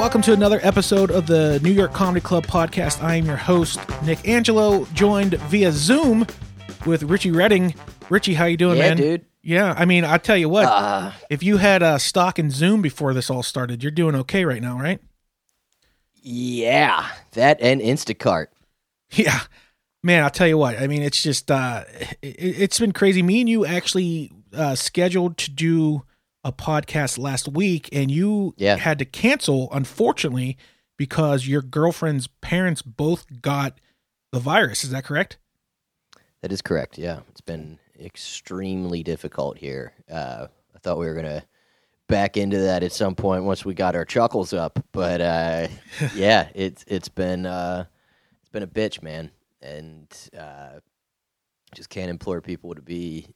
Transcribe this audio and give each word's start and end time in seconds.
welcome 0.00 0.22
to 0.22 0.32
another 0.32 0.60
episode 0.62 1.10
of 1.10 1.26
the 1.26 1.60
New 1.62 1.70
York 1.70 1.92
Comedy 1.92 2.22
Club 2.22 2.46
podcast. 2.46 3.02
I 3.02 3.16
am 3.16 3.26
your 3.26 3.36
host, 3.36 3.78
Nick 4.02 4.26
Angelo, 4.26 4.86
joined 4.94 5.34
via 5.34 5.70
Zoom 5.72 6.26
with 6.86 7.02
Richie 7.02 7.32
Redding. 7.32 7.74
Richie, 8.08 8.32
how 8.32 8.46
you 8.46 8.56
doing, 8.56 8.78
Yeah, 8.78 8.88
man? 8.88 8.96
dude. 8.96 9.26
Yeah, 9.42 9.74
I 9.76 9.84
mean, 9.84 10.06
I 10.06 10.16
tell 10.16 10.38
you 10.38 10.48
what, 10.48 10.64
Uh, 10.64 11.12
if 11.28 11.42
you 11.42 11.58
had 11.58 11.82
uh, 11.82 11.98
stock 11.98 12.38
in 12.38 12.48
Zoom 12.50 12.80
before 12.80 13.12
this 13.12 13.28
all 13.28 13.42
started, 13.42 13.82
you're 13.82 13.90
doing 13.92 14.14
okay 14.14 14.46
right 14.46 14.62
now, 14.62 14.78
right? 14.78 15.00
yeah, 16.22 17.06
that 17.32 17.60
and 17.60 17.82
Instacart. 17.82 18.46
Yeah, 19.12 19.40
man, 20.02 20.22
I'll 20.24 20.30
tell 20.30 20.48
you 20.48 20.56
what. 20.56 20.80
I 20.80 20.86
mean, 20.86 21.02
it's 21.02 21.22
just 21.22 21.50
uh, 21.50 21.84
it, 22.22 22.36
it's 22.38 22.78
been 22.78 22.92
crazy. 22.92 23.22
Me 23.22 23.40
and 23.40 23.48
you 23.50 23.66
actually 23.66 24.32
uh, 24.54 24.74
scheduled 24.76 25.36
to 25.38 25.50
do 25.50 26.04
a 26.44 26.52
podcast 26.52 27.18
last 27.18 27.48
week, 27.48 27.88
and 27.92 28.10
you 28.10 28.54
Yeah. 28.56 28.76
had 28.76 28.98
to 28.98 29.04
cancel, 29.04 29.68
unfortunately, 29.72 30.56
because 30.96 31.46
your 31.46 31.62
girlfriend's 31.62 32.26
parents 32.26 32.82
both 32.82 33.26
got 33.42 33.78
the 34.32 34.38
virus. 34.40 34.84
Is 34.84 34.90
that 34.90 35.04
correct? 35.04 35.38
That 36.42 36.52
is 36.52 36.62
correct. 36.62 36.96
Yeah, 36.98 37.20
it's 37.28 37.40
been 37.42 37.78
extremely 37.98 39.02
difficult 39.02 39.58
here. 39.58 39.92
Uh, 40.10 40.46
I 40.74 40.78
thought 40.78 40.98
we 40.98 41.06
were 41.06 41.14
gonna 41.14 41.44
back 42.08 42.36
into 42.36 42.58
that 42.58 42.82
at 42.82 42.92
some 42.92 43.14
point 43.14 43.44
once 43.44 43.64
we 43.64 43.74
got 43.74 43.94
our 43.94 44.04
chuckles 44.04 44.52
up, 44.52 44.82
but 44.92 45.20
uh, 45.20 45.68
yeah, 46.14 46.48
it's 46.54 46.84
it's 46.86 47.08
been 47.08 47.44
uh, 47.44 47.84
it's 48.40 48.48
been 48.50 48.62
a 48.62 48.66
bitch, 48.66 49.02
man, 49.02 49.30
and 49.60 50.06
uh, 50.38 50.80
just 51.74 51.90
can't 51.90 52.10
implore 52.10 52.40
people 52.40 52.74
to 52.74 52.82
be 52.82 53.26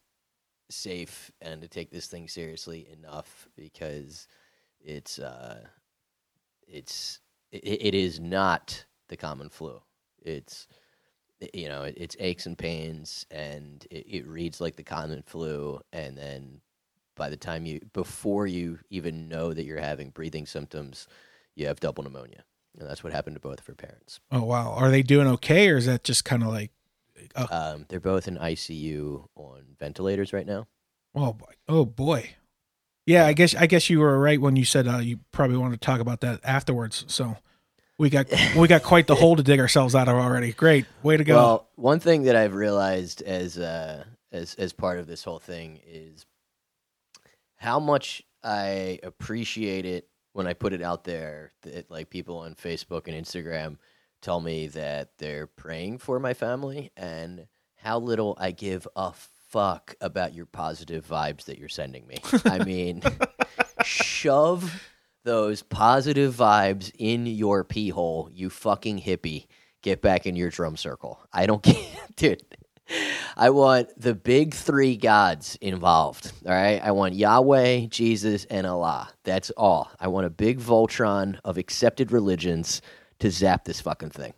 safe 0.75 1.31
and 1.41 1.63
to 1.63 1.69
take 1.69 1.91
this 1.91 2.07
thing 2.07 2.29
seriously 2.29 2.89
enough 2.93 3.49
because 3.57 4.27
it's 4.81 5.19
uh, 5.19 5.61
it's 6.67 7.21
it, 7.53 7.65
it 7.65 7.95
is 7.95 8.21
not 8.21 8.85
the 9.09 9.17
common 9.17 9.49
flu. 9.49 9.81
It's 10.23 10.67
you 11.53 11.69
know 11.69 11.83
it, 11.83 11.95
it's 11.97 12.17
aches 12.19 12.47
and 12.47 12.57
pains 12.57 13.27
and 13.31 13.87
it, 13.91 14.07
it 14.09 14.27
reads 14.27 14.61
like 14.61 14.77
the 14.77 14.83
common 14.83 15.23
flu. 15.23 15.81
And 15.93 16.17
then 16.17 16.61
by 17.17 17.31
the 17.31 17.37
time 17.37 17.67
you 17.67 17.81
before 17.93 18.47
you 18.47 18.79
even 18.91 19.29
know 19.29 19.53
that 19.53 19.65
you're 19.65 19.79
having 19.79 20.11
breathing 20.11 20.47
symptoms 20.47 21.07
you 21.55 21.67
have 21.67 21.81
double 21.81 22.03
pneumonia. 22.05 22.45
And 22.79 22.89
that's 22.89 23.05
what 23.05 23.13
happened 23.13 23.37
to 23.37 23.41
both 23.41 23.61
of 23.61 23.67
her 23.67 23.75
parents. 23.75 24.21
Oh 24.33 24.43
wow, 24.43 24.73
are 24.73 24.91
they 24.91 25.03
doing 25.03 25.29
okay, 25.29 25.69
or 25.69 25.77
is 25.77 25.87
that 25.87 26.03
just 26.03 26.25
kind 26.25 26.43
of 26.43 26.49
like, 26.49 26.73
oh, 27.37 27.47
um, 27.51 27.87
they're 27.89 28.01
both 28.01 28.29
in 28.29 28.37
icu 28.37 29.27
on 29.37 29.63
ventilators 29.79 30.33
right 30.33 30.47
now 30.47 30.67
oh 31.15 31.33
boy, 31.33 31.53
oh 31.69 31.85
boy? 31.85 32.31
Yeah, 33.07 33.27
I 33.27 33.33
guess 33.35 33.55
I 33.55 33.67
guess 33.67 33.91
you 33.91 34.01
were 34.01 34.19
right 34.19 34.41
when 34.41 34.57
you 34.57 34.65
said 34.65 34.89
uh, 34.89 34.99
you 34.99 35.21
probably 35.31 35.57
wanted 35.57 35.81
to 35.81 35.87
talk 35.87 36.01
about 36.01 36.21
that 36.21 36.41
afterwards. 36.43 37.05
So 37.09 37.37
we 37.99 38.11
got 38.11 38.27
we 38.57 38.67
got 38.67 38.83
quite 38.83 39.07
the 39.07 39.15
hole 39.15 39.37
to 39.37 39.43
dig 39.43 39.61
ourselves 39.61 39.95
out 39.95 40.09
of 40.09 40.17
already. 40.17 40.53
Great, 40.53 40.87
way 41.03 41.17
to 41.17 41.25
go. 41.25 41.37
Well, 41.37 41.69
one 41.77 42.01
thing 42.01 42.23
that 42.25 42.37
I've 42.37 42.55
realized 42.55 43.23
as 43.23 43.59
uh, 43.59 44.05
as 44.33 44.55
as 44.55 44.73
part 44.73 44.99
of 44.99 45.07
this 45.07 45.23
whole 45.23 45.39
thing 45.39 45.81
is 45.87 46.25
how 47.57 47.79
much 47.79 48.23
I 48.43 48.99
appreciate 49.03 49.85
it 49.85 50.09
when 50.33 50.47
I 50.47 50.55
put 50.55 50.73
it 50.73 50.83
out 50.83 51.05
there 51.05 51.53
that 51.63 51.91
like 51.91 52.09
people 52.09 52.39
on 52.39 52.55
Facebook 52.55 53.07
and 53.07 53.15
Instagram 53.15 53.77
tell 54.25 54.41
me 54.41 54.69
that 54.69 55.11
they're 55.19 55.47
praying 55.47 55.99
for 55.99 56.19
my 56.19 56.33
family 56.33 56.91
and 56.97 57.47
how 57.77 57.99
little 57.99 58.35
I 58.41 58.53
give 58.53 58.89
a 58.97 59.13
fuck 59.51 59.95
about 60.01 60.33
your 60.33 60.47
positive 60.47 61.07
vibes 61.07 61.45
that 61.45 61.59
you're 61.59 61.69
sending 61.69 62.07
me. 62.07 62.17
I 62.47 62.59
mean, 62.65 63.03
shove 63.85 64.89
those 65.25 65.63
positive 65.63 66.35
vibes 66.35 66.91
in 66.99 67.27
your 67.27 67.65
pee 67.65 67.91
hole, 67.91 68.31
you 68.33 68.49
fucking 68.49 69.01
hippie. 69.01 69.47
Get 69.83 70.01
back 70.01 70.25
in 70.27 70.37
your 70.37 70.49
drum 70.49 70.79
circle. 70.79 71.21
I 71.31 71.45
don't 71.45 71.63
care, 71.63 72.07
dude. 72.17 72.43
I 73.37 73.51
want 73.51 73.91
the 74.01 74.15
big 74.15 74.55
three 74.55 74.97
gods 74.97 75.57
involved. 75.61 76.33
All 76.47 76.53
right. 76.53 76.81
I 76.83 76.93
want 76.93 77.15
Yahweh, 77.15 77.87
Jesus, 77.87 78.47
and 78.47 78.67
Allah. 78.67 79.11
That's 79.25 79.51
all. 79.51 79.91
I 80.01 80.09
want 80.09 80.27
a 80.27 80.31
big 80.31 80.61
Voltron 80.61 81.39
of 81.45 81.59
accepted 81.59 82.13
religions 82.13 82.81
to 83.25 83.31
zap 83.31 83.65
this 83.65 83.81
fucking 83.81 84.11
thing. 84.11 84.35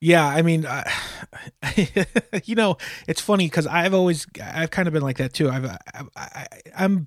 Yeah, 0.00 0.26
I 0.26 0.42
mean, 0.42 0.66
I, 0.66 0.90
you 2.44 2.56
know, 2.56 2.76
it's 3.06 3.20
funny 3.20 3.46
because 3.46 3.68
I've 3.68 3.94
always, 3.94 4.26
I've 4.42 4.70
kind 4.70 4.88
of 4.88 4.94
been 4.94 5.02
like 5.02 5.18
that 5.18 5.32
too. 5.32 5.48
I've, 5.48 5.64
I, 5.64 5.78
I, 6.16 6.46
I'm, 6.76 7.06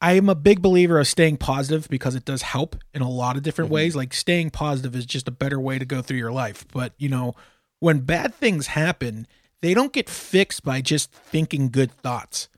I 0.00 0.12
am 0.12 0.28
a 0.28 0.36
big 0.36 0.62
believer 0.62 1.00
of 1.00 1.08
staying 1.08 1.38
positive 1.38 1.88
because 1.88 2.14
it 2.14 2.24
does 2.24 2.42
help 2.42 2.76
in 2.92 3.02
a 3.02 3.10
lot 3.10 3.36
of 3.36 3.42
different 3.42 3.68
mm-hmm. 3.68 3.74
ways. 3.74 3.96
Like 3.96 4.14
staying 4.14 4.50
positive 4.50 4.94
is 4.94 5.06
just 5.06 5.26
a 5.26 5.32
better 5.32 5.58
way 5.58 5.78
to 5.78 5.84
go 5.84 6.00
through 6.00 6.18
your 6.18 6.32
life. 6.32 6.64
But 6.72 6.92
you 6.96 7.08
know, 7.08 7.34
when 7.80 8.00
bad 8.00 8.34
things 8.34 8.68
happen, 8.68 9.26
they 9.62 9.74
don't 9.74 9.92
get 9.92 10.08
fixed 10.08 10.62
by 10.62 10.80
just 10.80 11.10
thinking 11.10 11.70
good 11.70 11.90
thoughts. 11.90 12.48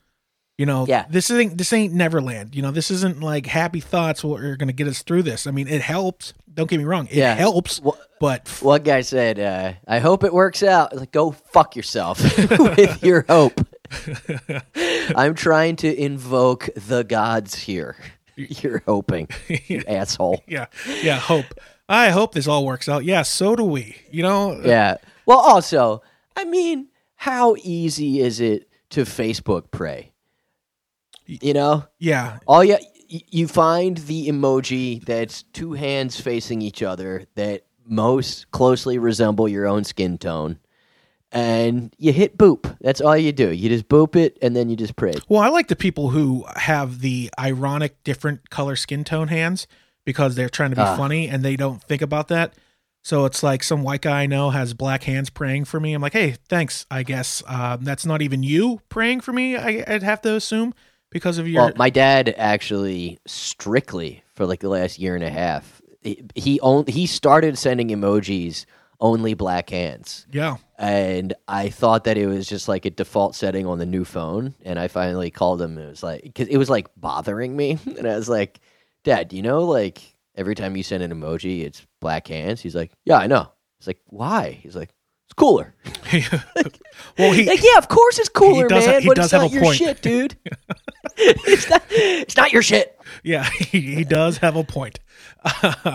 You 0.59 0.65
know, 0.65 0.87
Yeah. 0.89 1.05
this 1.11 1.31
ain't 1.31 1.59
this 1.59 1.72
ain't 1.72 1.93
Neverland. 1.93 2.55
You 2.55 2.62
know, 2.62 2.71
this 2.71 2.91
isn't 2.91 3.21
like 3.21 3.44
happy 3.47 3.81
thoughts 3.81 4.25
will- 4.25 4.37
are 4.37 4.56
going 4.56 4.69
to 4.69 4.72
get 4.72 4.89
us 4.89 5.03
through 5.03 5.22
this. 5.25 5.47
I 5.47 5.50
mean, 5.50 5.69
it 5.69 5.83
helps. 5.83 6.33
Don't 6.53 6.69
get 6.71 6.78
me 6.78 6.84
wrong, 6.84 7.06
it 7.09 7.17
Yeah. 7.17 7.34
helps. 7.34 7.81
But 8.19 8.49
One 8.62 8.83
guy 8.83 9.03
said, 9.03 9.39
uh, 9.39 9.72
I 9.87 9.99
hope 9.99 10.25
it 10.25 10.33
works 10.33 10.62
out. 10.62 10.97
Like, 10.97 11.12
go 11.12 11.33
fuck 11.33 11.77
yourself 11.77 12.19
with 12.59 13.03
your 13.05 13.27
hope. 13.28 13.61
I'm 15.15 15.34
trying 15.34 15.77
to 15.77 15.94
invoke 15.94 16.69
the 16.75 17.03
gods 17.05 17.55
here. 17.55 17.97
You're 18.37 18.83
hoping, 18.87 19.28
you 19.67 19.83
asshole. 19.87 20.43
yeah, 20.47 20.67
yeah. 21.03 21.19
Hope. 21.19 21.47
I 21.88 22.11
hope 22.11 22.34
this 22.34 22.47
all 22.49 22.65
works 22.67 22.88
out. 22.88 23.05
Yeah, 23.05 23.23
so 23.23 23.55
do 23.56 23.65
we. 23.65 23.97
You 24.11 24.23
know. 24.23 24.61
Yeah. 24.65 24.97
Well, 25.27 25.38
also, 25.38 26.03
I 26.37 26.44
mean, 26.44 26.88
how 27.17 27.56
easy 27.62 28.21
is 28.21 28.41
it 28.41 28.69
to 28.91 29.03
Facebook 29.03 29.71
pray? 29.71 30.12
You 31.26 31.53
know, 31.54 31.84
Yeah. 31.98 32.38
all 32.47 32.64
you 32.64 32.78
you 33.09 33.47
find 33.47 33.98
the 33.98 34.28
emoji 34.28 35.04
that's 35.04 35.44
two 35.53 35.75
hands 35.75 36.20
facing 36.20 36.60
each 36.60 36.82
other 36.82 37.25
that 37.37 37.62
most 37.84 38.50
closely 38.50 38.98
resemble 38.98 39.48
your 39.48 39.66
own 39.66 39.84
skin 39.84 40.19
tone, 40.19 40.59
and 41.32 41.94
you 41.98 42.12
hit 42.12 42.37
boop. 42.38 42.76
That's 42.81 43.00
all 43.00 43.16
you 43.16 43.32
do. 43.32 43.50
You 43.53 43.69
just 43.69 43.88
boop 43.88 44.16
it, 44.16 44.38
and 44.42 44.56
then 44.56 44.69
you 44.69 44.76
just 44.76 44.97
pray. 44.97 45.14
Well, 45.28 45.41
I 45.41 45.48
like 45.48 45.69
the 45.69 45.76
people 45.76 46.10
who 46.10 46.44
have 46.56 47.00
the 47.00 47.31
ironic 47.38 48.03
different 48.04 48.50
color 48.50 48.76
skin 48.76 49.04
tone 49.04 49.28
hands 49.28 49.66
because 50.04 50.34
they're 50.34 50.48
trying 50.48 50.70
to 50.70 50.76
be 50.76 50.82
Ah. 50.82 50.97
funny 50.97 51.28
and 51.28 51.44
they 51.44 51.56
don't 51.56 51.82
think 51.82 52.03
about 52.03 52.28
that. 52.28 52.54
So 53.03 53.25
it's 53.25 53.43
like 53.43 53.62
some 53.62 53.82
white 53.84 54.03
guy 54.03 54.22
I 54.22 54.26
know 54.26 54.50
has 54.50 54.75
black 54.75 55.04
hands 55.04 55.31
praying 55.31 55.66
for 55.66 55.78
me. 55.78 55.94
I'm 55.94 56.03
like, 56.03 56.12
hey, 56.12 56.37
thanks. 56.48 56.87
I 56.91 57.04
guess 57.04 57.41
um, 57.47 57.84
that's 57.84 58.04
not 58.04 58.20
even 58.20 58.43
you 58.43 58.81
praying 58.88 59.20
for 59.20 59.32
me. 59.32 59.56
I, 59.56 59.84
I'd 59.87 60.03
have 60.03 60.20
to 60.22 60.34
assume 60.34 60.75
because 61.11 61.39
of 61.39 61.49
your. 61.49 61.65
Well, 61.65 61.72
my 61.77 61.91
dad 61.91 62.34
actually 62.37 63.19
strictly 63.27 64.22
for 64.34 64.47
like 64.47 64.61
the 64.61 64.69
last 64.69 64.99
year 64.99 65.15
and 65.15 65.25
a 65.25 65.31
half, 65.31 65.81
he 66.03 66.22
he, 66.34 66.61
on, 66.61 66.87
he 66.87 67.06
started 67.06 67.59
sending 67.59 67.89
emojis 67.89 68.67
only 69.00 69.34
black 69.34 69.69
hands. 69.71 70.27
yeah. 70.33 70.56
and 70.78 71.34
I 71.47 71.69
thought 71.69 72.05
that 72.05 72.17
it 72.17 72.27
was 72.27 72.47
just 72.49 72.67
like 72.67 72.87
a 72.87 72.91
default 72.91 73.34
setting 73.34 73.67
on 73.67 73.78
the 73.78 73.84
new 73.84 74.05
phone. 74.06 74.55
And 74.65 74.78
I 74.78 74.89
finally 74.89 75.31
called 75.31 75.61
him. 75.61 75.77
And 75.77 75.87
it 75.87 75.91
was 75.91 76.03
like 76.03 76.22
because 76.22 76.49
it 76.49 76.56
was 76.56 76.71
like 76.71 76.89
bothering 76.97 77.55
me, 77.56 77.78
and 77.99 78.06
I 78.06 78.17
was 78.17 78.28
like, 78.28 78.61
"Dad, 79.05 79.33
you 79.33 79.43
know 79.43 79.65
like 79.65 80.00
every 80.34 80.55
time 80.55 80.77
you 80.77 80.83
send 80.83 81.03
an 81.03 81.12
emoji, 81.12 81.62
it's 81.62 81.87
black 82.00 82.28
hands?" 82.28 82.61
He's 82.61 82.75
like, 82.75 82.93
"Yeah, 83.05 83.19
I 83.19 83.27
know." 83.27 83.53
It's 83.78 83.87
like, 83.87 84.00
"Why?" 84.06 84.53
He's 84.62 84.75
like, 84.77 84.91
"It's 85.36 85.42
cooler." 85.42 85.74
well, 87.19 87.32
he. 87.32 87.47
like, 87.47 87.62
yeah, 87.62 87.78
of 87.78 87.88
course 87.88 88.19
it's 88.19 88.28
cooler, 88.28 88.69
does 88.69 88.86
man. 88.86 89.02
he 89.02 89.08
but 89.08 89.16
does 89.16 89.26
it's 89.26 89.32
have 89.32 89.43
not 89.43 89.52
your 89.52 89.62
point. 89.62 89.76
shit, 89.76 90.02
dude. 90.02 90.37
it's 91.16 91.70
not. 91.70 91.82
It's 91.90 92.37
not 92.37 92.52
your 92.52 92.62
shit. 92.62 92.99
Yeah, 93.22 93.44
he, 93.44 93.81
he 93.81 94.05
does 94.05 94.38
have 94.38 94.56
a 94.56 94.64
point. 94.64 94.99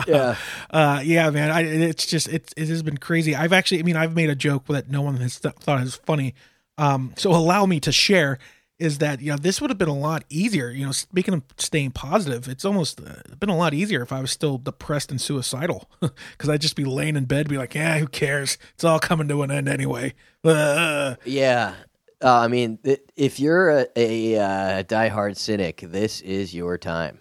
Yeah. 0.08 0.36
uh, 0.70 1.02
yeah, 1.04 1.30
man. 1.30 1.52
I, 1.52 1.62
it's 1.62 2.06
just 2.06 2.28
it's 2.30 2.54
it 2.58 2.68
has 2.70 2.82
been 2.84 2.98
crazy. 2.98 3.36
I've 3.36 3.54
actually, 3.54 3.80
I 3.80 3.84
mean, 3.84 3.98
I've 3.98 4.16
made 4.16 4.30
a 4.30 4.36
joke 4.36 4.66
that 4.68 4.90
no 4.90 5.02
one 5.02 5.18
has 5.18 5.40
th- 5.40 5.56
thought 5.56 5.82
is 5.82 5.96
funny. 5.96 6.34
Um, 6.78 7.14
so 7.18 7.32
allow 7.32 7.66
me 7.66 7.80
to 7.82 7.92
share 7.92 8.40
is 8.82 8.98
that 8.98 9.22
you 9.22 9.32
know 9.32 9.38
this 9.38 9.62
would 9.62 9.70
have 9.70 9.78
been 9.78 9.88
a 9.88 9.98
lot 9.98 10.24
easier. 10.30 10.70
You 10.70 10.86
know, 10.88 10.92
speaking 10.92 11.34
of 11.36 11.44
staying 11.58 11.92
positive, 11.92 12.48
it's 12.48 12.66
almost 12.66 13.00
uh, 13.00 13.22
been 13.40 13.50
a 13.50 13.56
lot 13.56 13.74
easier 13.74 14.02
if 14.02 14.12
I 14.12 14.20
was 14.22 14.32
still 14.32 14.58
depressed 14.58 15.12
and 15.12 15.22
suicidal 15.22 15.90
because 16.02 16.50
I'd 16.50 16.62
just 16.62 16.76
be 16.76 16.84
laying 16.86 17.16
in 17.16 17.26
bed, 17.26 17.48
be 17.48 17.58
like, 17.58 17.76
yeah, 17.76 18.00
who 18.00 18.08
cares? 18.08 18.58
It's 18.74 18.84
all 18.84 19.00
coming 19.00 19.28
to 19.30 19.44
an 19.44 19.52
end 19.52 19.70
anyway. 19.70 20.14
Uh, 20.44 21.16
Yeah. 21.26 21.76
Uh, 22.24 22.40
I 22.42 22.48
mean, 22.50 22.78
th- 22.84 23.02
if 23.16 23.40
you're 23.40 23.70
a, 23.80 23.88
a 23.96 24.38
uh, 24.38 24.84
diehard 24.84 25.38
cynic, 25.38 25.78
this 25.88 26.22
is 26.22 26.54
your 26.54 26.78
time. 26.78 27.20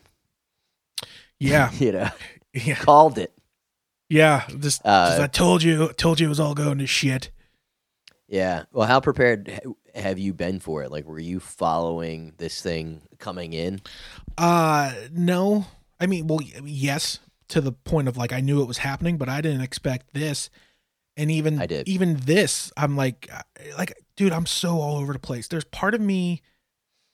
yeah, 1.39 1.71
You 1.79 1.93
know, 1.93 2.09
yeah, 2.53 2.75
called 2.75 3.17
it. 3.19 3.33
yeah. 4.09 4.47
Just, 4.59 4.83
Uh, 4.85 5.19
I 5.23 5.27
told 5.27 5.63
you, 5.63 5.89
told 5.95 6.21
you 6.21 6.27
it 6.27 6.29
was 6.29 6.41
all 6.41 6.55
going 6.55 6.79
to 6.79 6.87
shit. 6.87 7.31
Yeah. 8.29 8.65
Well, 8.73 8.87
how 8.87 9.01
prepared 9.01 9.61
have 9.95 10.19
you 10.19 10.33
been 10.33 10.61
for 10.61 10.83
it? 10.83 10.91
Like, 10.91 11.07
were 11.07 11.19
you 11.19 11.41
following 11.41 12.35
this 12.39 12.61
thing 12.61 13.03
coming 13.19 13.53
in? 13.53 13.81
Uh, 14.39 14.93
no. 15.13 15.67
I 15.99 16.07
mean, 16.07 16.27
well, 16.27 16.41
yes, 16.65 17.19
to 17.49 17.61
the 17.61 17.73
point 17.73 18.09
of 18.09 18.17
like 18.17 18.33
I 18.33 18.41
knew 18.41 18.63
it 18.63 18.69
was 18.69 18.79
happening, 18.79 19.19
but 19.19 19.29
I 19.29 19.41
didn't 19.41 19.61
expect 19.61 20.15
this. 20.15 20.51
And 21.17 21.31
even 21.31 21.61
I 21.61 21.67
did. 21.67 21.89
even 21.89 22.17
this, 22.17 22.73
I'm 22.77 22.97
like, 22.97 23.29
uh, 23.33 23.43
like, 23.77 23.93
dude, 24.17 24.33
I'm 24.33 24.47
so 24.47 24.81
all 24.81 24.97
over 24.97 25.13
the 25.13 25.19
place. 25.19 25.49
There's 25.49 25.65
part 25.65 25.95
of 25.95 26.01
me 26.01 26.41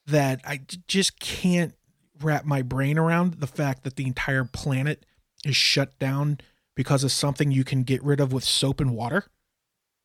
that 0.07 0.41
I 0.45 0.61
just 0.87 1.19
can't 1.19 1.75
wrap 2.23 2.45
my 2.45 2.63
brain 2.63 2.99
around 2.99 3.35
the 3.35 3.47
fact 3.47 3.83
that 3.85 3.97
the 3.97 4.07
entire 4.07 4.45
planet 4.45 5.05
is 5.45 5.57
shut 5.57 5.99
down 5.99 6.39
because 6.75 7.03
of 7.03 7.11
something 7.11 7.51
you 7.51 7.65
can 7.65 7.83
get 7.83 8.03
rid 8.05 8.21
of 8.21 8.33
with 8.33 8.45
soap 8.45 8.81
and 8.81 8.95
water. 8.95 9.25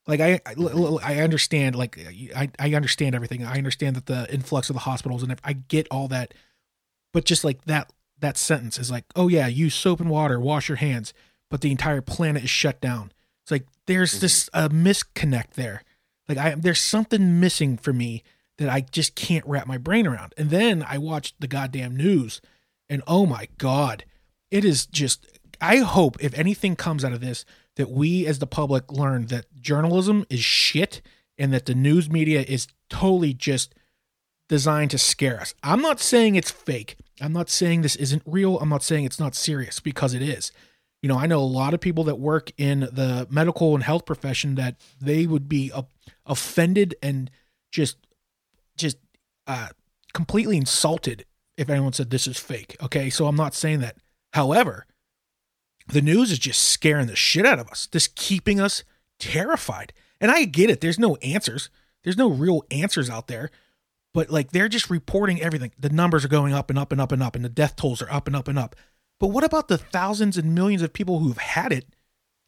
Like 0.08 0.20
I, 0.20 0.42
I, 0.46 0.56
mm-hmm. 0.56 0.98
I 1.06 1.20
understand, 1.20 1.76
like 1.76 2.00
I, 2.36 2.50
I 2.60 2.74
understand 2.74 3.16
everything. 3.16 3.46
I 3.46 3.58
understand 3.58 3.96
that 3.96 4.08
the 4.08 4.32
influx 4.34 4.70
of 4.70 4.74
the 4.74 4.82
hospitals 4.82 5.24
and 5.24 5.40
I 5.44 5.54
get 5.54 5.88
all 5.92 6.08
that, 6.08 6.34
but 7.14 7.26
just 7.26 7.44
like 7.44 7.66
that, 7.66 7.92
that 8.20 8.38
sentence 8.38 8.80
is 8.80 8.90
like, 8.90 9.06
oh 9.16 9.28
yeah, 9.28 9.48
use 9.48 9.76
soap 9.76 10.00
and 10.00 10.10
water, 10.10 10.40
wash 10.40 10.70
your 10.70 10.78
hands, 10.78 11.14
but 11.50 11.62
the 11.62 11.72
entire 11.72 12.02
planet 12.02 12.44
is 12.44 12.50
shut 12.50 12.82
down. 12.82 13.12
It's 13.44 13.52
like 13.52 13.66
there's 13.86 14.20
this 14.20 14.50
mm-hmm. 14.50 14.66
a 14.66 14.70
misconnect 14.70 15.52
there. 15.52 15.84
Like 16.28 16.38
I, 16.38 16.56
there's 16.56 16.82
something 16.82 17.40
missing 17.40 17.78
for 17.78 17.94
me 17.94 18.24
that 18.58 18.70
I 18.70 18.82
just 18.82 19.16
can't 19.16 19.46
wrap 19.46 19.68
my 19.68 19.78
brain 19.78 20.08
around. 20.08 20.34
And 20.38 20.50
then 20.50 20.86
I 20.88 20.98
watched 20.98 21.36
the 21.40 21.48
goddamn 21.48 21.96
news, 21.96 22.42
and 22.90 23.02
oh 23.08 23.26
my 23.26 23.48
god, 23.58 24.06
it 24.50 24.64
is 24.66 24.86
just. 24.86 25.28
I 25.60 25.78
hope 25.78 26.18
if 26.20 26.34
anything 26.38 26.76
comes 26.76 27.06
out 27.06 27.14
of 27.14 27.22
this, 27.22 27.46
that 27.82 27.90
we 27.90 28.28
as 28.28 28.38
the 28.38 28.46
public 28.46 28.92
learn 28.92 29.26
that 29.26 29.46
journalism 29.60 30.24
is 30.30 30.40
shit 30.40 31.02
and 31.36 31.52
that 31.52 31.66
the 31.66 31.74
news 31.74 32.12
media 32.12 32.46
is 32.48 32.68
totally 32.92 33.34
just 33.34 33.74
designed 34.48 34.92
to 34.92 35.00
scare 35.00 35.42
us. 35.42 35.56
I'm 35.64 35.82
not 35.82 36.00
saying 36.00 36.36
it's 36.36 36.52
fake. 36.52 36.96
I'm 37.20 37.34
not 37.34 37.50
saying 37.50 37.82
this 37.82 37.96
isn't 37.96 38.22
real. 38.24 38.60
I'm 38.60 38.70
not 38.70 38.84
saying 38.84 39.06
it's 39.06 39.20
not 39.20 39.34
serious 39.34 39.80
because 39.80 40.14
it 40.14 40.22
is. 40.22 40.52
You 41.02 41.10
know, 41.10 41.18
I 41.18 41.26
know 41.26 41.40
a 41.40 41.42
lot 41.42 41.74
of 41.74 41.82
people 41.82 42.04
that 42.04 42.20
work 42.20 42.52
in 42.56 42.82
the 42.82 43.26
medical 43.32 43.74
and 43.74 43.84
health 43.84 44.06
profession 44.06 44.54
that 44.56 44.76
they 45.02 45.26
would 45.26 45.50
be 45.50 45.72
uh, 45.72 45.82
offended 46.28 46.94
and 47.02 47.32
just 47.72 47.98
just 48.78 48.98
uh 49.48 49.70
completely 50.14 50.56
insulted 50.58 51.26
if 51.58 51.68
anyone 51.68 51.94
said 51.94 52.12
this 52.12 52.28
is 52.28 52.38
fake. 52.38 52.78
Okay? 52.80 53.10
So 53.10 53.26
I'm 53.26 53.36
not 53.36 53.56
saying 53.56 53.80
that. 53.80 53.96
However, 54.34 54.86
the 55.88 56.02
news 56.02 56.32
is 56.32 56.40
just 56.40 56.64
scaring 56.64 57.08
the 57.08 57.16
shit 57.16 57.46
out 57.46 57.60
of 57.60 57.68
us, 57.70 57.88
just 57.88 58.16
keeping 58.16 58.60
us 58.60 58.84
terrified. 59.20 59.94
And 60.20 60.32
I 60.32 60.46
get 60.46 60.70
it. 60.70 60.82
There's 60.82 61.00
no 61.00 61.16
answers. 61.18 61.70
There's 62.04 62.18
no 62.18 62.30
real 62.30 62.64
answers 62.72 63.10
out 63.10 63.28
there. 63.28 63.52
But 64.14 64.30
like 64.30 64.52
they're 64.52 64.70
just 64.70 64.90
reporting 64.90 65.42
everything. 65.42 65.72
The 65.80 65.90
numbers 65.90 66.26
are 66.26 66.30
going 66.30 66.54
up 66.54 66.70
and 66.70 66.78
up 66.78 66.92
and 66.92 67.00
up 67.00 67.12
and 67.12 67.24
up, 67.24 67.36
and 67.36 67.46
the 67.46 67.50
death 67.50 67.76
tolls 67.76 68.02
are 68.02 68.12
up 68.12 68.28
and 68.28 68.36
up 68.36 68.48
and 68.48 68.60
up. 68.60 68.76
But 69.20 69.28
what 69.28 69.44
about 69.44 69.68
the 69.68 69.78
thousands 69.78 70.38
and 70.38 70.54
millions 70.54 70.82
of 70.82 70.94
people 70.94 71.20
who've 71.20 71.38
had 71.38 71.72
it 71.72 71.86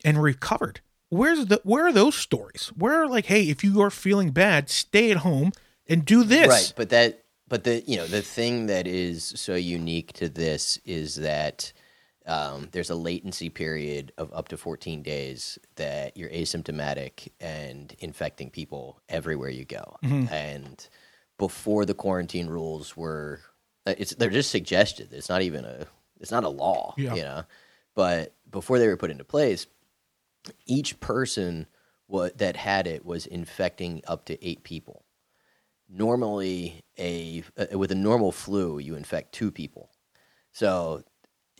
and 0.03 0.21
recovered? 0.21 0.81
Where's 1.09 1.45
the 1.45 1.61
where 1.63 1.85
are 1.85 1.93
those 1.93 2.15
stories? 2.15 2.71
Where 2.75 3.03
are 3.03 3.07
like, 3.07 3.27
hey, 3.27 3.43
if 3.43 3.63
you 3.63 3.79
are 3.81 3.91
feeling 3.91 4.31
bad, 4.31 4.69
stay 4.69 5.11
at 5.11 5.17
home 5.17 5.51
and 5.87 6.03
do 6.03 6.23
this. 6.23 6.47
Right, 6.47 6.73
but 6.75 6.89
that 6.89 7.23
but 7.47 7.63
the 7.63 7.83
you 7.85 7.97
know 7.97 8.07
the 8.07 8.21
thing 8.21 8.65
that 8.65 8.87
is 8.87 9.23
so 9.35 9.53
unique 9.55 10.13
to 10.13 10.27
this 10.27 10.79
is 10.85 11.15
that 11.15 11.71
um, 12.25 12.69
there's 12.71 12.89
a 12.89 12.95
latency 12.95 13.49
period 13.49 14.11
of 14.17 14.31
up 14.33 14.47
to 14.49 14.57
14 14.57 15.01
days 15.03 15.59
that 15.75 16.15
you're 16.17 16.29
asymptomatic 16.29 17.29
and 17.39 17.95
infecting 17.99 18.49
people 18.49 19.01
everywhere 19.09 19.49
you 19.49 19.65
go. 19.65 19.97
Mhm. 20.03 20.31
And 20.31 20.87
before 21.37 21.85
the 21.85 21.93
quarantine 21.93 22.47
rules 22.47 22.95
were, 22.95 23.41
uh, 23.85 23.95
it's 23.97 24.15
they're 24.15 24.29
just 24.29 24.51
suggested. 24.51 25.11
It's 25.11 25.29
not 25.29 25.41
even 25.41 25.65
a 25.65 25.85
it's 26.19 26.31
not 26.31 26.45
a 26.45 26.49
law, 26.49 26.93
Yeah. 26.97 27.15
you 27.15 27.21
know. 27.23 27.43
But 27.95 28.33
before 28.49 28.79
they 28.79 28.87
were 28.87 28.95
put 28.97 29.11
into 29.11 29.25
place, 29.25 29.67
each 30.65 30.99
person 31.01 31.67
what 32.07 32.37
that 32.37 32.55
had 32.55 32.87
it 32.87 33.05
was 33.05 33.25
infecting 33.25 34.01
up 34.07 34.25
to 34.25 34.45
eight 34.45 34.63
people. 34.63 35.03
Normally, 35.89 36.83
a 36.97 37.43
uh, 37.57 37.77
with 37.77 37.91
a 37.91 37.95
normal 37.95 38.31
flu, 38.31 38.79
you 38.79 38.95
infect 38.95 39.33
two 39.33 39.51
people. 39.51 39.91
So, 40.51 41.03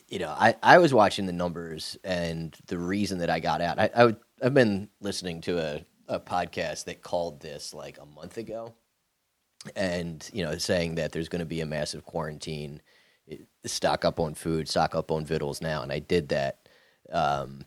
you 0.08 0.20
know, 0.20 0.30
I, 0.30 0.56
I 0.62 0.78
was 0.78 0.94
watching 0.94 1.26
the 1.26 1.34
numbers, 1.34 1.98
and 2.04 2.56
the 2.68 2.78
reason 2.78 3.20
that 3.20 3.30
I 3.30 3.40
got 3.40 3.62
out, 3.62 3.80
I, 3.80 3.90
I 3.96 4.06
would, 4.06 4.18
I've 4.42 4.54
been 4.54 4.90
listening 5.00 5.42
to 5.42 5.60
a, 5.60 5.86
a 6.08 6.20
podcast 6.20 6.86
that 6.86 7.02
called 7.02 7.42
this 7.42 7.74
like 7.74 7.98
a 8.00 8.06
month 8.06 8.38
ago, 8.38 8.74
and 9.76 10.28
you 10.34 10.44
know, 10.44 10.58
saying 10.58 10.96
that 10.96 11.12
there's 11.12 11.30
going 11.30 11.40
to 11.40 11.46
be 11.46 11.62
a 11.62 11.66
massive 11.66 12.06
quarantine, 12.06 12.82
stock 13.66 14.06
up 14.06 14.20
on 14.20 14.34
food, 14.34 14.68
stock 14.68 14.96
up 14.96 15.12
on 15.12 15.26
vittles 15.26 15.62
now, 15.62 15.82
and 15.82 15.92
I 15.92 16.00
did 16.00 16.30
that. 16.30 16.68
Um, 17.12 17.66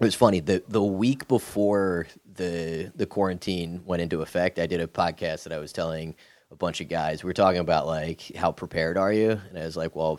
it 0.00 0.04
was 0.04 0.14
funny 0.14 0.40
the 0.40 0.64
the 0.68 0.82
week 0.82 1.28
before 1.28 2.08
the 2.24 2.90
the 2.96 3.06
quarantine 3.06 3.82
went 3.84 4.02
into 4.02 4.22
effect. 4.22 4.58
I 4.58 4.66
did 4.66 4.80
a 4.80 4.86
podcast 4.86 5.44
that 5.44 5.52
I 5.52 5.58
was 5.58 5.72
telling 5.72 6.16
a 6.50 6.56
bunch 6.56 6.80
of 6.80 6.88
guys. 6.88 7.22
We 7.22 7.28
were 7.28 7.34
talking 7.34 7.60
about 7.60 7.86
like 7.86 8.34
how 8.34 8.52
prepared 8.52 8.98
are 8.98 9.12
you, 9.12 9.30
and 9.48 9.58
I 9.58 9.64
was 9.64 9.76
like, 9.76 9.94
well, 9.94 10.18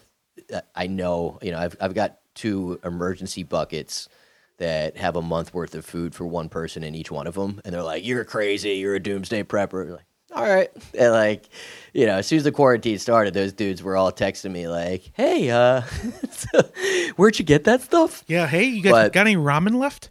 I 0.76 0.88
know 0.88 1.40
you 1.42 1.52
know 1.52 1.60
I've 1.60 1.76
I've 1.80 1.94
got 1.94 2.20
two 2.36 2.80
emergency 2.84 3.44
buckets 3.44 4.10
that 4.58 4.98
have 4.98 5.16
a 5.16 5.22
month 5.22 5.54
worth 5.54 5.76
of 5.76 5.86
food 5.86 6.14
for 6.16 6.26
one 6.26 6.48
person 6.50 6.84
in 6.84 6.96
each 6.96 7.12
one 7.12 7.28
of 7.28 7.34
them, 7.36 7.60
and 7.66 7.74
they're 7.74 7.84
like, 7.84 8.06
you're 8.06 8.24
crazy, 8.24 8.72
you're 8.76 8.96
a 8.96 9.00
doomsday 9.00 9.44
prepper. 9.44 9.92
Like, 9.92 10.06
all 10.32 10.44
right, 10.44 10.70
and 10.98 11.12
like, 11.12 11.50
you 11.94 12.06
know, 12.06 12.18
as 12.18 12.28
soon 12.28 12.38
as 12.38 12.44
the 12.44 12.52
quarantine 12.52 12.98
started, 13.00 13.34
those 13.34 13.54
dudes 13.54 13.82
were 13.84 13.96
all 13.98 14.12
texting 14.12 14.52
me 14.52 14.68
like, 14.68 15.12
hey, 15.14 15.50
uh, 15.50 15.82
where'd 17.16 17.38
you 17.40 17.46
get 17.46 17.64
that 17.66 17.82
stuff? 17.82 18.24
Yeah. 18.28 18.48
Hey, 18.48 18.64
you 18.66 18.82
guys 18.82 18.92
But- 18.92 19.14
got 19.14 19.28
any 19.28 19.36
ramen 19.36 19.76
left? 19.76 20.10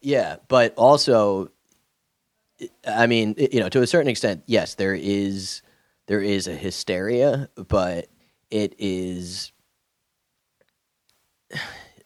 Yeah, 0.00 0.36
but 0.46 0.74
also, 0.76 1.50
I 2.86 3.06
mean, 3.08 3.34
you 3.36 3.58
know, 3.60 3.68
to 3.68 3.82
a 3.82 3.86
certain 3.86 4.08
extent, 4.08 4.42
yes, 4.46 4.74
there 4.76 4.94
is 4.94 5.62
there 6.06 6.20
is 6.22 6.46
a 6.46 6.54
hysteria, 6.54 7.48
but 7.68 8.06
it 8.50 8.74
is 8.78 9.52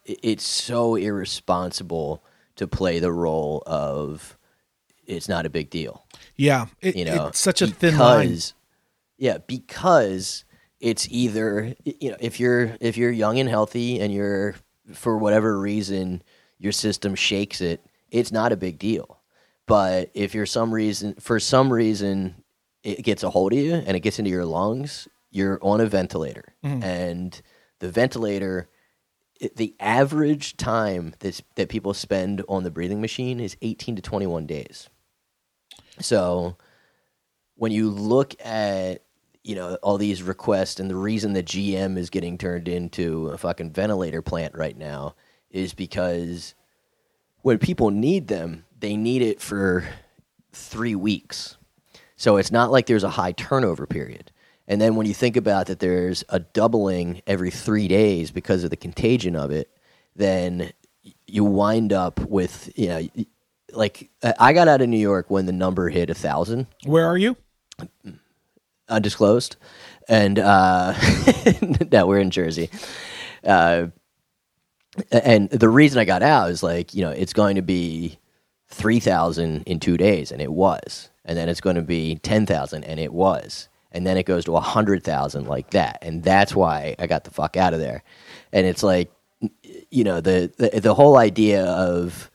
it's 0.04 0.44
so 0.44 0.94
irresponsible 0.96 2.24
to 2.56 2.66
play 2.66 2.98
the 2.98 3.12
role 3.12 3.62
of 3.66 4.36
it's 5.06 5.28
not 5.28 5.46
a 5.46 5.50
big 5.50 5.70
deal 5.70 6.04
Yeah. 6.36 6.66
It, 6.80 6.96
you 6.96 7.04
know 7.04 7.26
it's 7.28 7.40
such 7.40 7.62
a 7.62 7.66
thin 7.66 7.98
line. 7.98 8.36
yeah 9.18 9.38
because 9.46 10.44
it's 10.80 11.06
either 11.10 11.74
you 11.84 12.10
know 12.10 12.16
if 12.20 12.40
you're 12.40 12.76
if 12.80 12.96
you're 12.96 13.10
young 13.10 13.38
and 13.38 13.48
healthy 13.48 14.00
and 14.00 14.12
you're 14.12 14.54
for 14.92 15.16
whatever 15.16 15.58
reason 15.58 16.22
your 16.58 16.72
system 16.72 17.14
shakes 17.14 17.60
it 17.60 17.84
it's 18.10 18.32
not 18.32 18.52
a 18.52 18.56
big 18.56 18.78
deal 18.78 19.20
but 19.66 20.10
if 20.14 20.34
you're 20.34 20.46
some 20.46 20.72
reason 20.74 21.14
for 21.14 21.38
some 21.40 21.72
reason 21.72 22.34
it 22.82 23.02
gets 23.02 23.22
a 23.22 23.30
hold 23.30 23.52
of 23.52 23.58
you 23.58 23.74
and 23.74 23.96
it 23.96 24.00
gets 24.00 24.18
into 24.18 24.30
your 24.30 24.44
lungs 24.44 25.06
you're 25.32 25.58
on 25.62 25.80
a 25.80 25.86
ventilator 25.86 26.54
Mhm. 26.64 26.82
and 26.84 27.42
the 27.80 27.90
ventilator 27.90 28.68
the 29.56 29.74
average 29.80 30.56
time 30.56 31.14
that's, 31.18 31.42
that 31.56 31.68
people 31.68 31.92
spend 31.94 32.44
on 32.48 32.62
the 32.62 32.70
breathing 32.70 33.00
machine 33.00 33.40
is 33.40 33.56
18 33.60 33.96
to 33.96 34.02
21 34.02 34.46
days 34.46 34.88
so 35.98 36.56
when 37.56 37.72
you 37.72 37.90
look 37.90 38.34
at 38.44 39.02
you 39.44 39.56
know 39.56 39.74
all 39.82 39.98
these 39.98 40.22
requests 40.22 40.78
and 40.78 40.88
the 40.88 40.94
reason 40.96 41.32
that 41.32 41.46
GM 41.46 41.96
is 41.98 42.10
getting 42.10 42.38
turned 42.38 42.68
into 42.68 43.28
a 43.28 43.38
fucking 43.38 43.72
ventilator 43.72 44.22
plant 44.22 44.54
right 44.54 44.76
now 44.76 45.14
is 45.50 45.74
because 45.74 46.54
when 47.42 47.58
people 47.58 47.90
need 47.90 48.28
them, 48.28 48.64
they 48.78 48.96
need 48.96 49.20
it 49.20 49.40
for 49.40 49.84
3 50.52 50.94
weeks. 50.94 51.56
So 52.16 52.36
it's 52.36 52.52
not 52.52 52.70
like 52.70 52.86
there's 52.86 53.02
a 53.02 53.10
high 53.10 53.32
turnover 53.32 53.84
period. 53.86 54.30
And 54.68 54.80
then 54.80 54.94
when 54.96 55.06
you 55.06 55.14
think 55.14 55.36
about 55.36 55.66
that 55.66 55.80
there's 55.80 56.24
a 56.28 56.38
doubling 56.40 57.22
every 57.26 57.50
3 57.50 57.88
days 57.88 58.30
because 58.30 58.64
of 58.64 58.70
the 58.70 58.76
contagion 58.76 59.36
of 59.36 59.50
it, 59.50 59.70
then 60.14 60.72
you 61.26 61.44
wind 61.44 61.92
up 61.92 62.20
with 62.20 62.70
you 62.76 62.88
know 62.88 63.08
like 63.72 64.10
I 64.38 64.52
got 64.52 64.68
out 64.68 64.82
of 64.82 64.88
New 64.88 64.98
York 64.98 65.30
when 65.30 65.46
the 65.46 65.52
number 65.52 65.88
hit 65.88 66.10
a 66.10 66.14
thousand, 66.14 66.66
Where 66.84 67.06
are 67.06 67.16
you? 67.16 67.36
undisclosed, 68.88 69.56
and 70.08 70.38
uh, 70.38 70.94
no, 71.92 72.06
we're 72.06 72.18
in 72.18 72.30
Jersey. 72.30 72.70
Uh, 73.42 73.86
and 75.10 75.48
the 75.50 75.68
reason 75.70 75.98
I 75.98 76.04
got 76.04 76.22
out 76.22 76.50
is 76.50 76.62
like 76.62 76.94
you 76.94 77.02
know 77.02 77.10
it's 77.10 77.32
going 77.32 77.56
to 77.56 77.62
be 77.62 78.18
three 78.68 79.00
thousand 79.00 79.62
in 79.64 79.80
two 79.80 79.96
days, 79.96 80.30
and 80.30 80.42
it 80.42 80.52
was, 80.52 81.10
and 81.24 81.36
then 81.38 81.48
it's 81.48 81.60
going 81.62 81.76
to 81.76 81.82
be 81.82 82.16
ten 82.16 82.46
thousand, 82.46 82.84
and 82.84 83.00
it 83.00 83.12
was, 83.12 83.68
and 83.92 84.06
then 84.06 84.16
it 84.16 84.24
goes 84.24 84.44
to 84.46 84.56
a 84.56 84.60
hundred 84.60 85.04
thousand 85.04 85.46
like 85.46 85.70
that, 85.70 85.98
and 86.02 86.22
that's 86.22 86.54
why 86.54 86.96
I 86.98 87.06
got 87.06 87.24
the 87.24 87.30
fuck 87.30 87.56
out 87.56 87.74
of 87.74 87.80
there. 87.80 88.02
And 88.52 88.66
it's 88.66 88.82
like 88.82 89.10
you 89.90 90.04
know 90.04 90.20
the 90.20 90.52
the, 90.56 90.80
the 90.80 90.94
whole 90.94 91.16
idea 91.16 91.64
of 91.64 92.30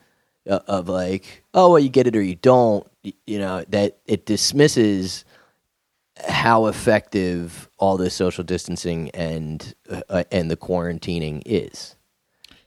of 0.46 0.88
like 0.88 1.44
oh 1.54 1.72
well 1.72 1.80
you 1.80 1.90
get 1.90 2.08
it 2.08 2.16
or 2.16 2.22
you 2.22 2.36
don't 2.36 2.88
you 3.26 3.40
know 3.40 3.64
that 3.70 3.98
it 4.06 4.26
dismisses 4.26 5.26
how 6.28 6.66
effective 6.66 7.70
all 7.78 7.98
this 7.98 8.14
social 8.14 8.44
distancing 8.44 9.10
and 9.12 9.74
uh, 9.90 10.02
uh, 10.10 10.24
and 10.32 10.50
the 10.50 10.58
quarantining 10.58 11.42
is 11.46 11.96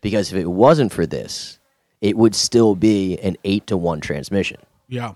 because 0.00 0.32
if 0.32 0.38
it 0.38 0.46
wasn't 0.46 0.92
for 0.92 1.06
this, 1.06 1.58
it 2.00 2.16
would 2.16 2.34
still 2.34 2.74
be 2.74 3.18
an 3.18 3.36
eight 3.44 3.66
to 3.66 3.76
one 3.76 4.00
transmission. 4.00 4.58
Yeah. 4.88 5.14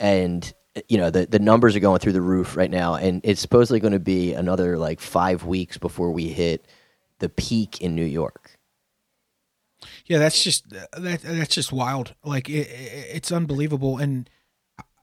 And 0.00 0.52
you 0.88 0.96
know 0.98 1.10
the 1.10 1.26
the 1.26 1.38
numbers 1.38 1.76
are 1.76 1.80
going 1.80 1.98
through 1.98 2.12
the 2.12 2.20
roof 2.22 2.56
right 2.56 2.70
now, 2.70 2.94
and 2.94 3.20
it's 3.24 3.40
supposedly 3.40 3.80
going 3.80 3.92
to 3.92 3.98
be 4.00 4.32
another 4.34 4.78
like 4.78 5.00
five 5.00 5.44
weeks 5.44 5.76
before 5.78 6.10
we 6.12 6.28
hit 6.28 6.66
the 7.18 7.28
peak 7.28 7.80
in 7.80 7.94
New 7.94 8.04
York. 8.04 8.58
Yeah, 10.06 10.18
that's 10.18 10.42
just 10.42 10.68
that 10.70 11.20
that's 11.22 11.54
just 11.54 11.72
wild. 11.72 12.14
Like 12.24 12.48
it, 12.48 12.68
it, 12.68 13.06
it's 13.16 13.32
unbelievable, 13.32 13.98
and 13.98 14.28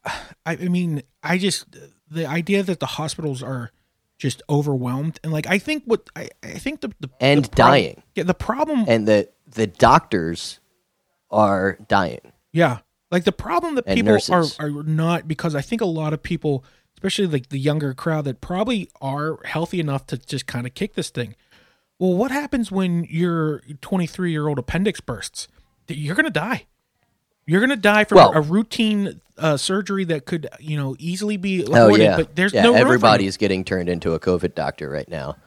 I, 0.06 0.14
I 0.46 0.56
mean, 0.70 1.04
I 1.22 1.38
just 1.38 1.66
the 2.10 2.26
idea 2.26 2.64
that 2.64 2.80
the 2.80 2.86
hospitals 2.86 3.44
are 3.44 3.72
just 4.18 4.42
overwhelmed, 4.50 5.20
and 5.24 5.32
like 5.32 5.48
I 5.48 5.60
think 5.60 5.84
what 5.86 6.10
I, 6.16 6.30
I 6.44 6.54
think 6.58 6.82
the, 6.82 6.92
the 7.00 7.10
And 7.22 7.46
the 7.46 7.50
prob- 7.50 7.56
dying. 7.56 8.04
Yeah, 8.16 8.24
the 8.24 8.34
problem. 8.34 8.86
and 8.88 9.08
the 9.08 9.30
the 9.48 9.68
doctors 9.68 10.60
are 11.32 11.78
dying. 11.88 12.34
yeah, 12.52 12.80
like 13.12 13.24
the 13.24 13.32
problem 13.32 13.75
that 13.75 13.86
And 13.88 13.96
people 13.96 14.12
are 14.12 14.13
nurses. 14.16 14.58
are 14.60 14.70
not 14.70 15.28
because 15.28 15.56
I 15.56 15.62
think 15.62 15.82
a 15.82 15.86
lot 15.86 16.13
of 16.13 16.22
people, 16.22 16.63
especially 16.96 17.28
like 17.28 17.50
the 17.50 17.60
younger 17.60 17.94
crowd, 17.94 18.25
that 18.25 18.42
probably 18.42 18.89
are 19.01 19.39
healthy 19.46 19.80
enough 19.80 20.06
to 20.08 20.18
just 20.18 20.46
kind 20.48 20.68
of 20.68 20.74
kick 20.74 20.94
this 20.96 21.10
thing. 21.10 21.36
Well, 21.98 22.13
what 22.13 22.32
happens 22.32 22.72
when 22.72 23.04
your 23.10 23.62
23 23.82 24.32
year 24.32 24.48
old 24.48 24.60
appendix 24.60 25.01
bursts? 25.01 25.48
You're 25.88 26.16
gonna 26.16 26.30
die. 26.30 26.66
You're 27.46 27.62
gonna 27.62 27.75
die 27.75 28.04
from 28.04 28.18
Well- 28.18 28.32
a 28.34 28.42
routine 28.42 29.22
uh, 29.38 29.56
surgery 29.58 30.04
that 30.04 30.25
could, 30.25 30.48
you 30.60 30.75
know, 30.78 30.96
easily 31.00 31.38
be 31.38 31.66
Oh 31.66 31.86
avoided. 31.86 32.04
yeah, 32.04 32.16
But 32.18 32.36
there's 32.36 32.54
yeah. 32.54 32.62
no 32.63 32.72
you. 32.72 32.78
everybody's 32.78 33.38
getting 33.38 33.63
turned 33.63 33.88
into 33.89 34.13
a 34.13 34.20
COVID 34.20 34.54
doctor 34.54 34.89
right 34.89 35.08
now. 35.10 35.38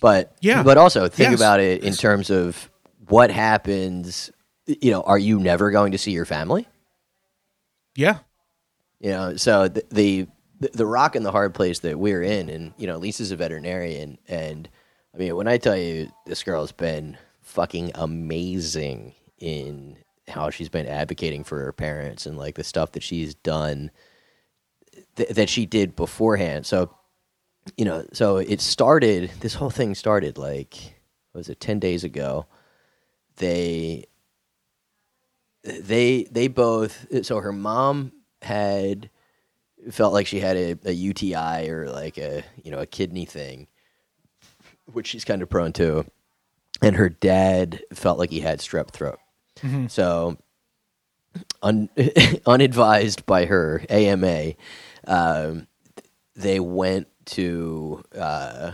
But 0.00 0.34
yeah. 0.40 0.62
but 0.62 0.78
also 0.78 1.06
think 1.06 1.32
Yes. 1.32 1.38
about 1.40 1.60
it 1.60 1.84
in 1.84 1.92
terms 1.92 2.30
of 2.30 2.70
what 3.08 3.30
happens. 3.30 4.30
You 4.66 4.90
know, 4.90 5.02
are 5.02 5.18
you 5.18 5.38
never 5.38 5.70
going 5.70 5.92
to 5.92 5.98
see 5.98 6.12
your 6.12 6.24
family? 6.24 6.66
Yeah, 7.96 8.18
You 9.00 9.10
know, 9.10 9.36
so 9.36 9.68
the, 9.68 9.84
the 9.90 10.28
the 10.60 10.86
rock 10.86 11.16
and 11.16 11.24
the 11.26 11.32
hard 11.32 11.54
place 11.54 11.80
that 11.80 11.98
we're 11.98 12.22
in, 12.22 12.50
and 12.50 12.74
you 12.78 12.86
know, 12.88 12.98
Lisa's 12.98 13.30
a 13.32 13.36
veterinarian, 13.36 14.18
and 14.28 14.68
I 15.14 15.18
mean, 15.18 15.36
when 15.36 15.48
I 15.48 15.58
tell 15.58 15.76
you 15.76 16.10
this 16.26 16.42
girl's 16.42 16.72
been 16.72 17.18
fucking 17.42 17.92
amazing 17.94 19.14
in 19.38 19.98
how 20.28 20.50
she's 20.50 20.70
been 20.70 20.86
advocating 20.88 21.44
for 21.44 21.60
her 21.60 21.72
parents 21.72 22.26
and 22.26 22.38
like 22.38 22.56
the 22.56 22.64
stuff 22.64 22.92
that 22.92 23.04
she's 23.04 23.34
done 23.36 23.90
th- 25.16 25.30
that 25.30 25.48
she 25.50 25.66
did 25.66 25.96
beforehand. 25.96 26.66
So, 26.66 26.94
you 27.76 27.84
know, 27.84 28.06
so 28.12 28.38
it 28.38 28.60
started. 28.60 29.30
This 29.40 29.54
whole 29.54 29.70
thing 29.70 29.94
started 29.94 30.38
like 30.38 30.96
was 31.34 31.48
it 31.48 31.60
ten 31.60 31.78
days 31.78 32.04
ago? 32.04 32.46
They 33.36 34.06
they 35.66 36.24
they 36.24 36.48
both 36.48 37.06
so 37.24 37.40
her 37.40 37.52
mom 37.52 38.12
had 38.42 39.10
felt 39.90 40.12
like 40.12 40.26
she 40.26 40.40
had 40.40 40.56
a, 40.56 40.78
a 40.84 40.92
UTI 40.92 41.68
or 41.68 41.88
like 41.90 42.18
a 42.18 42.44
you 42.62 42.70
know 42.70 42.78
a 42.78 42.86
kidney 42.86 43.24
thing, 43.24 43.66
which 44.92 45.08
she's 45.08 45.24
kind 45.24 45.42
of 45.42 45.50
prone 45.50 45.72
to, 45.74 46.06
and 46.82 46.96
her 46.96 47.08
dad 47.08 47.82
felt 47.92 48.18
like 48.18 48.30
he 48.30 48.40
had 48.40 48.60
strep 48.60 48.90
throat. 48.90 49.18
So, 49.88 50.36
un, 51.62 51.88
unadvised 52.46 53.24
by 53.24 53.46
her 53.46 53.82
AMA, 53.88 54.52
um, 55.06 55.66
they 56.34 56.60
went 56.60 57.08
to 57.26 58.04
uh, 58.16 58.72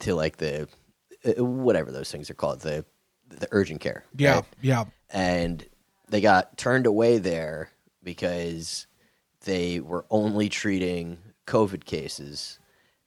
to 0.00 0.14
like 0.14 0.36
the 0.36 0.68
uh, 1.24 1.44
whatever 1.44 1.90
those 1.90 2.10
things 2.10 2.30
are 2.30 2.34
called 2.34 2.60
the 2.60 2.84
the 3.28 3.48
urgent 3.50 3.80
care. 3.80 4.04
yeah, 4.16 4.34
right? 4.36 4.44
yeah. 4.60 4.84
and 5.10 5.64
they 6.08 6.20
got 6.20 6.56
turned 6.56 6.86
away 6.86 7.18
there 7.18 7.70
because 8.02 8.86
they 9.44 9.80
were 9.80 10.04
only 10.10 10.48
treating 10.48 11.18
COVID 11.46 11.84
cases 11.84 12.58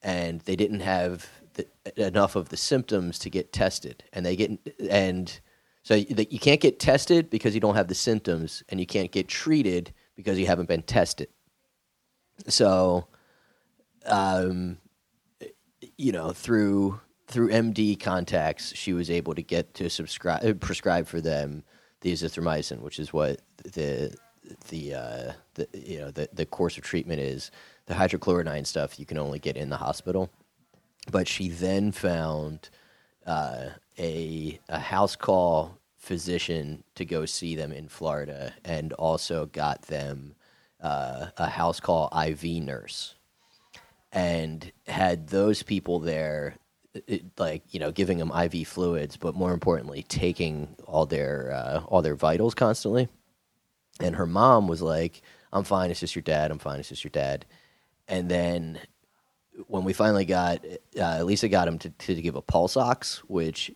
and 0.01 0.42
they 0.42 0.56
didn't 0.56 0.82
have 0.82 1.27
the, 1.56 1.68
enough 1.96 2.36
of 2.36 2.50
the 2.50 2.58
symptoms 2.58 3.20
to 3.20 3.30
get 3.30 3.51
tested. 3.51 4.04
And 4.13 4.25
they 4.25 4.36
get 4.36 4.51
and 4.89 5.39
so 5.88 5.96
you 5.96 6.39
can't 6.39 6.60
get 6.60 6.82
tested 6.82 7.30
because 7.30 7.54
you 7.54 7.62
don't 7.62 7.75
have 7.75 7.88
the 7.88 7.96
symptoms, 7.96 8.62
and 8.68 8.77
you 8.77 8.86
can't 8.86 9.10
get 9.10 9.30
treated 9.30 9.94
because 10.18 10.38
you 10.38 10.46
haven't 10.46 10.68
been 10.68 10.82
tested. 10.82 11.30
So, 12.50 13.08
um, 14.06 14.80
you 15.98 16.12
know, 16.12 16.32
through 16.32 17.00
through 17.27 17.51
MD 17.51 17.98
contacts, 17.98 18.75
she 18.75 18.92
was 18.92 19.10
able 19.10 19.34
to 19.36 19.42
get 19.42 19.75
to 19.75 19.89
subscribe 19.89 20.60
prescribe 20.60 21.08
for 21.08 21.22
them 21.22 21.63
the 22.01 22.13
azithromycin, 22.13 22.80
which 22.80 23.00
is 23.00 23.13
what 23.13 23.42
the 23.63 24.16
the 24.70 24.94
uh, 24.94 25.32
the 25.56 25.68
you 25.74 26.00
know 26.00 26.12
the 26.12 26.30
the 26.34 26.46
course 26.46 26.77
of 26.77 26.84
treatment 26.84 27.20
is. 27.20 27.51
The 27.86 27.94
hydrochloroquine 27.94 28.68
stuff 28.68 29.00
you 29.00 29.06
can 29.06 29.18
only 29.18 29.39
get 29.39 29.56
in 29.56 29.70
the 29.70 29.77
hospital, 29.77 30.30
but 31.10 31.27
she 31.27 31.48
then 31.48 31.92
found 31.92 32.70
uh, 33.25 33.70
a 33.98 34.60
a 34.70 34.80
house 34.80 35.16
call 35.16 35.77
physician 35.96 36.84
to 36.96 37.06
go 37.06 37.25
see 37.25 37.56
them 37.56 37.72
in 37.72 37.88
Florida, 37.88 38.54
and 38.66 38.94
also 38.94 39.46
got 39.48 39.84
them 39.84 40.36
uh, 40.82 41.27
a 41.38 41.48
house 41.48 41.80
call 41.80 42.12
IV 42.13 42.44
nurse 42.44 43.16
and 44.12 44.72
had 44.88 45.27
those 45.27 45.63
people 45.63 46.00
there 46.00 46.56
it, 47.08 47.24
like 47.38 47.63
you 47.74 47.80
know 47.80 47.92
giving 47.92 48.18
them 48.18 48.32
IV 48.32 48.68
fluids 48.68 49.18
but 49.18 49.36
more 49.36 49.54
importantly 49.54 50.04
taking 50.04 50.75
all 50.86 51.06
their 51.06 51.51
uh, 51.51 51.80
all 51.88 52.01
their 52.01 52.16
vitals 52.16 52.54
constantly 52.54 53.08
and 54.00 54.16
her 54.16 54.25
mom 54.25 54.68
was 54.68 54.82
like 54.82 55.22
I'm 55.54 55.63
fine 55.63 55.92
it's 55.92 56.00
just 56.00 56.16
your 56.16 56.24
dad 56.24 56.51
I'm 56.51 56.60
fine 56.60 56.80
it's 56.80 56.89
just 56.89 57.04
your 57.04 57.12
dad 57.12 57.46
and 58.08 58.30
then 58.30 58.80
when 59.68 59.84
we 59.84 59.94
finally 59.94 60.25
got 60.25 60.63
uh, 61.00 61.24
Lisa 61.24 61.50
got 61.50 61.68
him 61.68 61.80
to, 61.80 61.89
to 61.89 62.22
give 62.22 62.36
a 62.36 62.42
pulse 62.42 62.77
ox 62.77 63.18
which 63.27 63.72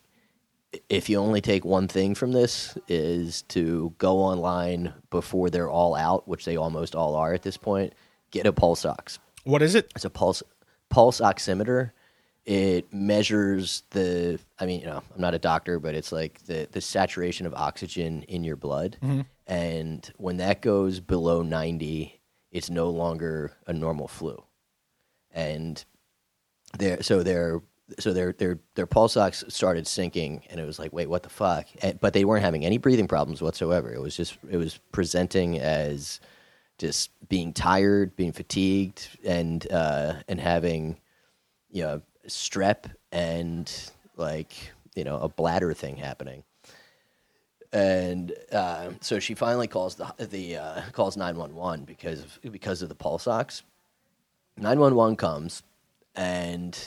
if 0.90 1.10
you 1.10 1.18
only 1.20 1.42
take 1.42 1.66
one 1.66 1.88
thing 1.88 2.16
from 2.16 2.32
this 2.32 2.78
is 2.88 3.42
to 3.44 3.94
go 3.98 4.20
online 4.20 4.94
before 5.10 5.50
they're 5.50 5.70
all 5.70 5.96
out 5.96 6.28
which 6.28 6.46
they 6.46 6.56
almost 6.56 6.96
all 6.96 7.16
are 7.16 7.34
at 7.34 7.42
this 7.42 7.58
point 7.58 7.94
get 8.32 8.46
a 8.46 8.54
pulse 8.54 8.86
ox 8.86 9.20
What 9.44 9.62
is 9.62 9.76
it? 9.76 9.92
it's 9.96 10.06
a 10.06 10.10
pulse 10.10 10.44
pulse 10.92 11.20
oximeter. 11.22 11.92
It 12.46 12.92
measures 12.92 13.84
the. 13.92 14.40
I 14.60 14.66
mean, 14.66 14.80
you 14.82 14.88
know, 14.88 15.04
I'm 15.14 15.22
not 15.22 15.34
a 15.36 15.40
doctor, 15.40 15.80
but 15.80 15.94
it's 15.94 16.12
like 16.12 16.44
the 16.46 16.68
the 16.72 16.82
saturation 16.82 17.46
of 17.46 17.54
oxygen 17.54 18.24
in 18.24 18.44
your 18.44 18.56
blood, 18.56 18.98
and 19.48 20.12
when 20.18 20.38
that 20.38 20.62
goes 20.62 21.00
below 21.00 21.44
90, 21.44 22.20
it's 22.52 22.70
no 22.70 22.90
longer 22.90 23.52
a 23.68 23.74
normal 23.74 24.08
flu, 24.08 24.44
and 25.32 25.84
their 26.80 27.04
so 27.04 27.22
their 27.22 27.62
so 28.00 28.14
their 28.14 28.34
their 28.34 28.60
their 28.76 28.88
pulse 28.88 29.18
ox 29.18 29.44
started 29.50 29.86
sinking, 29.86 30.44
and 30.50 30.60
it 30.60 30.66
was 30.66 30.80
like, 30.80 30.94
wait, 30.94 31.10
what 31.10 31.24
the 31.24 31.30
fuck? 31.30 31.68
And, 31.82 32.00
but 32.00 32.14
they 32.14 32.26
weren't 32.26 32.44
having 32.44 32.66
any 32.66 32.78
breathing 32.78 33.08
problems 33.08 33.42
whatsoever. 33.42 33.94
It 33.94 34.02
was 34.02 34.16
just 34.16 34.38
it 34.50 34.58
was 34.58 34.80
presenting 34.92 35.60
as 35.60 36.20
just 36.78 37.12
being 37.30 37.54
tired, 37.54 38.16
being 38.16 38.32
fatigued, 38.32 39.08
and 39.24 39.70
uh, 39.72 40.16
and 40.28 40.40
having 40.40 41.00
you 41.70 41.84
know 41.84 42.02
strep 42.28 42.92
and 43.12 43.92
like 44.18 44.72
you 44.96 45.04
know 45.04 45.18
a 45.20 45.30
bladder 45.30 45.74
thing 45.74 45.98
happening. 45.98 46.44
And 47.74 48.34
uh, 48.52 48.92
so 49.00 49.20
she 49.20 49.34
finally 49.34 49.68
calls 49.68 49.96
the 49.96 50.14
the 50.18 50.58
uh, 50.58 50.82
calls 50.92 51.16
nine 51.18 51.38
one 51.38 51.56
one 51.56 51.84
because 51.84 52.22
of 52.22 52.40
because 52.52 52.82
of 52.82 52.90
the 52.90 52.96
pulse 52.96 53.28
ox. 53.28 53.64
Nine 54.58 54.80
one 54.80 54.96
one 54.96 55.16
comes, 55.16 55.64
and 56.16 56.78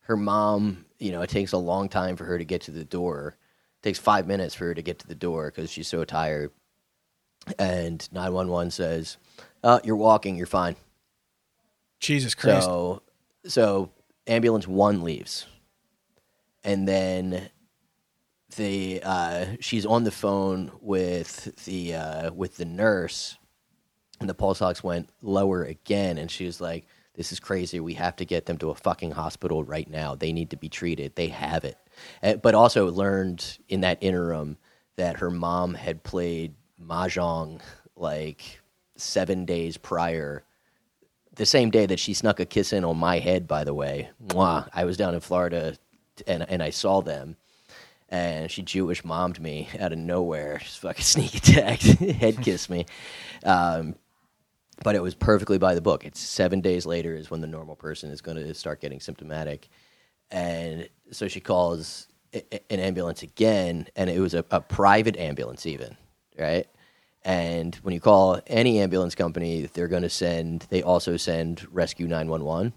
her 0.00 0.16
mom, 0.16 0.84
you 0.98 1.12
know, 1.12 1.22
it 1.22 1.30
takes 1.30 1.52
a 1.52 1.58
long 1.58 1.88
time 1.88 2.16
for 2.16 2.24
her 2.24 2.38
to 2.38 2.44
get 2.44 2.62
to 2.62 2.72
the 2.72 2.84
door. 2.84 3.36
It 3.80 3.82
takes 3.82 3.98
five 3.98 4.26
minutes 4.26 4.54
for 4.54 4.66
her 4.66 4.74
to 4.74 4.82
get 4.82 4.98
to 5.00 5.06
the 5.06 5.14
door 5.14 5.52
because 5.54 5.70
she's 5.70 5.88
so 5.88 6.04
tired 6.04 6.50
and 7.58 8.08
911 8.12 8.70
says, 8.70 9.16
uh, 9.62 9.80
"You're 9.84 9.96
walking. 9.96 10.36
You're 10.36 10.46
fine." 10.46 10.76
Jesus 12.00 12.34
Christ. 12.34 12.66
So, 12.66 13.02
so 13.46 13.90
ambulance 14.26 14.66
one 14.68 15.02
leaves, 15.02 15.46
and 16.64 16.86
then 16.88 17.50
the 18.56 19.02
uh, 19.04 19.46
she's 19.60 19.86
on 19.86 20.04
the 20.04 20.10
phone 20.10 20.72
with 20.80 21.64
the 21.64 21.94
uh, 21.94 22.32
with 22.32 22.56
the 22.56 22.64
nurse, 22.64 23.36
and 24.20 24.28
the 24.28 24.34
pulse 24.34 24.62
ox 24.62 24.82
went 24.82 25.10
lower 25.22 25.64
again, 25.64 26.18
and 26.18 26.30
she 26.30 26.46
was 26.46 26.60
like, 26.60 26.86
"This 27.14 27.32
is 27.32 27.40
crazy. 27.40 27.80
We 27.80 27.94
have 27.94 28.16
to 28.16 28.24
get 28.24 28.46
them 28.46 28.58
to 28.58 28.70
a 28.70 28.74
fucking 28.74 29.12
hospital 29.12 29.64
right 29.64 29.88
now. 29.90 30.14
They 30.14 30.32
need 30.32 30.50
to 30.50 30.56
be 30.56 30.68
treated. 30.68 31.16
They 31.16 31.28
have 31.28 31.64
it." 31.64 31.78
Uh, 32.22 32.34
But 32.36 32.54
also 32.54 32.90
learned 32.90 33.58
in 33.68 33.80
that 33.82 33.98
interim 34.00 34.58
that 34.96 35.18
her 35.18 35.30
mom 35.30 35.74
had 35.74 36.02
played 36.02 36.54
mahjong 36.80 37.60
like 37.96 38.60
seven 38.96 39.44
days 39.44 39.76
prior 39.76 40.44
the 41.36 41.46
same 41.46 41.70
day 41.70 41.86
that 41.86 42.00
she 42.00 42.14
snuck 42.14 42.40
a 42.40 42.46
kiss 42.46 42.72
in 42.72 42.84
on 42.84 42.98
my 42.98 43.18
head, 43.20 43.48
by 43.48 43.64
the 43.64 43.74
way. 43.74 44.10
Mwah. 44.28 44.68
I 44.74 44.84
was 44.84 44.96
down 44.98 45.14
in 45.14 45.20
Florida 45.20 45.76
and, 46.26 46.48
and 46.48 46.62
I 46.62 46.70
saw 46.70 47.02
them. 47.02 47.36
and 48.08 48.50
she 48.50 48.62
Jewish 48.62 49.04
mommed 49.04 49.40
me 49.40 49.68
out 49.80 49.92
of 49.92 49.98
nowhere, 49.98 50.58
just 50.58 50.80
fucking 50.80 51.04
sneak 51.04 51.34
attacked, 51.36 51.84
head 51.84 52.42
kissed 52.42 52.70
me. 52.70 52.86
Um, 53.44 53.96
but 54.84 54.94
it 54.94 55.02
was 55.02 55.14
perfectly 55.14 55.58
by 55.58 55.74
the 55.74 55.80
book. 55.80 56.04
It's 56.04 56.20
seven 56.20 56.60
days 56.60 56.86
later 56.86 57.16
is 57.16 57.30
when 57.30 57.40
the 57.40 57.46
normal 57.46 57.76
person 57.76 58.10
is 58.10 58.20
going 58.20 58.36
to 58.36 58.54
start 58.54 58.80
getting 58.80 59.00
symptomatic, 59.00 59.68
and 60.30 60.88
so 61.12 61.28
she 61.28 61.40
calls 61.40 62.08
an 62.34 62.80
ambulance 62.80 63.22
again, 63.22 63.88
and 63.96 64.10
it 64.10 64.20
was 64.20 64.34
a, 64.34 64.44
a 64.50 64.60
private 64.60 65.16
ambulance 65.16 65.66
even, 65.66 65.96
right? 66.38 66.66
And 67.26 67.74
when 67.82 67.92
you 67.92 67.98
call 67.98 68.40
any 68.46 68.78
ambulance 68.78 69.16
company, 69.16 69.68
they're 69.74 69.88
going 69.88 70.04
to 70.04 70.08
send. 70.08 70.64
They 70.70 70.84
also 70.84 71.16
send 71.16 71.66
Rescue 71.72 72.06
Nine 72.06 72.28
One 72.28 72.44
One. 72.44 72.72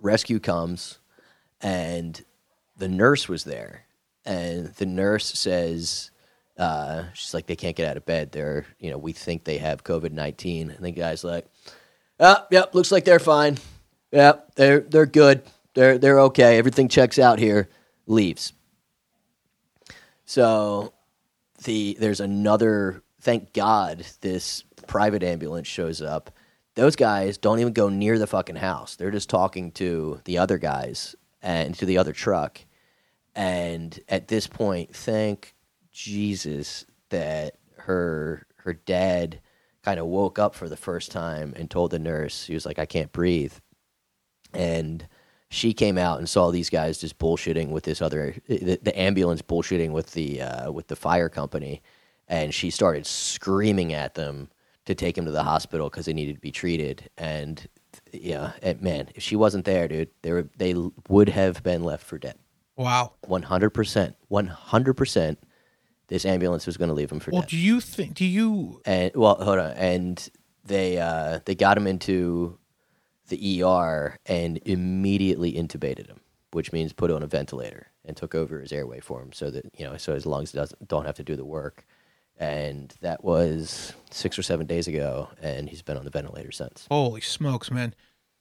Rescue 0.00 0.38
comes, 0.38 1.00
and 1.60 2.24
the 2.76 2.86
nurse 2.86 3.28
was 3.28 3.42
there, 3.42 3.86
and 4.24 4.66
the 4.74 4.86
nurse 4.86 5.26
says, 5.36 6.12
uh, 6.56 7.06
she's 7.12 7.34
like, 7.34 7.46
they 7.46 7.56
can't 7.56 7.74
get 7.74 7.88
out 7.88 7.96
of 7.96 8.06
bed. 8.06 8.30
They're, 8.30 8.66
you 8.78 8.92
know, 8.92 8.98
we 8.98 9.12
think 9.12 9.42
they 9.42 9.58
have 9.58 9.82
COVID 9.82 10.12
nineteen, 10.12 10.70
and 10.70 10.84
the 10.84 10.92
guy's 10.92 11.24
like, 11.24 11.46
oh, 12.20 12.36
yep, 12.52 12.72
looks 12.72 12.92
like 12.92 13.04
they're 13.04 13.18
fine. 13.18 13.58
Yep, 14.12 14.54
they're 14.54 14.80
they're 14.80 15.06
good. 15.06 15.42
They're 15.74 15.98
they're 15.98 16.20
okay. 16.20 16.56
Everything 16.56 16.86
checks 16.88 17.18
out 17.18 17.40
here. 17.40 17.68
Leaves. 18.06 18.52
So, 20.24 20.94
the 21.64 21.96
there's 21.98 22.20
another. 22.20 23.02
Thank 23.24 23.54
God, 23.54 24.04
this 24.20 24.64
private 24.86 25.22
ambulance 25.22 25.66
shows 25.66 26.02
up. 26.02 26.30
Those 26.74 26.94
guys 26.94 27.38
don't 27.38 27.58
even 27.58 27.72
go 27.72 27.88
near 27.88 28.18
the 28.18 28.26
fucking 28.26 28.56
house. 28.56 28.96
They're 28.96 29.10
just 29.10 29.30
talking 29.30 29.72
to 29.72 30.20
the 30.26 30.36
other 30.36 30.58
guys 30.58 31.16
and 31.40 31.74
to 31.76 31.86
the 31.86 31.96
other 31.96 32.12
truck. 32.12 32.60
And 33.34 33.98
at 34.10 34.28
this 34.28 34.46
point, 34.46 34.94
thank 34.94 35.54
Jesus 35.90 36.84
that 37.08 37.56
her 37.78 38.46
her 38.56 38.74
dad 38.74 39.40
kind 39.82 39.98
of 39.98 40.04
woke 40.04 40.38
up 40.38 40.54
for 40.54 40.68
the 40.68 40.76
first 40.76 41.10
time 41.10 41.54
and 41.56 41.70
told 41.70 41.92
the 41.92 41.98
nurse 41.98 42.44
he 42.44 42.52
was 42.52 42.66
like 42.66 42.78
I 42.78 42.84
can't 42.84 43.10
breathe. 43.10 43.54
And 44.52 45.08
she 45.48 45.72
came 45.72 45.96
out 45.96 46.18
and 46.18 46.28
saw 46.28 46.50
these 46.50 46.68
guys 46.68 46.98
just 46.98 47.18
bullshitting 47.18 47.70
with 47.70 47.84
this 47.84 48.02
other 48.02 48.34
the, 48.48 48.78
the 48.82 48.98
ambulance 48.98 49.40
bullshitting 49.40 49.92
with 49.92 50.12
the 50.12 50.42
uh, 50.42 50.70
with 50.70 50.88
the 50.88 50.96
fire 50.96 51.30
company 51.30 51.80
and 52.28 52.54
she 52.54 52.70
started 52.70 53.06
screaming 53.06 53.92
at 53.92 54.14
them 54.14 54.48
to 54.86 54.94
take 54.94 55.16
him 55.16 55.24
to 55.24 55.30
the 55.30 55.42
hospital 55.44 55.88
because 55.88 56.06
they 56.06 56.12
needed 56.12 56.34
to 56.34 56.40
be 56.40 56.50
treated 56.50 57.08
and 57.16 57.68
yeah 58.12 58.52
and 58.62 58.80
man 58.82 59.08
if 59.14 59.22
she 59.22 59.36
wasn't 59.36 59.64
there 59.64 59.88
dude 59.88 60.10
they 60.22 60.32
were 60.32 60.48
they 60.56 60.74
would 61.08 61.28
have 61.28 61.62
been 61.62 61.82
left 61.84 62.04
for 62.04 62.18
dead 62.18 62.36
Wow. 62.76 63.12
100% 63.28 64.14
100% 64.30 65.36
this 66.08 66.24
ambulance 66.26 66.66
was 66.66 66.76
going 66.76 66.88
to 66.88 66.94
leave 66.94 67.10
him 67.10 67.20
for 67.20 67.30
Well, 67.30 67.42
dead 67.42 67.46
Well, 67.46 67.50
do 67.50 67.56
you 67.56 67.80
think? 67.80 68.14
Do 68.14 68.24
you? 68.24 68.80
and 68.84 69.12
well 69.14 69.36
hold 69.36 69.58
on 69.58 69.70
and 69.72 70.28
they 70.64 70.98
uh 70.98 71.40
they 71.44 71.54
got 71.54 71.76
him 71.76 71.86
into 71.86 72.58
the 73.28 73.62
ER 73.62 74.18
and 74.26 74.58
immediately 74.64 75.52
intubated 75.52 76.06
him 76.08 76.20
which 76.52 76.72
means 76.72 76.92
put 76.92 77.10
on 77.10 77.22
a 77.22 77.26
ventilator 77.26 77.88
and 78.04 78.16
took 78.16 78.34
over 78.34 78.60
his 78.60 78.70
airway 78.72 79.00
for 79.00 79.20
him 79.22 79.32
so 79.32 79.50
that 79.50 79.64
you 79.76 79.84
know 79.84 79.96
so 79.96 80.14
his 80.14 80.26
lungs 80.26 80.52
doesn't 80.52 80.86
don't 80.88 81.06
have 81.06 81.16
to 81.16 81.24
do 81.24 81.36
the 81.36 81.44
work 81.44 81.86
and 82.38 82.94
that 83.00 83.24
was 83.24 83.94
6 84.10 84.38
or 84.38 84.42
7 84.42 84.66
days 84.66 84.88
ago 84.88 85.28
and 85.42 85.68
he's 85.68 85.82
been 85.82 85.96
on 85.96 86.04
the 86.04 86.10
ventilator 86.10 86.52
since 86.52 86.86
Holy 86.90 87.20
smokes, 87.20 87.70
man! 87.70 87.94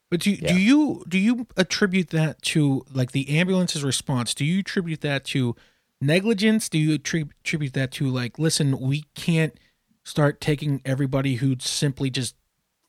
But 0.10 0.20
do 0.22 0.32
Yeah. 0.32 0.54
do 0.54 0.60
you 0.60 1.04
do 1.08 1.18
you 1.18 1.48
attribute 1.58 2.10
that 2.10 2.42
to 2.44 2.86
like 2.92 3.12
the 3.12 3.38
ambulance's 3.40 3.84
response? 3.84 4.34
Do 4.34 4.46
you 4.46 4.60
attribute 4.60 5.02
that 5.02 5.24
to 5.26 5.56
negligence? 6.02 6.70
Do 6.70 6.78
you 6.78 6.94
attribute 6.94 7.74
that 7.74 7.92
to 7.94 8.08
like, 8.10 8.38
listen, 8.38 8.80
we 8.80 9.06
can't 9.16 9.58
start 10.04 10.42
taking 10.42 10.82
everybody 10.86 11.36
who 11.36 11.56
simply 11.60 12.10
just 12.10 12.36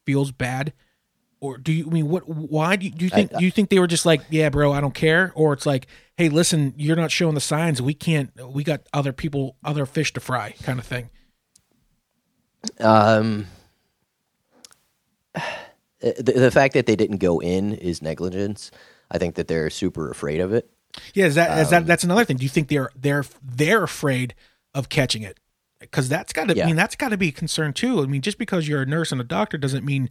feels 0.05 0.33
bad? 0.33 0.72
Or 1.40 1.59
do 1.59 1.72
you 1.72 1.87
I 1.87 1.90
mean 1.90 2.09
what? 2.09 2.29
Why 2.29 2.76
do 2.76 2.87
you, 2.87 2.92
do 2.92 3.05
you 3.05 3.11
think? 3.11 3.31
do 3.37 3.44
you 3.44 3.50
think 3.50 3.68
they 3.70 3.79
were 3.79 3.87
just 3.87 4.07
like, 4.07 4.22
yeah, 4.31 4.48
bro, 4.48 4.72
I 4.72 4.81
don't 4.81 4.94
care? 4.94 5.31
Or 5.35 5.52
it's 5.52 5.66
like, 5.66 5.87
hey, 6.16 6.29
listen, 6.29 6.74
you're 6.77 6.96
not 6.96 7.11
showing 7.11 7.35
the 7.35 7.40
signs. 7.40 7.83
We 7.83 7.94
can't. 7.94 8.31
We 8.53 8.64
got 8.64 8.83
other 8.92 9.12
people, 9.12 9.57
other 9.64 9.87
fish 9.87 10.12
to 10.14 10.20
fry, 10.20 10.55
kind 10.62 10.79
of 10.79 10.87
thing. 10.87 11.11
Um, 12.81 13.46
the, 16.00 16.33
the 16.37 16.50
fact 16.50 16.74
that 16.74 16.87
they 16.87 16.96
didn't 16.96 17.18
go 17.18 17.40
in 17.40 17.72
is 17.74 18.03
negligence. 18.03 18.70
I 19.11 19.18
think 19.18 19.35
that 19.37 19.48
they're 19.48 19.70
super 19.70 20.11
afraid 20.11 20.40
of 20.40 20.53
it. 20.53 20.70
Yeah, 21.12 21.27
is 21.27 21.35
that 21.35 21.59
is 21.59 21.66
Um, 21.68 21.70
that 21.70 21.87
that's 21.87 22.05
another 22.05 22.24
thing? 22.24 22.37
Do 22.37 22.44
you 22.44 22.48
think 22.48 22.68
they're 22.68 22.90
they're 22.94 23.24
they're 23.42 23.83
afraid 23.83 24.35
of 24.74 24.88
catching 24.88 25.22
it? 25.22 25.38
Because 25.81 26.09
that's 26.09 26.33
got 26.33 26.48
to. 26.48 26.62
I 26.62 26.66
mean, 26.66 26.77
that's 26.77 26.96
got 26.96 27.11
to 27.11 27.16
be 27.16 27.29
a 27.29 27.33
concern 27.33 27.72
too. 27.72 28.00
I 28.03 28.07
mean, 28.07 28.22
just 28.22 28.38
because 28.38 28.68
you're 28.68 28.83
a 28.83 28.87
nurse 28.87 29.12
and 29.12 29.20
a 29.20 29.24
doctor 29.24 29.59
doesn't 29.59 29.85
mean 29.85 30.09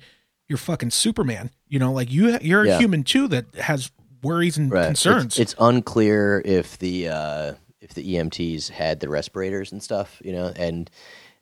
you're 0.48 0.58
fucking 0.58 0.92
Superman. 0.92 1.52
You 1.68 1.80
know, 1.80 1.92
like 1.92 2.12
you 2.12 2.38
you're 2.42 2.64
a 2.64 2.68
Yeah. 2.68 2.78
human 2.80 3.04
too 3.04 3.28
that 3.30 3.56
has 3.56 3.92
worries 4.24 4.58
and 4.58 4.72
Right. 4.72 4.88
concerns. 4.88 5.38
It's, 5.38 5.54
it's 5.54 5.56
unclear 5.60 6.42
if 6.46 6.80
the 6.80 7.10
uh, 7.10 7.54
if 7.82 7.94
the 7.94 8.16
EMTs 8.16 8.70
had 8.70 9.00
the 9.02 9.10
respirators 9.10 9.72
and 9.72 9.84
stuff, 9.84 10.22
you 10.24 10.32
know, 10.32 10.52
and 10.56 10.90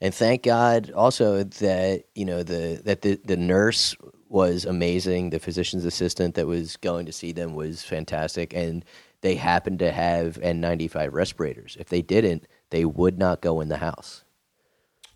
and 0.01 0.13
thank 0.13 0.43
God 0.43 0.91
also 0.91 1.43
that 1.43 2.03
you 2.15 2.25
know 2.25 2.43
the 2.43 2.81
that 2.85 3.01
the 3.01 3.19
the 3.23 3.37
nurse 3.37 3.95
was 4.29 4.65
amazing. 4.65 5.29
The 5.29 5.39
physician's 5.39 5.85
assistant 5.85 6.35
that 6.35 6.47
was 6.47 6.77
going 6.77 7.05
to 7.05 7.11
see 7.11 7.31
them 7.31 7.53
was 7.55 7.83
fantastic, 7.83 8.53
and 8.53 8.83
they 9.21 9.35
happened 9.35 9.79
to 9.79 9.91
have 9.91 10.39
N95 10.41 11.11
respirators. 11.13 11.77
If 11.79 11.89
they 11.89 12.01
didn't, 12.01 12.47
they 12.71 12.85
would 12.85 13.19
not 13.19 13.41
go 13.41 13.61
in 13.61 13.67
the 13.69 13.77
house. 13.77 14.23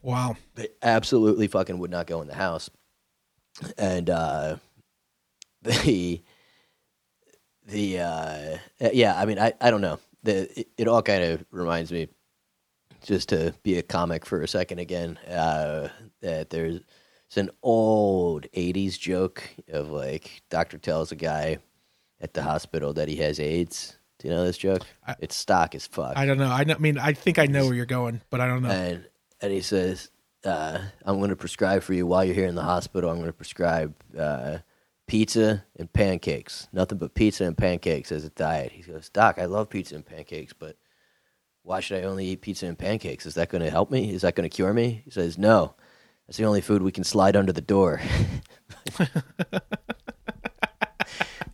wow. 0.04 0.36
They 0.54 0.67
absolutely 0.84 1.47
fucking 1.47 1.80
would 1.80 1.89
not 1.91 2.06
go 2.06 2.21
in 2.21 2.28
the 2.28 2.36
house. 2.36 2.69
And 3.78 4.10
uh 4.10 4.58
the 5.63 6.21
the 7.67 7.99
uh 7.99 8.58
yeah, 8.93 9.19
I 9.19 9.25
mean 9.25 9.39
I 9.39 9.54
I 9.60 9.71
don't 9.71 9.82
know. 9.82 9.99
The 10.23 10.60
it, 10.60 10.67
it 10.78 10.88
all 10.88 11.01
kind 11.01 11.23
of 11.23 11.45
reminds 11.51 11.91
me 11.91 12.08
just 13.04 13.30
to 13.30 13.54
be 13.63 13.78
a 13.78 13.84
comic 13.84 14.25
for 14.25 14.41
a 14.41 14.47
second 14.47 14.80
again. 14.80 15.17
Uh 15.30 15.89
that 16.21 16.49
there's 16.49 16.82
it's 17.28 17.38
an 17.38 17.49
old 17.63 18.45
80s 18.56 18.99
joke 18.99 19.43
of 19.69 19.89
like 19.89 20.41
doctor 20.49 20.78
tells 20.78 21.12
a 21.12 21.15
guy 21.15 21.58
at 22.21 22.34
the 22.34 22.43
hospital 22.43 22.93
that 22.93 23.08
he 23.10 23.17
has 23.17 23.39
AIDS. 23.39 23.97
Do 24.19 24.28
you 24.28 24.34
know 24.34 24.45
this 24.45 24.58
joke? 24.58 24.84
I- 25.06 25.15
it's 25.19 25.36
stock 25.36 25.75
as 25.75 25.86
fuck 25.88 26.13
I 26.15 26.25
don't 26.25 26.38
know. 26.38 26.49
I, 26.51 26.63
know, 26.63 26.75
I 26.75 26.78
mean, 26.78 26.97
I 26.97 27.13
think 27.13 27.38
I 27.39 27.45
know 27.47 27.65
where 27.65 27.73
you're 27.75 27.86
going, 27.86 28.21
but 28.30 28.39
I 28.41 28.47
don't 28.47 28.62
know. 28.63 28.69
and 28.69 29.06
and 29.41 29.51
he 29.51 29.60
says, 29.62 30.10
uh, 30.45 30.80
"I'm 31.04 31.17
going 31.17 31.30
to 31.32 31.36
prescribe 31.36 31.84
for 31.84 31.93
you 31.93 32.08
while 32.08 32.23
you're 32.23 32.34
here 32.34 32.47
in 32.47 32.56
the 32.56 32.63
hospital. 32.63 33.10
I'm 33.10 33.17
going 33.17 33.28
to 33.28 33.34
prescribe 33.34 33.93
uh, 34.17 34.60
pizza 35.07 35.63
and 35.77 35.91
pancakes. 35.91 36.67
Nothing 36.73 36.97
but 36.97 37.13
pizza 37.13 37.43
and 37.45 37.57
pancakes 37.57 38.11
as 38.11 38.25
a 38.25 38.29
diet." 38.29 38.71
He 38.71 38.81
goes, 38.83 39.09
"Doc, 39.09 39.37
I 39.39 39.45
love 39.45 39.69
pizza 39.69 39.95
and 39.95 40.05
pancakes, 40.05 40.53
but 40.53 40.77
why 41.63 41.79
should 41.79 41.97
I 42.03 42.07
only 42.07 42.27
eat 42.27 42.41
pizza 42.41 42.65
and 42.67 42.77
pancakes? 42.77 43.25
Is 43.25 43.33
that 43.35 43.49
going 43.49 43.63
to 43.63 43.69
help 43.71 43.89
me? 43.91 44.13
Is 44.13 44.21
that 44.23 44.35
going 44.35 44.49
to 44.49 44.55
cure 44.55 44.73
me?" 44.73 45.01
He 45.05 45.11
says, 45.11 45.37
"No." 45.37 45.75
That's 46.27 46.37
the 46.39 46.45
only 46.45 46.61
food 46.61 46.81
we 46.81 46.91
can 46.91 47.03
slide 47.03 47.35
under 47.35 47.51
the 47.51 47.61
door. 47.61 48.01
yeah, 48.99 49.07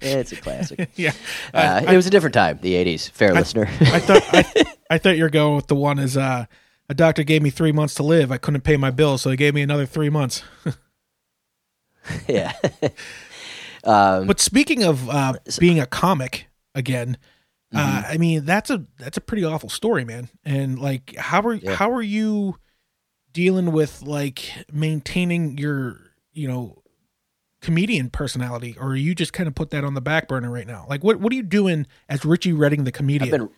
it's 0.02 0.32
a 0.32 0.38
classic. 0.38 0.90
yeah, 0.96 1.12
Uh, 1.54 1.82
it 1.88 1.96
was 1.96 2.08
a 2.08 2.10
different 2.10 2.34
time, 2.34 2.58
the 2.62 2.74
'80s. 2.74 3.10
Fair 3.12 3.34
listener. 3.34 3.68
I 3.82 4.00
thought 4.00 4.24
I, 4.32 4.66
I 4.90 4.98
thought 4.98 5.18
you're 5.18 5.30
going 5.30 5.56
with 5.58 5.68
the 5.68 5.76
one 5.76 6.00
is 6.00 6.16
uh, 6.18 6.46
a 6.90 6.94
doctor 6.94 7.24
gave 7.24 7.42
me 7.42 7.50
three 7.50 7.72
months 7.72 7.96
to 7.96 8.04
live. 8.04 8.32
I 8.32 8.38
couldn't 8.38 8.62
pay 8.62 8.78
my 8.78 8.92
bill, 8.92 9.18
so 9.18 9.30
he 9.30 9.36
gave 9.38 9.54
me 9.54 9.62
another 9.62 9.86
three 9.86 10.10
months. 10.10 10.44
yeah. 12.28 12.54
Um, 13.84 14.28
But 14.28 14.40
speaking 14.40 14.84
of 14.84 15.10
uh, 15.10 15.34
being 15.60 15.80
a 15.80 15.86
comic 15.86 16.48
again, 16.76 17.18
uh, 17.74 17.78
Mm-hmm. 18.04 18.12
I 18.14 18.18
mean 18.18 18.46
that's 18.46 18.70
a 18.70 18.86
that's 18.98 19.18
a 19.18 19.22
pretty 19.22 19.44
awful 19.46 19.70
story, 19.70 20.04
man. 20.04 20.28
And 20.44 20.78
like, 20.78 21.16
how 21.16 21.42
are 21.42 21.54
Yeah. 21.54 21.76
how 21.76 21.92
are 21.92 22.02
you 22.02 22.58
dealing 23.34 23.72
with 23.72 24.02
like 24.02 24.52
maintaining 24.72 25.58
your 25.58 25.98
you 26.34 26.48
know 26.50 26.84
comedian 27.62 28.10
personality, 28.10 28.76
or 28.80 28.90
are 28.90 28.96
you 28.96 29.16
just 29.16 29.32
kind 29.34 29.48
of 29.48 29.56
put 29.56 29.70
that 29.70 29.84
on 29.86 29.94
the 29.94 30.02
back 30.02 30.28
burner 30.28 30.52
right 30.52 30.68
now? 30.68 30.86
Like, 30.90 31.02
what 31.04 31.22
what 31.22 31.32
are 31.32 31.36
you 31.36 31.44
doing 31.44 31.88
as 32.10 32.26
Richie 32.26 32.52
Redding 32.54 32.84
the 32.84 32.92
comedian? 32.92 33.34
I've 33.34 33.40
been 33.40 33.50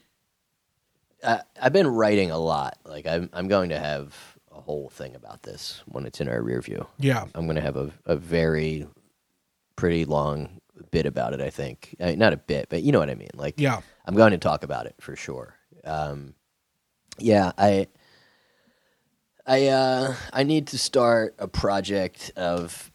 I, 1.26 1.42
I've 1.62 1.74
been 1.74 1.88
writing 1.88 2.30
a 2.32 2.38
lot. 2.38 2.78
Like 2.86 3.08
I'm 3.08 3.30
I'm 3.34 3.48
going 3.48 3.70
to 3.70 3.80
have 3.80 4.16
a 4.52 4.62
whole 4.62 4.90
thing 4.90 5.16
about 5.16 5.42
this 5.44 5.82
when 5.88 6.06
it's 6.06 6.22
in 6.22 6.28
our 6.28 6.42
rear 6.42 6.62
view. 6.62 6.86
yeah, 7.00 7.26
I'm 7.34 7.46
going 7.46 7.56
to 7.56 7.62
have 7.62 7.78
a 7.78 7.92
a 8.06 8.16
very 8.16 8.86
pretty 9.76 10.06
long 10.06 10.60
bit 10.92 11.06
about 11.06 11.34
it. 11.34 11.42
I 11.42 11.50
think 11.50 11.96
I 12.00 12.08
mean, 12.08 12.20
not 12.20 12.34
a 12.34 12.38
bit, 12.38 12.68
but 12.70 12.84
you 12.84 12.92
know 12.92 13.00
what 13.00 13.10
I 13.10 13.16
mean. 13.16 13.30
Like 13.34 13.60
yeah, 13.60 13.82
I'm 14.06 14.16
going 14.16 14.32
to 14.32 14.38
talk 14.38 14.64
about 14.64 14.86
it 14.86 14.96
for 15.00 15.16
sure. 15.16 15.56
Um, 15.84 16.34
yeah, 17.20 17.52
I, 17.58 17.88
I, 19.46 19.68
uh, 19.68 20.16
I 20.32 20.44
need 20.44 20.68
to 20.68 20.78
start 20.78 21.36
a 21.40 21.48
project 21.48 22.32
of. 22.36 22.90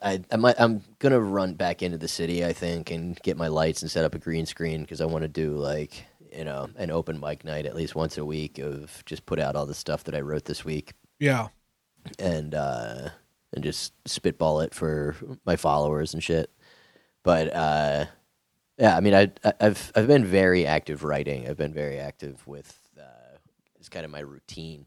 I, 0.00 0.22
I 0.32 0.36
might, 0.36 0.58
I'm 0.58 0.82
gonna 0.98 1.20
run 1.20 1.54
back 1.54 1.82
into 1.82 1.98
the 1.98 2.08
city, 2.08 2.42
I 2.42 2.54
think, 2.54 2.90
and 2.90 3.20
get 3.20 3.36
my 3.36 3.48
lights 3.48 3.82
and 3.82 3.90
set 3.90 4.02
up 4.02 4.14
a 4.14 4.18
green 4.18 4.46
screen 4.46 4.80
because 4.80 5.02
I 5.02 5.04
want 5.04 5.22
to 5.22 5.28
do 5.28 5.56
like 5.56 6.06
you 6.34 6.42
know 6.42 6.70
an 6.76 6.90
open 6.90 7.20
mic 7.20 7.44
night 7.44 7.66
at 7.66 7.76
least 7.76 7.94
once 7.94 8.16
a 8.16 8.24
week 8.24 8.58
of 8.58 9.02
just 9.04 9.26
put 9.26 9.38
out 9.38 9.54
all 9.56 9.66
the 9.66 9.74
stuff 9.74 10.04
that 10.04 10.14
I 10.14 10.20
wrote 10.20 10.46
this 10.46 10.64
week 10.64 10.94
Yeah. 11.18 11.48
and 12.18 12.54
uh, 12.54 13.10
and 13.54 13.64
just 13.64 13.92
spitball 14.06 14.60
it 14.60 14.74
for 14.74 15.16
my 15.44 15.56
followers 15.56 16.14
and 16.14 16.22
shit. 16.22 16.50
But 17.22 17.54
uh, 17.54 18.06
yeah, 18.78 18.96
I 18.96 19.00
mean, 19.00 19.14
I, 19.14 19.32
I've 19.60 19.92
I've 19.94 20.06
been 20.06 20.24
very 20.24 20.66
active 20.66 21.04
writing. 21.04 21.48
I've 21.48 21.56
been 21.56 21.72
very 21.72 21.98
active 21.98 22.46
with 22.46 22.78
uh, 22.98 23.38
it's 23.78 23.88
kind 23.88 24.04
of 24.04 24.10
my 24.10 24.20
routine. 24.20 24.86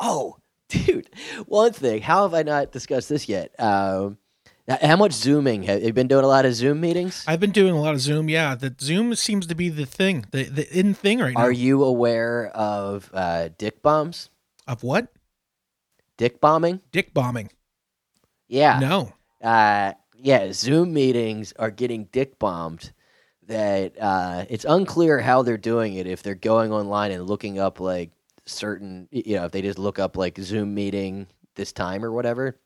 Oh, 0.00 0.36
dude, 0.68 1.08
one 1.46 1.72
thing. 1.72 2.02
How 2.02 2.22
have 2.22 2.34
I 2.34 2.42
not 2.42 2.72
discussed 2.72 3.08
this 3.08 3.28
yet? 3.28 3.58
Um, 3.60 4.18
how 4.68 4.96
much 4.96 5.12
zooming 5.12 5.62
have 5.64 5.82
you 5.82 5.92
been 5.92 6.08
doing? 6.08 6.24
A 6.24 6.28
lot 6.28 6.44
of 6.44 6.52
Zoom 6.54 6.80
meetings. 6.80 7.24
I've 7.28 7.38
been 7.38 7.52
doing 7.52 7.72
a 7.72 7.80
lot 7.80 7.94
of 7.94 8.00
Zoom. 8.00 8.28
Yeah, 8.28 8.56
the 8.56 8.74
Zoom 8.80 9.14
seems 9.14 9.46
to 9.46 9.54
be 9.54 9.68
the 9.68 9.86
thing, 9.86 10.26
the 10.32 10.44
the 10.44 10.76
in 10.76 10.92
thing 10.92 11.20
right 11.20 11.34
now. 11.34 11.40
Are 11.42 11.52
you 11.52 11.84
aware 11.84 12.48
of 12.48 13.10
uh, 13.14 13.50
dick 13.58 13.80
bombs? 13.80 14.30
of 14.66 14.82
what? 14.82 15.08
Dick 16.16 16.40
bombing? 16.40 16.80
Dick 16.92 17.14
bombing. 17.14 17.50
Yeah. 18.48 18.78
No. 18.78 19.12
uh, 19.42 19.92
yeah, 20.18 20.52
Zoom 20.52 20.94
meetings 20.94 21.52
are 21.58 21.70
getting 21.70 22.04
dick 22.12 22.38
bombed. 22.38 22.92
That 23.46 23.94
uh, 24.00 24.44
it's 24.48 24.64
unclear 24.64 25.20
how 25.20 25.42
they're 25.42 25.56
doing 25.56 25.94
it. 25.94 26.06
If 26.06 26.22
they're 26.22 26.34
going 26.34 26.72
online 26.72 27.12
and 27.12 27.26
looking 27.28 27.58
up 27.60 27.78
like 27.78 28.10
certain, 28.44 29.06
you 29.12 29.36
know, 29.36 29.44
if 29.44 29.52
they 29.52 29.62
just 29.62 29.78
look 29.78 29.98
up 30.00 30.16
like 30.16 30.38
Zoom 30.38 30.74
meeting 30.74 31.28
this 31.54 31.72
time 31.72 32.04
or 32.04 32.10
whatever, 32.10 32.58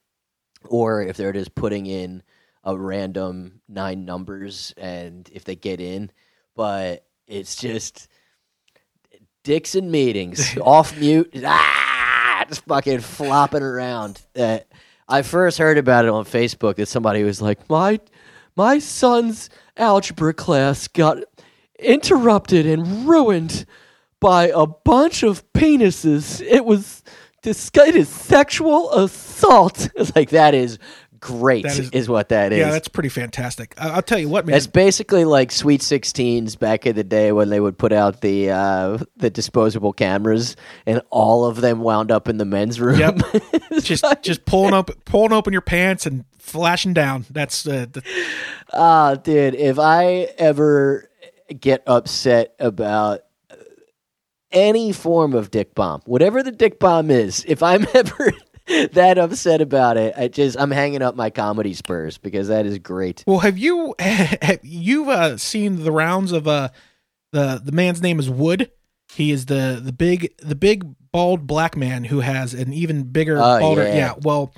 or 0.64 1.02
if 1.02 1.16
they're 1.18 1.32
just 1.32 1.54
putting 1.54 1.84
in 1.86 2.22
a 2.64 2.76
random 2.76 3.60
nine 3.68 4.04
numbers 4.06 4.72
and 4.78 5.28
if 5.32 5.44
they 5.44 5.54
get 5.54 5.80
in, 5.80 6.10
but 6.54 7.04
it's 7.26 7.56
just 7.56 8.08
dicks 9.44 9.74
and 9.74 9.90
meetings 9.90 10.56
off 10.62 10.98
mute, 10.98 11.30
ah, 11.44 12.44
just 12.48 12.64
fucking 12.64 13.00
flopping 13.00 13.62
around. 13.62 14.22
Uh, 14.34 14.60
I 15.11 15.23
first 15.23 15.59
heard 15.59 15.77
about 15.77 16.05
it 16.05 16.11
on 16.11 16.25
Facebook 16.25 16.77
that 16.77 16.87
somebody 16.87 17.25
was 17.25 17.42
like, 17.42 17.68
"My 17.68 17.99
my 18.57 18.79
son's 18.79 19.51
algebra 19.77 20.33
class 20.33 20.87
got 20.87 21.18
interrupted 21.81 22.64
and 22.64 23.09
ruined 23.09 23.66
by 24.20 24.53
a 24.55 24.66
bunch 24.66 25.25
of 25.25 25.42
penises. 25.53 26.40
It 26.40 26.64
was 26.64 27.03
disgusting 27.42 28.05
sexual 28.05 28.92
assault." 28.92 29.88
It's 29.96 30.14
like 30.14 30.31
that 30.31 30.55
is 30.55 30.79
great, 31.20 31.64
That 31.64 31.78
is- 31.78 31.90
is, 31.90 32.09
what 32.09 32.30
that 32.30 32.52
is. 32.52 32.59
Yeah, 32.59 32.70
that's 32.70 32.88
pretty 32.88 33.09
fantastic. 33.11 33.74
I- 33.78 33.90
I'll 33.90 34.02
tell 34.02 34.18
you 34.18 34.28
what, 34.28 34.46
man. 34.46 34.56
It's 34.56 34.66
basically 34.66 35.24
like 35.24 35.52
Sweet 35.52 35.83
Sixteens 35.83 36.56
back 36.56 36.87
in 36.87 36.96
the 36.96 37.04
day 37.04 37.30
when 37.33 37.50
they 37.50 37.61
would 37.61 37.76
put 37.78 37.92
out 37.92 38.20
the 38.22 38.50
uh, 38.50 38.98
the 39.16 39.30
disposable 39.30 39.92
cameras, 39.92 40.56
and 40.87 41.00
all 41.11 41.44
of 41.44 41.61
them 41.61 41.80
wound 41.80 42.11
up 42.11 42.28
in 42.28 42.38
the 42.38 42.44
men's 42.44 42.80
room. 42.80 42.98
Yep. 42.98 43.20
Just 43.83 44.02
like- 44.02 44.22
just 44.22 44.44
pulling 44.44 44.74
up 44.74 44.90
pulling 45.04 45.33
open 45.33 45.52
your 45.52 45.62
pants 45.62 46.06
and 46.06 46.24
flashing 46.38 46.92
down. 46.94 47.24
That's 47.30 47.66
uh, 47.66 47.87
the, 47.92 48.02
Ah, 48.72 49.14
dude, 49.14 49.54
if 49.54 49.78
I 49.78 50.28
ever 50.38 51.09
get 51.59 51.83
upset 51.87 52.54
about 52.59 53.20
any 54.52 54.92
form 54.92 55.35
of 55.35 55.50
dick 55.50 55.74
bomb, 55.74 56.00
whatever 56.06 56.42
the 56.42 56.50
dick 56.52 56.78
bomb 56.80 57.11
is, 57.11 57.44
if 57.46 57.62
I'm 57.62 57.87
ever 57.94 58.33
that 58.92 59.18
upset 59.18 59.61
about 59.61 59.96
it, 59.96 60.14
I 60.16 60.28
just 60.28 60.59
I'm 60.59 60.70
hanging 60.70 61.02
up 61.02 61.16
my 61.16 61.30
comedy 61.30 61.74
spurs 61.74 62.18
because 62.18 62.48
that 62.48 62.66
is 62.66 62.78
great. 62.78 63.24
Well, 63.26 63.40
have 63.40 63.59
you 63.59 63.94
have 63.98 64.61
you 64.62 65.11
uh, 65.11 65.37
seen 65.37 65.85
the 65.85 65.92
rounds 65.92 66.33
of 66.33 66.46
uh 66.48 66.68
the 67.33 67.61
the 67.64 67.72
man's 67.72 68.02
name 68.02 68.18
is 68.18 68.28
Wood. 68.30 68.70
He 69.14 69.30
is 69.33 69.46
the 69.46 69.80
the 69.83 69.92
big 69.92 70.37
the 70.38 70.54
big 70.54 70.85
bald 71.12 71.46
black 71.46 71.76
man 71.76 72.04
who 72.04 72.20
has 72.20 72.54
an 72.54 72.72
even 72.72 73.04
bigger 73.04 73.37
Oh, 73.38 73.59
balder. 73.61 73.83
yeah. 73.85 73.94
Yeah. 73.94 74.14
Well, 74.22 74.54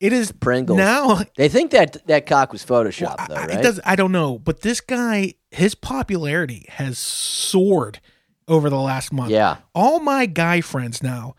it 0.00 0.12
is 0.12 0.32
Pringles. 0.32 0.76
now. 0.78 1.20
They 1.36 1.48
think 1.48 1.70
that 1.70 2.04
that 2.08 2.26
cock 2.26 2.52
was 2.52 2.64
photoshopped 2.64 3.18
Well, 3.18 3.26
though, 3.28 3.34
right? 3.36 3.50
It 3.50 3.62
does. 3.62 3.80
I 3.84 3.94
don't 3.94 4.10
know, 4.12 4.38
but 4.38 4.62
this 4.62 4.80
guy, 4.80 5.34
his 5.52 5.74
popularity 5.76 6.66
has 6.70 6.98
soared 6.98 8.00
over 8.48 8.68
the 8.68 8.80
last 8.80 9.12
month. 9.12 9.30
yeah. 9.30 9.58
all 9.74 10.00
my 10.00 10.26
guy 10.26 10.60
friends 10.60 11.02
now 11.02 11.34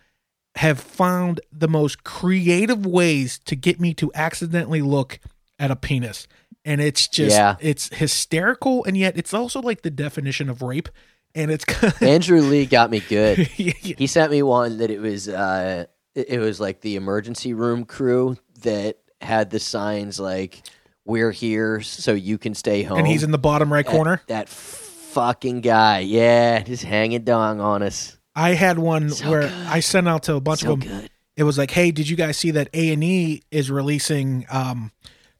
have 0.57 0.79
found 0.79 1.41
the 1.51 1.67
most 1.67 2.03
creative 2.03 2.85
ways 2.85 3.39
to 3.45 3.55
get 3.55 3.79
me 3.79 3.93
to 3.95 4.11
accidentally 4.13 4.81
look 4.81 5.19
at 5.59 5.71
a 5.71 5.75
penis 5.75 6.27
and 6.65 6.79
it's 6.79 7.07
just 7.07 7.35
Yeah. 7.35 7.55
it's 7.59 7.89
hysterical 7.95 8.83
and 8.85 8.95
yet 8.95 9.17
it's 9.17 9.33
also 9.33 9.61
like 9.61 9.81
the 9.81 9.89
definition 9.91 10.49
of 10.49 10.61
rape 10.61 10.89
and 11.35 11.49
it's 11.51 11.65
Andrew 12.01 12.41
Lee 12.41 12.65
got 12.67 12.91
me 12.91 12.99
good. 13.01 13.49
Yeah. 13.57 13.73
He 13.81 14.05
sent 14.07 14.31
me 14.31 14.43
one 14.43 14.77
that 14.77 14.91
it 14.91 14.99
was 15.01 15.27
uh 15.27 15.85
it 16.15 16.39
was 16.39 16.59
like 16.59 16.81
the 16.81 16.95
emergency 16.95 17.53
room 17.53 17.85
crew 17.85 18.37
that 18.61 18.97
had 19.21 19.49
the 19.49 19.59
signs 19.59 20.19
like 20.19 20.61
we're 21.05 21.31
here 21.31 21.81
so 21.81 22.13
you 22.13 22.37
can 22.37 22.53
stay 22.53 22.83
home. 22.83 22.99
and 22.99 23.07
he's 23.07 23.23
in 23.23 23.31
the 23.31 23.37
bottom 23.39 23.73
right 23.73 23.85
That- 23.85 23.91
corner 23.91 24.21
That, 24.27 24.47
fucking 24.49 25.61
guy. 25.61 25.99
Yeah, 25.99 26.61
just 26.61 26.83
hanging 26.83 27.23
dong 27.23 27.59
on 27.59 27.83
us. 27.83 28.17
I 28.35 28.51
had 28.53 28.79
one 28.79 29.09
So 29.09 29.29
where 29.29 29.41
good. 29.41 29.51
i 29.67 29.79
sent 29.79 30.07
out 30.07 30.23
to 30.23 30.35
a 30.35 30.41
bunch 30.41 30.61
so 30.61 30.73
of 30.73 30.79
them 30.81 30.89
good. 31.01 31.09
it 31.35 31.43
was 31.43 31.57
like 31.57 31.71
hey 31.71 31.91
did 31.91 32.07
you 32.09 32.15
guys 32.15 32.37
see 32.37 32.51
that 32.51 32.69
a&e 32.73 33.41
is 33.51 33.69
releasing 33.71 34.45
um 34.49 34.91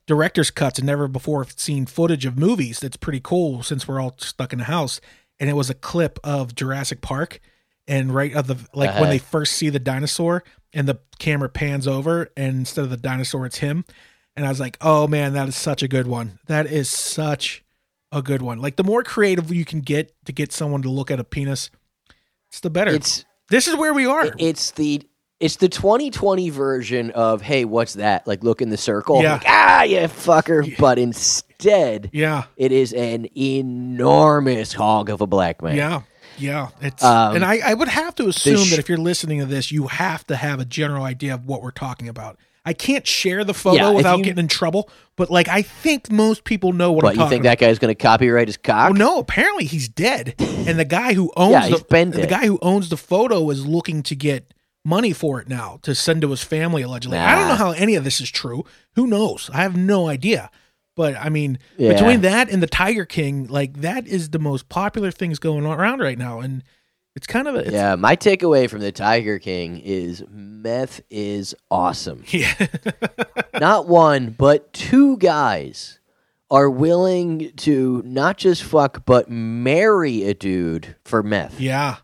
director's 0.05 0.51
cuts 0.51 0.79
and 0.79 0.85
never 0.85 1.07
before 1.07 1.45
seen 1.55 1.85
footage 1.85 2.25
of 2.25 2.37
movies 2.37 2.79
that's 2.79 2.97
pretty 2.97 3.21
cool 3.21 3.63
since 3.63 3.87
we're 3.87 3.99
all 4.01 4.15
stuck 4.17 4.51
in 4.53 4.59
the 4.59 4.65
house 4.65 4.99
and 5.39 5.49
it 5.49 5.53
was 5.53 5.69
a 5.69 5.73
clip 5.73 6.19
of 6.23 6.55
jurassic 6.55 7.01
park 7.01 7.39
and 7.87 8.13
right 8.13 8.33
of 8.35 8.47
the 8.47 8.55
like 8.73 8.89
when 8.95 9.03
Uh-huh. 9.03 9.09
they 9.11 9.17
first 9.17 9.53
see 9.53 9.69
the 9.69 9.79
dinosaur 9.79 10.43
and 10.73 10.87
the 10.87 10.99
camera 11.19 11.49
pans 11.49 11.87
over 11.87 12.29
and 12.35 12.57
instead 12.57 12.83
of 12.83 12.89
the 12.89 12.97
dinosaur 12.97 13.45
it's 13.45 13.57
him 13.59 13.85
and 14.35 14.45
i 14.45 14.49
was 14.49 14.59
like 14.59 14.77
oh 14.81 15.07
man 15.07 15.33
that 15.33 15.47
is 15.47 15.55
such 15.55 15.81
a 15.83 15.87
good 15.87 16.07
one 16.07 16.37
that 16.47 16.65
is 16.65 16.89
such 16.89 17.63
a 18.11 18.21
good 18.21 18.41
one 18.41 18.59
like 18.59 18.75
the 18.75 18.83
more 18.83 19.03
creative 19.03 19.53
you 19.53 19.63
can 19.65 19.79
get 19.79 20.13
to 20.25 20.31
get 20.33 20.51
someone 20.51 20.81
to 20.81 20.89
look 20.89 21.09
at 21.11 21.19
a 21.19 21.23
penis 21.23 21.69
it's 22.53 22.59
the 22.59 22.69
better 22.69 22.91
It's 22.93 23.25
this 23.49 23.67
is 23.67 23.75
where 23.75 23.95
we 23.95 24.05
are 24.05 24.31
it's 24.37 24.69
the 24.71 25.01
it's 25.39 25.55
the 25.55 25.67
2020 25.67 26.51
version 26.51 27.09
of 27.11 27.41
hey, 27.41 27.65
what's 27.65 27.95
that? 27.95 28.27
Like 28.27 28.43
look 28.43 28.61
in 28.61 28.69
the 28.69 28.77
circle. 28.77 29.23
Yeah. 29.23 29.33
Like, 29.33 29.43
ah, 29.47 29.83
you 29.83 29.97
fucker. 30.01 30.77
But 30.77 30.99
instead, 30.99 32.11
yeah 32.13 32.43
it 32.55 32.71
is 32.71 32.93
an 32.93 33.27
enormous 33.35 34.71
hog 34.73 35.09
of 35.09 35.21
a 35.21 35.27
black 35.27 35.63
man. 35.63 35.75
Yeah, 35.75 36.01
yeah. 36.37 36.69
It's 36.79 37.03
Um, 37.03 37.37
and 37.37 37.43
I, 37.43 37.59
I 37.65 37.73
would 37.73 37.87
have 37.87 38.13
to 38.15 38.27
assume 38.27 38.57
sh- 38.57 38.69
that 38.69 38.79
if 38.79 38.87
you're 38.87 38.99
listening 38.99 39.39
to 39.39 39.47
this, 39.47 39.71
you 39.71 39.87
have 39.87 40.25
to 40.27 40.35
have 40.35 40.59
a 40.59 40.65
general 40.65 41.03
idea 41.03 41.33
of 41.33 41.45
what 41.45 41.63
we're 41.63 41.71
talking 41.71 42.07
about. 42.07 42.37
I 42.65 42.73
can't 42.73 43.05
share 43.05 43.43
the 43.43 43.53
photo 43.53 43.75
Yeah, 43.75 43.89
without 43.91 44.19
you- 44.19 44.23
getting 44.23 44.39
in 44.39 44.47
trouble, 44.47 44.89
but 45.17 45.29
like 45.29 45.47
I 45.49 45.61
think 45.61 46.09
most 46.11 46.43
people 46.45 46.71
know 46.73 46.91
what 46.91 47.03
What 47.03 47.09
I'm 47.11 47.15
talking 47.17 47.19
about. 47.19 47.25
you 47.25 47.29
think 47.35 47.41
about. 47.43 47.49
that 47.59 47.65
guy's 47.65 47.79
going 47.79 47.93
to 47.93 48.01
copyright 48.01 48.47
his 48.47 48.57
cock? 48.57 48.91
Oh 48.91 48.93
no! 48.93 49.19
Apparently 49.19 49.65
he's 49.65 49.89
dead, 49.89 50.35
and 50.39 50.79
the 50.79 50.85
guy 50.85 51.13
who 51.13 51.31
owns 51.37 51.51
Yeah, 51.51 51.69
the 51.69 52.05
the 52.21 52.27
guy 52.27 52.45
who 52.45 52.59
owns 52.61 52.89
the 52.89 52.97
photo 52.97 53.49
is 53.49 53.65
looking 53.65 54.01
to 54.03 54.15
get 54.15 54.53
money 54.85 55.13
for 55.13 55.39
it 55.41 55.47
now 55.47 55.79
to 55.81 55.93
send 55.95 56.21
to 56.21 56.29
his 56.31 56.43
family 56.43 56.81
allegedly. 56.81 57.17
I 57.17 57.35
don't 57.35 57.47
know 57.47 57.55
how 57.55 57.71
any 57.71 57.95
of 57.95 58.03
this 58.03 58.19
is 58.21 58.29
true. 58.29 58.65
Who 58.95 59.07
knows? 59.07 59.49
I 59.53 59.57
have 59.63 59.75
no 59.77 60.07
idea. 60.07 60.49
But 60.95 61.15
I 61.17 61.29
mean, 61.29 61.57
Yeah. 61.77 61.93
between 61.93 62.21
that 62.21 62.49
and 62.49 62.61
the 62.61 62.67
Tiger 62.67 63.05
King, 63.05 63.47
like 63.47 63.81
that 63.81 64.05
is 64.07 64.29
the 64.29 64.39
most 64.39 64.69
popular 64.69 65.09
things 65.09 65.39
going 65.39 65.65
around 65.65 65.99
right 66.01 66.17
now, 66.17 66.39
and 66.39 66.63
it's 67.15 67.27
kind 67.27 67.47
of 67.47 67.55
a 67.55 67.71
Yeah, 67.71 67.95
my 67.95 68.15
takeaway 68.15 68.69
from 68.69 68.79
the 68.79 68.91
Tiger 68.91 69.39
King 69.39 69.79
is 69.79 70.23
meth 70.29 71.01
is 71.09 71.55
awesome. 71.69 72.23
yeah. 72.29 72.53
not 73.59 73.87
one, 73.87 74.31
but 74.31 74.73
two 74.73 75.17
guys 75.17 75.99
are 76.49 76.69
willing 76.69 77.51
to 77.57 78.01
not 78.05 78.37
just 78.37 78.63
fuck, 78.63 79.05
but 79.05 79.29
marry 79.29 80.23
a 80.23 80.33
dude 80.33 80.95
for 81.03 81.23
meth. 81.23 81.59
Yeah. 81.59 81.97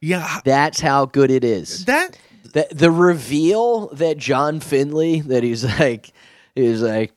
Yeah. 0.00 0.40
That's 0.44 0.80
how 0.80 1.06
good 1.06 1.30
it 1.30 1.44
is. 1.44 1.84
That 1.84 2.18
The, 2.52 2.66
the 2.72 2.90
reveal 2.90 3.88
that 3.94 4.16
John 4.16 4.60
Finlay, 4.60 5.20
that 5.20 5.42
he's 5.42 5.64
like, 5.78 6.12
he's 6.54 6.82
like, 6.82 7.12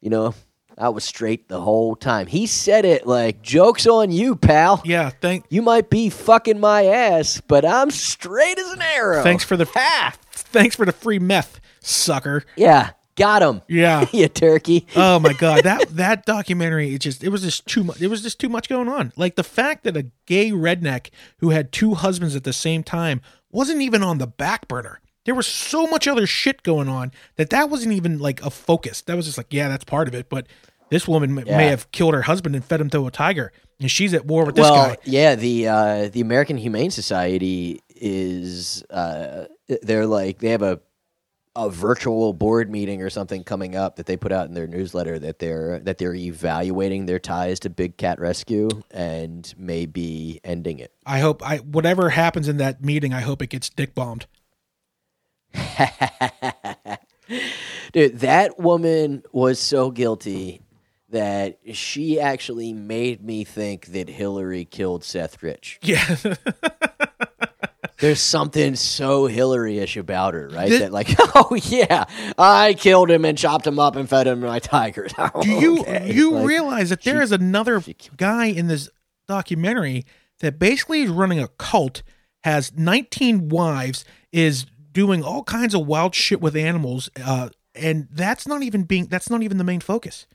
you 0.00 0.10
know, 0.10 0.34
I 0.78 0.88
was 0.88 1.04
straight 1.04 1.48
the 1.48 1.60
whole 1.60 1.94
time. 1.96 2.26
He 2.26 2.46
said 2.46 2.84
it 2.84 3.06
like, 3.06 3.42
joke's 3.42 3.86
on 3.86 4.10
you, 4.10 4.36
pal. 4.36 4.82
yeah, 4.84 5.10
thank 5.10 5.44
You 5.50 5.62
might 5.62 5.90
be 5.90 6.08
fucking 6.10 6.58
my 6.60 6.84
ass, 6.86 7.40
but 7.46 7.64
I'm 7.64 7.90
straight 7.90 8.58
as 8.58 8.70
an 8.72 8.82
arrow. 8.82 9.22
thanks 9.22 9.44
for 9.44 9.56
the 9.56 9.66
Ha! 9.74 10.14
thanks 10.32 10.76
for 10.76 10.84
the 10.86 10.92
free 10.92 11.18
meth, 11.18 11.60
sucker. 11.80 12.44
Yeah, 12.56 12.90
got 13.16 13.42
him. 13.42 13.62
Yeah. 13.68 14.06
you 14.12 14.28
turkey. 14.28 14.86
Oh 14.96 15.18
my 15.18 15.32
god, 15.32 15.64
that 15.64 15.88
that 15.96 16.26
documentary 16.26 16.94
it 16.94 17.00
just 17.00 17.22
it 17.22 17.28
was 17.28 17.42
just 17.42 17.66
too 17.66 17.84
much. 17.84 18.00
It 18.00 18.08
was 18.08 18.22
just 18.22 18.38
too 18.40 18.48
much 18.48 18.68
going 18.68 18.88
on. 18.88 19.12
Like 19.16 19.36
the 19.36 19.44
fact 19.44 19.84
that 19.84 19.96
a 19.96 20.06
gay 20.26 20.50
redneck 20.50 21.10
who 21.38 21.50
had 21.50 21.72
two 21.72 21.94
husbands 21.94 22.34
at 22.36 22.44
the 22.44 22.52
same 22.52 22.82
time 22.82 23.20
wasn't 23.50 23.82
even 23.82 24.02
on 24.02 24.18
the 24.18 24.26
back 24.26 24.68
burner. 24.68 25.00
There 25.24 25.34
was 25.34 25.46
so 25.46 25.86
much 25.86 26.08
other 26.08 26.26
shit 26.26 26.62
going 26.62 26.88
on 26.88 27.12
that 27.36 27.50
that 27.50 27.70
wasn't 27.70 27.92
even 27.94 28.18
like 28.18 28.42
a 28.44 28.50
focus. 28.50 29.02
That 29.02 29.16
was 29.16 29.26
just 29.26 29.38
like, 29.38 29.46
yeah, 29.52 29.68
that's 29.68 29.84
part 29.84 30.08
of 30.08 30.14
it, 30.14 30.28
but 30.28 30.46
this 30.90 31.06
woman 31.06 31.38
m- 31.38 31.44
Yeah. 31.46 31.56
may 31.56 31.66
have 31.68 31.90
killed 31.92 32.14
her 32.14 32.22
husband 32.22 32.54
and 32.56 32.64
fed 32.64 32.80
him 32.80 32.90
to 32.90 33.06
a 33.06 33.10
tiger. 33.10 33.52
and 33.80 33.90
she's 33.90 34.14
at 34.14 34.26
war 34.26 34.44
with 34.44 34.54
this 34.54 34.62
well, 34.70 34.90
guy. 34.90 34.96
yeah, 35.04 35.34
the 35.34 35.66
uh, 35.68 36.08
the 36.08 36.20
American 36.20 36.56
Humane 36.56 36.90
Society 36.92 37.80
is 37.96 38.82
uh, 38.90 39.46
they're 39.82 40.06
like 40.06 40.38
they 40.38 40.50
have 40.50 40.62
a 40.62 40.80
a 41.54 41.68
virtual 41.68 42.32
board 42.32 42.70
meeting 42.70 43.02
or 43.02 43.10
something 43.10 43.44
coming 43.44 43.76
up 43.76 43.96
that 43.96 44.06
they 44.06 44.16
put 44.16 44.32
out 44.32 44.46
in 44.48 44.54
their 44.54 44.66
newsletter 44.66 45.18
that 45.18 45.38
they're 45.38 45.80
that 45.80 45.98
they're 45.98 46.14
evaluating 46.14 47.04
their 47.06 47.18
ties 47.18 47.60
to 47.60 47.68
big 47.70 47.96
cat 47.98 48.18
rescue 48.18 48.68
and 48.90 49.52
maybe 49.58 50.40
ending 50.44 50.78
it. 50.78 50.92
I 51.04 51.18
hope 51.20 51.42
I 51.46 51.58
whatever 51.58 52.10
happens 52.10 52.48
in 52.48 52.56
that 52.58 52.82
meeting, 52.84 53.12
I 53.12 53.20
hope 53.20 53.42
it 53.42 53.48
gets 53.50 53.68
dick 53.68 53.94
bombed. 53.94 54.26
Dude, 57.92 58.20
that 58.20 58.58
woman 58.58 59.22
was 59.32 59.58
so 59.58 59.90
guilty 59.90 60.60
that 61.10 61.58
she 61.72 62.18
actually 62.18 62.72
made 62.72 63.22
me 63.22 63.44
think 63.44 63.86
that 63.86 64.08
Hillary 64.08 64.64
killed 64.64 65.04
Seth 65.04 65.42
Rich. 65.42 65.78
Yeah. 65.82 66.16
There's 68.00 68.20
something 68.20 68.74
so 68.74 69.26
Hillary-ish 69.26 69.96
about 69.96 70.34
her, 70.34 70.48
right? 70.48 70.68
Did- 70.68 70.82
that 70.82 70.92
like, 70.92 71.08
oh 71.18 71.54
yeah, 71.62 72.04
I 72.36 72.74
killed 72.74 73.10
him 73.10 73.24
and 73.24 73.38
chopped 73.38 73.64
him 73.66 73.78
up 73.78 73.94
and 73.94 74.08
fed 74.08 74.26
him 74.26 74.40
to 74.40 74.46
my 74.48 74.58
tigers. 74.58 75.12
Do 75.40 75.48
you 75.48 75.80
Okay. 75.80 76.12
you 76.12 76.32
Like, 76.32 76.46
realize 76.46 76.90
that 76.90 77.02
there 77.04 77.18
she- 77.18 77.22
is 77.24 77.32
another 77.32 77.80
guy 78.16 78.46
in 78.46 78.66
this 78.66 78.88
documentary 79.28 80.04
that 80.40 80.58
basically 80.58 81.02
is 81.02 81.10
running 81.10 81.38
a 81.38 81.46
cult, 81.46 82.02
has 82.42 82.72
19 82.76 83.50
wives, 83.50 84.04
is 84.32 84.66
doing 84.92 85.22
all 85.24 85.42
kinds 85.42 85.74
of 85.74 85.86
wild 85.86 86.14
shit 86.14 86.40
with 86.40 86.54
animals, 86.56 87.10
uh, 87.24 87.48
and 87.74 88.08
that's 88.10 88.46
not 88.46 88.62
even 88.62 88.84
being 88.84 89.06
that's 89.06 89.30
not 89.30 89.42
even 89.42 89.58
the 89.58 89.64
main 89.64 89.80
focus. 89.80 90.26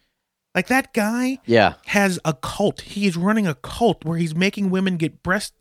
Like 0.56 0.68
that 0.68 0.92
guy 0.94 1.38
Yeah, 1.46 1.76
has 1.86 2.20
a 2.26 2.34
cult. 2.34 2.82
He 2.82 3.06
is 3.06 3.16
running 3.16 3.46
a 3.46 3.54
cult 3.56 4.04
where 4.04 4.18
he's 4.18 4.34
making 4.36 4.72
women 4.72 4.98
get 4.98 5.22
breast 5.22 5.54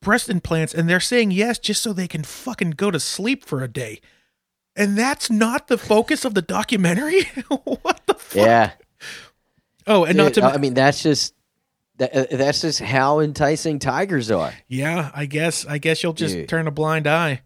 breast 0.00 0.28
implants 0.28 0.74
and 0.74 0.88
they're 0.88 0.98
saying 0.98 1.30
yes 1.30 1.60
just 1.60 1.80
so 1.80 1.92
they 1.92 2.08
can 2.08 2.24
fucking 2.24 2.72
go 2.72 2.90
to 2.90 2.98
sleep 2.98 3.44
for 3.44 3.62
a 3.62 3.68
day. 3.68 4.00
And 4.74 4.98
that's 4.98 5.30
not 5.30 5.68
the 5.68 5.78
focus 5.78 6.24
of 6.24 6.34
the 6.34 6.42
documentary? 6.42 7.22
what 7.48 8.00
the 8.06 8.14
fuck? 8.14 8.34
yeah. 8.34 8.70
Oh, 9.86 10.04
and 10.04 10.16
not 10.16 10.34
to 10.34 10.42
I 10.42 10.56
mean, 10.58 10.74
that's 10.74 11.02
just 11.02 11.34
that, 11.98 12.12
uh, 12.32 12.36
that's 12.36 12.62
just 12.62 12.80
how 12.80 13.20
enticing 13.20 13.78
tigers 13.78 14.30
are. 14.30 14.52
Yeah, 14.66 15.10
I 15.14 15.26
guess 15.26 15.66
I 15.66 15.78
guess 15.78 16.02
you'll 16.02 16.14
just 16.14 16.34
Dude. 16.34 16.48
turn 16.48 16.66
a 16.66 16.72
blind 16.72 17.06
eye 17.06 17.42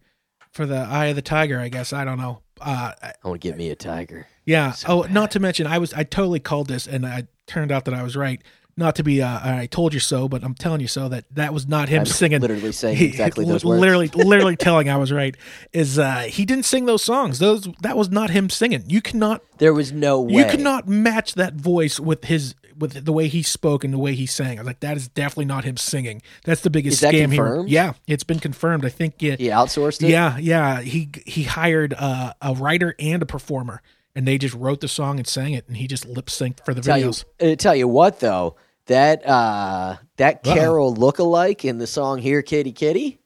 for 0.57 0.67
the 0.67 0.79
eye 0.79 1.07
of 1.07 1.17
the 1.17 1.23
tiger, 1.23 1.61
I 1.61 1.69
guess. 1.69 1.93
I 1.93 2.05
don't 2.05 2.19
know. 2.19 2.41
Uh 2.61 2.93
I 3.03 3.13
want 3.25 3.41
to 3.43 3.49
get 3.49 3.57
me 3.59 3.71
a 3.71 3.77
tiger. 3.77 4.27
yeah. 4.45 4.73
So 4.73 4.89
oh, 5.05 5.07
not 5.13 5.31
to 5.33 5.41
mention 5.41 5.67
I 5.67 5.79
was 5.79 5.93
I 5.93 6.03
totally 6.03 6.41
called 6.41 6.69
this 6.69 6.87
and 6.87 7.05
I 7.07 7.29
turned 7.47 7.71
out 7.71 7.85
that 7.85 7.95
I 7.95 8.03
was 8.03 8.17
right. 8.17 8.41
Not 8.79 8.97
to 8.97 9.03
be 9.03 9.23
uh 9.23 9.41
I 9.43 9.67
told 9.67 9.95
you 9.95 10.01
so, 10.01 10.29
but 10.29 10.43
I'm 10.45 10.55
telling 10.55 10.81
you 10.81 10.89
so 10.89 11.09
that 11.09 11.25
that 11.35 11.53
was 11.55 11.67
not 11.67 11.89
him 11.89 12.01
I'm 12.01 12.07
singing. 12.07 12.41
literally 12.41 12.73
saying 12.73 12.97
He- 12.97 13.07
exactly 13.07 13.45
those 13.45 13.65
words. 13.65 13.81
Literally, 13.81 14.09
literally 14.15 14.57
telling 14.57 14.89
I 14.89 14.97
was 14.97 15.13
right 15.13 15.35
is 15.73 15.99
uh 15.99 16.21
he 16.29 16.45
didn't 16.45 16.65
sing 16.65 16.87
those 16.87 17.03
songs. 17.03 17.39
Those 17.39 17.69
that 17.83 17.97
was 17.97 18.11
not 18.11 18.31
him 18.31 18.49
singing. 18.51 18.85
You 18.89 19.01
cannot 19.03 19.43
There 19.59 19.73
was 19.75 19.93
no 19.93 20.21
way. 20.23 20.33
you 20.35 20.45
cannot 20.47 20.89
match 20.89 21.35
that 21.35 21.55
voice 21.55 22.01
with 22.01 22.25
his 22.25 22.55
with 22.79 23.05
the 23.05 23.13
way 23.13 23.29
he 23.29 23.43
spoke 23.43 23.85
and 23.85 23.93
the 23.95 23.99
way 23.99 24.15
he 24.15 24.27
sang. 24.27 24.59
I 24.59 24.63
was 24.63 24.67
like, 24.67 24.81
that 24.81 24.97
is 24.97 25.09
definitely 25.09 25.47
not 25.47 25.65
him 25.65 25.77
singing. 25.77 26.23
That's 26.45 26.61
the 26.61 26.71
biggest 26.71 26.95
Is 26.95 27.01
that 27.01 27.15
scam 27.15 27.29
confirmed? 27.29 27.69
here. 27.69 27.75
Yeah, 27.83 27.93
it's 28.07 28.25
been 28.25 28.39
confirmed. 28.39 28.85
I 28.85 28.89
think 28.91 29.23
it, 29.23 29.41
He 29.41 29.47
outsourced 29.49 30.03
it. 30.03 30.11
yeah, 30.11 30.37
yeah. 30.39 30.81
He 30.83 31.09
he 31.27 31.43
hired 31.45 31.95
uh, 31.95 32.33
a 32.43 32.55
writer 32.55 32.95
and 32.99 33.23
a 33.23 33.27
performer, 33.27 33.83
and 34.15 34.27
they 34.27 34.39
just 34.39 34.55
wrote 34.55 34.81
the 34.81 34.89
song 34.89 35.19
and 35.19 35.27
sang 35.27 35.53
it, 35.55 35.67
and 35.69 35.77
he 35.77 35.87
just 35.87 36.05
lip 36.07 36.27
synced 36.27 36.65
for 36.65 36.75
the 36.75 36.81
Tell 36.83 36.99
you, 36.99 37.09
videos. 37.09 37.25
uh, 37.41 37.57
tell 37.57 37.75
you 37.75 37.89
what 37.89 38.21
though, 38.21 38.57
that 38.87 39.27
uh, 39.27 39.97
that 40.17 40.47
Uh-oh. 40.47 40.55
Carol 40.55 40.95
lookalike 40.95 41.65
in 41.65 41.79
the 41.79 41.87
song 41.87 42.19
"Here 42.19 42.43
Kitty 42.43 42.73
Kitty," 42.73 43.19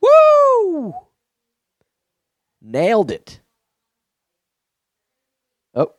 woo, 0.00 0.94
nailed 2.62 3.10
it. 3.10 3.40
Oh, 5.74 5.92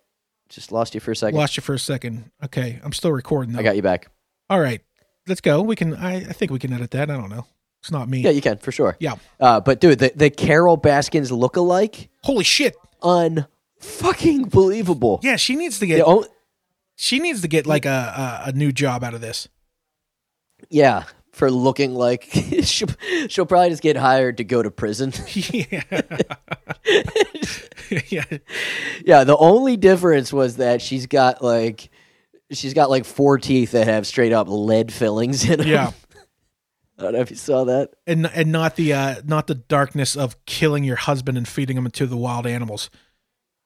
just 0.52 0.72
lost 0.72 0.94
you 0.94 1.00
for 1.02 1.12
a 1.12 1.16
second. 1.16 1.38
Lost 1.40 1.58
you 1.58 1.62
for 1.62 1.74
a 1.74 1.80
second. 1.80 2.30
Okay, 2.44 2.80
I'm 2.84 2.94
still 2.94 3.12
recording. 3.12 3.54
Though. 3.54 3.60
I 3.60 3.64
got 3.64 3.76
you 3.76 3.82
back. 3.82 4.10
All 4.50 4.60
right, 4.60 4.82
let's 5.28 5.42
go. 5.42 5.62
We 5.64 5.76
can. 5.76 5.96
I, 5.96 6.18
I 6.18 6.34
think 6.34 6.52
we 6.52 6.60
can 6.60 6.72
edit 6.74 6.92
that. 6.92 7.10
I 7.10 7.16
don't 7.18 7.30
know. 7.30 7.48
It's 7.82 7.90
not 7.92 8.08
me. 8.08 8.20
Yeah, 8.20 8.30
you 8.30 8.42
can 8.42 8.58
for 8.58 8.72
sure. 8.72 8.96
Yeah. 9.00 9.16
Uh, 9.40 9.60
but 9.60 9.80
dude, 9.82 9.98
the 10.00 10.12
the 10.16 10.30
Carol 10.30 10.78
Baskins 10.78 11.32
look-alike. 11.32 12.10
Holy 12.24 12.44
shit. 12.44 12.76
unfucking 13.02 14.50
believable. 14.52 15.20
Yeah, 15.24 15.38
she 15.38 15.56
needs 15.56 15.80
to 15.80 15.88
get. 15.88 16.02
o- 16.06 16.26
She 16.96 17.20
needs 17.20 17.42
to 17.42 17.48
get 17.48 17.66
like 17.66 17.86
a 17.86 18.42
a, 18.46 18.50
a 18.50 18.52
new 18.52 18.72
job 18.72 19.04
out 19.04 19.14
of 19.16 19.22
this. 19.22 19.48
yeah, 20.70 21.06
for 21.42 21.50
looking 21.50 21.96
like 21.96 22.30
she'll, 22.62 22.88
she'll 23.28 23.48
probably 23.48 23.72
just 23.72 23.82
get 23.82 23.98
hired 23.98 24.38
to 24.38 24.44
go 24.44 24.62
to 24.62 24.70
prison. 24.70 25.12
yeah. 25.34 25.82
yeah. 28.10 28.26
Yeah, 29.04 29.24
the 29.24 29.36
only 29.36 29.76
difference 29.76 30.32
was 30.32 30.58
that 30.58 30.84
she's 30.84 31.08
got 31.08 31.44
like 31.44 31.90
she's 32.52 32.76
got 32.76 32.92
like 32.92 33.06
four 33.06 33.40
teeth 33.40 33.72
that 33.72 33.88
have 33.88 34.06
straight 34.06 34.34
up 34.34 34.50
lead 34.50 34.94
fillings 34.94 35.50
in 35.50 35.58
them. 35.58 35.68
Yeah. 35.68 35.92
I 37.00 37.02
don't 37.02 37.14
know 37.14 37.22
if 37.22 37.32
you 37.32 37.38
saw 37.38 37.64
that. 37.64 37.90
And 38.06 38.28
and 38.28 38.52
not 38.52 38.76
the 38.76 38.94
uh 38.94 39.16
not 39.26 39.48
the 39.48 39.56
darkness 39.56 40.16
of 40.16 40.46
killing 40.46 40.84
your 40.84 40.96
husband 40.96 41.40
and 41.40 41.48
feeding 41.48 41.76
him 41.76 41.90
to 41.90 42.06
the 42.06 42.18
wild 42.18 42.46
animals. 42.46 42.92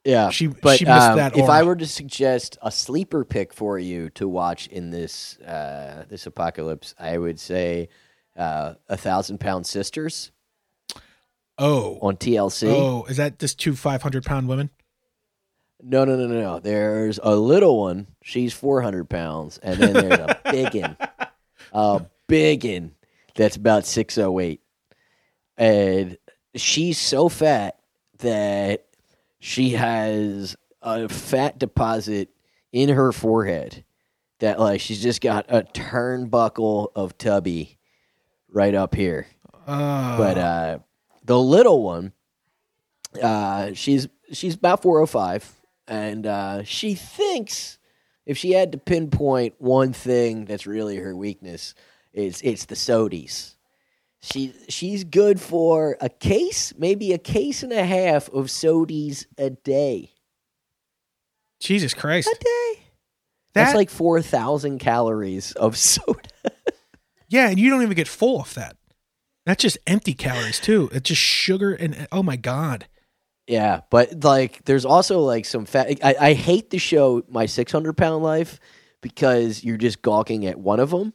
Yeah, 0.06 0.30
She- 0.30 0.48
but 0.48 0.78
she 0.78 0.86
missed 0.86 1.08
um, 1.10 1.18
that 1.18 1.36
if. 1.36 1.50
I 1.50 1.64
were 1.64 1.76
to 1.76 1.88
suggest 1.88 2.58
a 2.62 2.70
sleeper 2.72 3.26
pick 3.26 3.52
for 3.54 3.80
you 3.80 4.12
to 4.12 4.28
watch 4.28 4.68
in 4.68 4.92
this 4.92 5.38
uh, 5.40 6.06
this 6.08 6.28
apocalypse, 6.28 6.94
I 7.00 7.18
would 7.18 7.40
say 7.40 7.90
uh, 8.38 8.76
a 8.88 8.96
thousand 8.98 9.40
pound 9.40 9.66
sisters 9.66 10.32
Oh. 11.58 11.98
on 12.02 12.18
TLC. 12.18 12.68
Oh, 12.70 13.06
is 13.06 13.18
that 13.18 13.40
just 13.40 13.60
two 13.60 13.76
500 13.76 14.24
pound 14.26 14.48
women? 14.48 14.70
No, 15.82 16.04
no, 16.06 16.16
no, 16.16 16.28
no, 16.28 16.40
no. 16.42 16.60
There's 16.60 17.20
a 17.22 17.36
little 17.36 17.80
one. 17.80 18.08
She's 18.24 18.54
400 18.54 19.10
pounds, 19.10 19.58
and 19.60 19.80
then 19.80 19.94
there's 19.94 20.20
a 20.20 20.40
biggin, 20.52 20.98
a 21.74 22.06
biggin 22.28 22.94
that's 23.36 23.56
about 23.56 23.86
608, 23.86 24.62
and 25.58 26.18
she's 26.56 26.98
so 26.98 27.30
fat 27.30 27.80
that 28.20 28.85
she 29.46 29.70
has 29.70 30.56
a 30.82 31.08
fat 31.08 31.60
deposit 31.60 32.30
in 32.72 32.90
her 32.90 33.12
forehead 33.12 33.86
that 34.40 34.60
like 34.60 34.82
she's 34.82 35.04
just 35.04 35.22
got 35.22 35.46
a 35.50 35.62
turnbuckle 35.62 36.88
of 36.96 37.16
tubby 37.20 37.78
right 38.50 38.74
up 38.74 38.96
here 38.96 39.28
Uh, 39.68 40.18
but 40.18 40.38
uh, 40.38 40.80
the 41.24 41.38
little 41.40 41.84
one, 41.84 42.12
uh, 43.22 43.74
she's 43.74 44.08
she's 44.32 44.56
about 44.56 44.82
four 44.82 45.00
oh 45.00 45.06
five, 45.06 45.48
and 45.88 46.26
uh, 46.26 46.64
she 46.64 46.96
thinks 46.96 47.78
if 48.26 48.38
she 48.38 48.52
had 48.52 48.72
to 48.72 48.78
pinpoint 48.80 49.54
one 49.60 49.94
thing 49.94 50.46
that's 50.46 50.66
really 50.68 50.98
her 50.98 51.16
weakness, 51.16 51.76
it's 52.14 52.42
it's 52.42 52.66
the 52.66 52.76
sodies. 52.76 53.56
She 54.26 54.54
she's 54.70 55.04
good 55.04 55.40
for 55.40 55.98
a 56.02 56.10
case, 56.10 56.74
maybe 56.78 57.14
a 57.14 57.20
case 57.20 57.62
and 57.62 57.72
a 57.72 57.86
half 57.86 58.28
of 58.30 58.46
sodies 58.48 59.28
a 59.38 59.52
day. 59.52 60.14
Jesus 61.60 61.94
Christ. 61.94 62.28
A 62.28 62.44
day. 62.44 62.84
That, 63.54 63.66
That's 63.66 63.76
like 63.76 63.92
four 63.92 64.22
thousand 64.24 64.80
calories 64.80 65.52
of 65.52 65.78
soda. 65.78 66.30
yeah, 67.30 67.50
and 67.50 67.60
you 67.60 67.70
don't 67.70 67.84
even 67.84 67.96
get 67.96 68.08
full 68.08 68.40
off 68.40 68.56
that. 68.56 68.78
That's 69.46 69.62
just 69.62 69.78
empty 69.86 70.16
calories 70.16 70.60
too. 70.60 70.90
It's 70.92 71.08
just 71.10 71.22
sugar 71.22 71.74
and 71.74 72.08
oh 72.12 72.24
my 72.24 72.36
god. 72.36 72.88
Yeah, 73.48 73.82
but 73.92 74.24
like, 74.24 74.66
there's 74.66 74.86
also 74.86 75.20
like 75.20 75.46
some 75.46 75.66
fat. 75.66 76.00
I, 76.04 76.16
I 76.20 76.34
hate 76.34 76.72
the 76.72 76.80
show 76.80 77.24
My 77.30 77.46
600 77.46 77.94
Pound 77.94 78.24
Life 78.24 78.60
because 79.02 79.64
you're 79.64 79.78
just 79.78 80.02
gawking 80.02 80.48
at 80.48 80.58
one 80.58 80.80
of 80.80 80.90
them. 80.90 81.14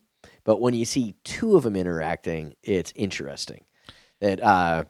But 0.51 0.61
when 0.61 0.75
you 0.75 0.85
see 0.85 1.15
two 1.23 1.55
of 1.55 1.63
them 1.63 1.77
interacting, 1.77 2.55
it's 2.65 2.93
interesting. 2.97 3.67
That 4.19 4.43
uh, 4.43 4.83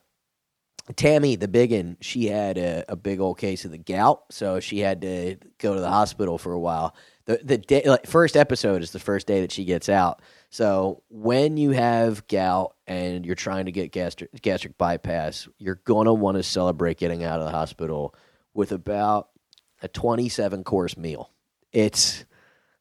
Tammy, 0.97 1.37
the 1.37 1.49
biggin, 1.49 1.99
she 2.01 2.29
had 2.29 2.57
a, 2.57 2.83
a 2.89 2.97
big 2.97 3.21
old 3.21 3.37
case 3.37 3.67
of 3.67 3.71
the 3.71 3.77
gout, 3.77 4.23
so 4.31 4.59
she 4.59 4.79
had 4.79 5.03
to 5.03 5.37
go 5.59 5.75
to 5.75 5.81
the 5.83 5.91
hospital 5.91 6.39
for 6.39 6.55
a 6.55 6.59
while. 6.59 6.97
The 7.27 7.43
the 7.45 7.59
day, 7.59 7.83
like, 7.85 8.07
first 8.07 8.39
episode 8.39 8.81
is 8.81 8.93
the 8.93 8.99
first 8.99 9.27
day 9.27 9.43
that 9.43 9.53
she 9.53 9.67
gets 9.67 9.91
out. 9.91 10.23
So 10.49 11.03
when 11.11 11.59
you 11.59 11.73
have 11.73 12.27
gout 12.27 12.75
and 12.87 13.27
you're 13.27 13.35
trying 13.35 13.67
to 13.67 13.73
get 13.73 13.93
gastric 13.93 14.31
gastric 14.41 14.79
bypass, 14.79 15.47
you're 15.59 15.83
gonna 15.85 16.15
want 16.15 16.39
to 16.39 16.43
celebrate 16.43 16.97
getting 16.97 17.23
out 17.23 17.41
of 17.41 17.45
the 17.45 17.53
hospital 17.53 18.15
with 18.55 18.73
about 18.73 19.29
a 19.83 19.89
27 19.89 20.65
course 20.65 20.97
meal. 20.97 21.31
It's 21.71 22.25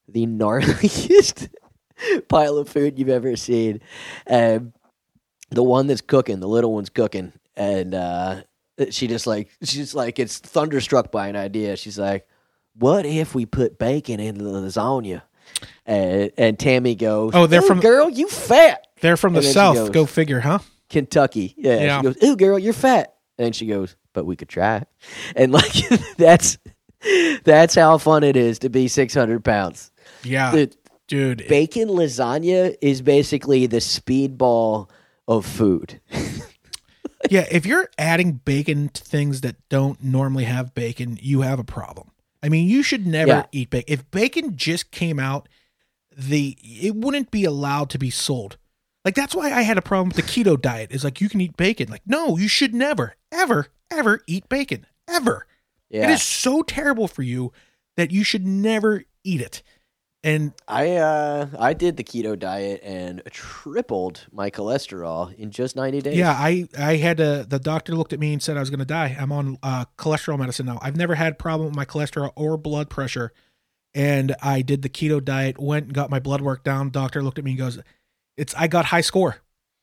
the 0.07 0.25
gnarliest 0.27 1.49
pile 2.27 2.57
of 2.57 2.69
food 2.69 2.97
you've 2.99 3.09
ever 3.09 3.35
seen. 3.35 3.81
Um, 4.29 4.73
the 5.49 5.63
one 5.63 5.88
that's 5.88 6.01
cooking, 6.01 6.39
the 6.39 6.47
little 6.47 6.73
one's 6.73 6.89
cooking, 6.89 7.33
and 7.55 7.93
uh, 7.95 8.41
she 8.91 9.07
just 9.07 9.25
like 9.27 9.49
she's 9.63 9.95
like 9.95 10.19
it's 10.19 10.38
thunderstruck 10.38 11.12
by 11.12 11.27
an 11.27 11.35
idea. 11.35 11.75
She's 11.75 11.97
like, 11.97 12.27
"What 12.77 13.05
if 13.05 13.33
we 13.33 13.45
put 13.45 13.79
bacon 13.79 14.19
in 14.19 14.38
the 14.38 14.43
lasagna?" 14.43 15.23
And, 15.85 16.31
and 16.38 16.59
Tammy 16.59 16.93
goes, 16.93 17.31
Oh, 17.33 17.47
they're 17.47 17.63
from- 17.63 17.79
girl, 17.79 18.07
you 18.09 18.27
fat." 18.27 18.85
They're 19.01 19.17
from 19.17 19.33
the 19.33 19.39
And 19.39 19.47
south. 19.47 19.75
goes- 19.75 19.89
Go 19.89 20.05
figure, 20.05 20.39
huh? 20.41 20.59
Kentucky. 20.89 21.55
Yeah, 21.57 21.79
Yeah. 21.81 21.97
She 21.97 22.03
goes, 22.03 22.23
"Ooh, 22.23 22.35
girl, 22.38 22.59
you're 22.59 22.73
fat." 22.73 23.15
And 23.39 23.55
she 23.55 23.65
goes, 23.65 23.95
"But 24.13 24.25
we 24.25 24.35
could 24.35 24.49
try." 24.49 24.83
And 25.35 25.51
like 25.51 25.73
that's 26.17 26.59
that's 27.43 27.75
how 27.75 27.97
fun 27.97 28.23
it 28.23 28.35
is 28.35 28.59
to 28.59 28.69
be 28.69 28.88
600 28.88 29.43
pounds. 29.43 29.91
Yeah, 30.23 30.51
The 30.51 30.71
dude. 31.10 31.45
bacon 31.50 31.89
lasagna 31.89 32.76
is 32.82 33.02
basically 33.02 33.65
the 33.65 33.78
speedball 33.78 34.89
of 35.28 35.45
food. 35.45 36.00
yeah, 37.30 37.45
if 37.52 37.65
you're 37.65 37.89
adding 37.98 38.34
bacon 38.45 38.89
to 38.89 39.04
things 39.04 39.41
that 39.41 39.58
don't 39.69 40.02
normally 40.04 40.45
have 40.45 40.74
bacon, 40.74 41.19
you 41.22 41.41
have 41.41 41.60
a 41.60 41.63
problem. 41.63 42.12
I 42.41 42.48
mean, 42.50 42.69
you 42.69 42.82
should 42.84 43.06
never 43.06 43.28
Yeah. 43.30 43.45
eat 43.52 43.69
bacon. 43.69 43.93
If 43.93 44.10
bacon 44.12 44.56
just 44.56 44.91
came 44.91 45.19
out, 45.19 45.50
the 46.15 46.58
it 46.62 46.95
wouldn't 46.95 47.32
be 47.32 47.43
allowed 47.45 47.89
to 47.91 47.98
be 48.00 48.10
sold. 48.10 48.58
Like 49.06 49.15
that's 49.15 49.36
why 49.36 49.52
I 49.52 49.62
had 49.63 49.78
a 49.78 49.82
problem 49.82 50.10
with 50.10 50.15
the 50.17 50.22
keto 50.24 50.60
diet. 50.62 50.91
Is 50.91 51.04
like 51.04 51.19
you 51.22 51.30
can 51.30 51.41
eat 51.41 51.58
bacon. 51.58 51.89
Like 51.89 52.04
no, 52.06 52.38
you 52.38 52.48
should 52.48 52.74
never, 52.74 53.15
ever, 53.32 53.67
ever 53.91 54.22
eat 54.28 54.48
bacon. 54.50 54.86
Ever. 55.08 55.45
It 55.89 55.98
Yeah, 55.98 56.12
is 56.12 56.22
so 56.22 56.62
terrible 56.62 57.08
for 57.08 57.24
you 57.24 57.52
that 57.98 58.12
you 58.12 58.24
should 58.24 58.45
never 58.45 59.04
eat 59.24 59.41
it. 59.41 59.62
And 60.23 60.53
I 60.67 60.97
uh 60.97 61.47
I 61.58 61.73
did 61.73 61.95
the 61.95 62.03
keto 62.03 62.38
diet 62.38 62.82
and 62.84 63.21
tripled 63.32 64.27
my 64.32 64.49
cholesterol 64.49 65.34
in 65.36 65.49
just 65.49 65.77
90 65.77 66.01
days. 66.01 66.17
Yeah, 66.17 66.32
I 66.32 66.67
I 66.77 66.97
had 66.97 67.17
to. 67.17 67.45
The 67.47 67.60
doctor 67.60 67.95
looked 67.95 68.12
at 68.12 68.19
me 68.19 68.34
and 68.34 68.43
said 68.43 68.58
I 68.58 68.60
was 68.60 68.69
going 68.69 68.79
to 68.79 68.86
die. 68.86 69.15
I'm 69.17 69.32
on 69.32 69.58
uh, 69.63 69.86
cholesterol 69.97 70.38
medicine 70.38 70.65
now. 70.65 70.77
I've 70.82 70.97
never 70.97 71.15
had 71.15 71.34
a 71.34 71.36
problem 71.36 71.69
with 71.69 71.75
my 71.75 71.86
cholesterol 71.86 72.34
or 72.36 72.58
blood 72.58 72.89
pressure, 72.89 73.32
and 73.93 74.36
I 74.43 74.62
did 74.62 74.82
the 74.82 74.89
keto 74.89 75.23
diet. 75.23 75.58
Went 75.58 75.86
and 75.86 75.93
got 75.93 76.10
my 76.10 76.19
blood 76.19 76.41
work 76.41 76.65
down. 76.65 76.89
Doctor 76.89 77.23
looked 77.23 77.39
at 77.39 77.45
me 77.45 77.51
and 77.51 77.60
goes, 77.60 77.79
"It's 78.36 78.53
I 78.55 78.67
got 78.67 78.86
high 78.86 79.01
score. 79.01 79.38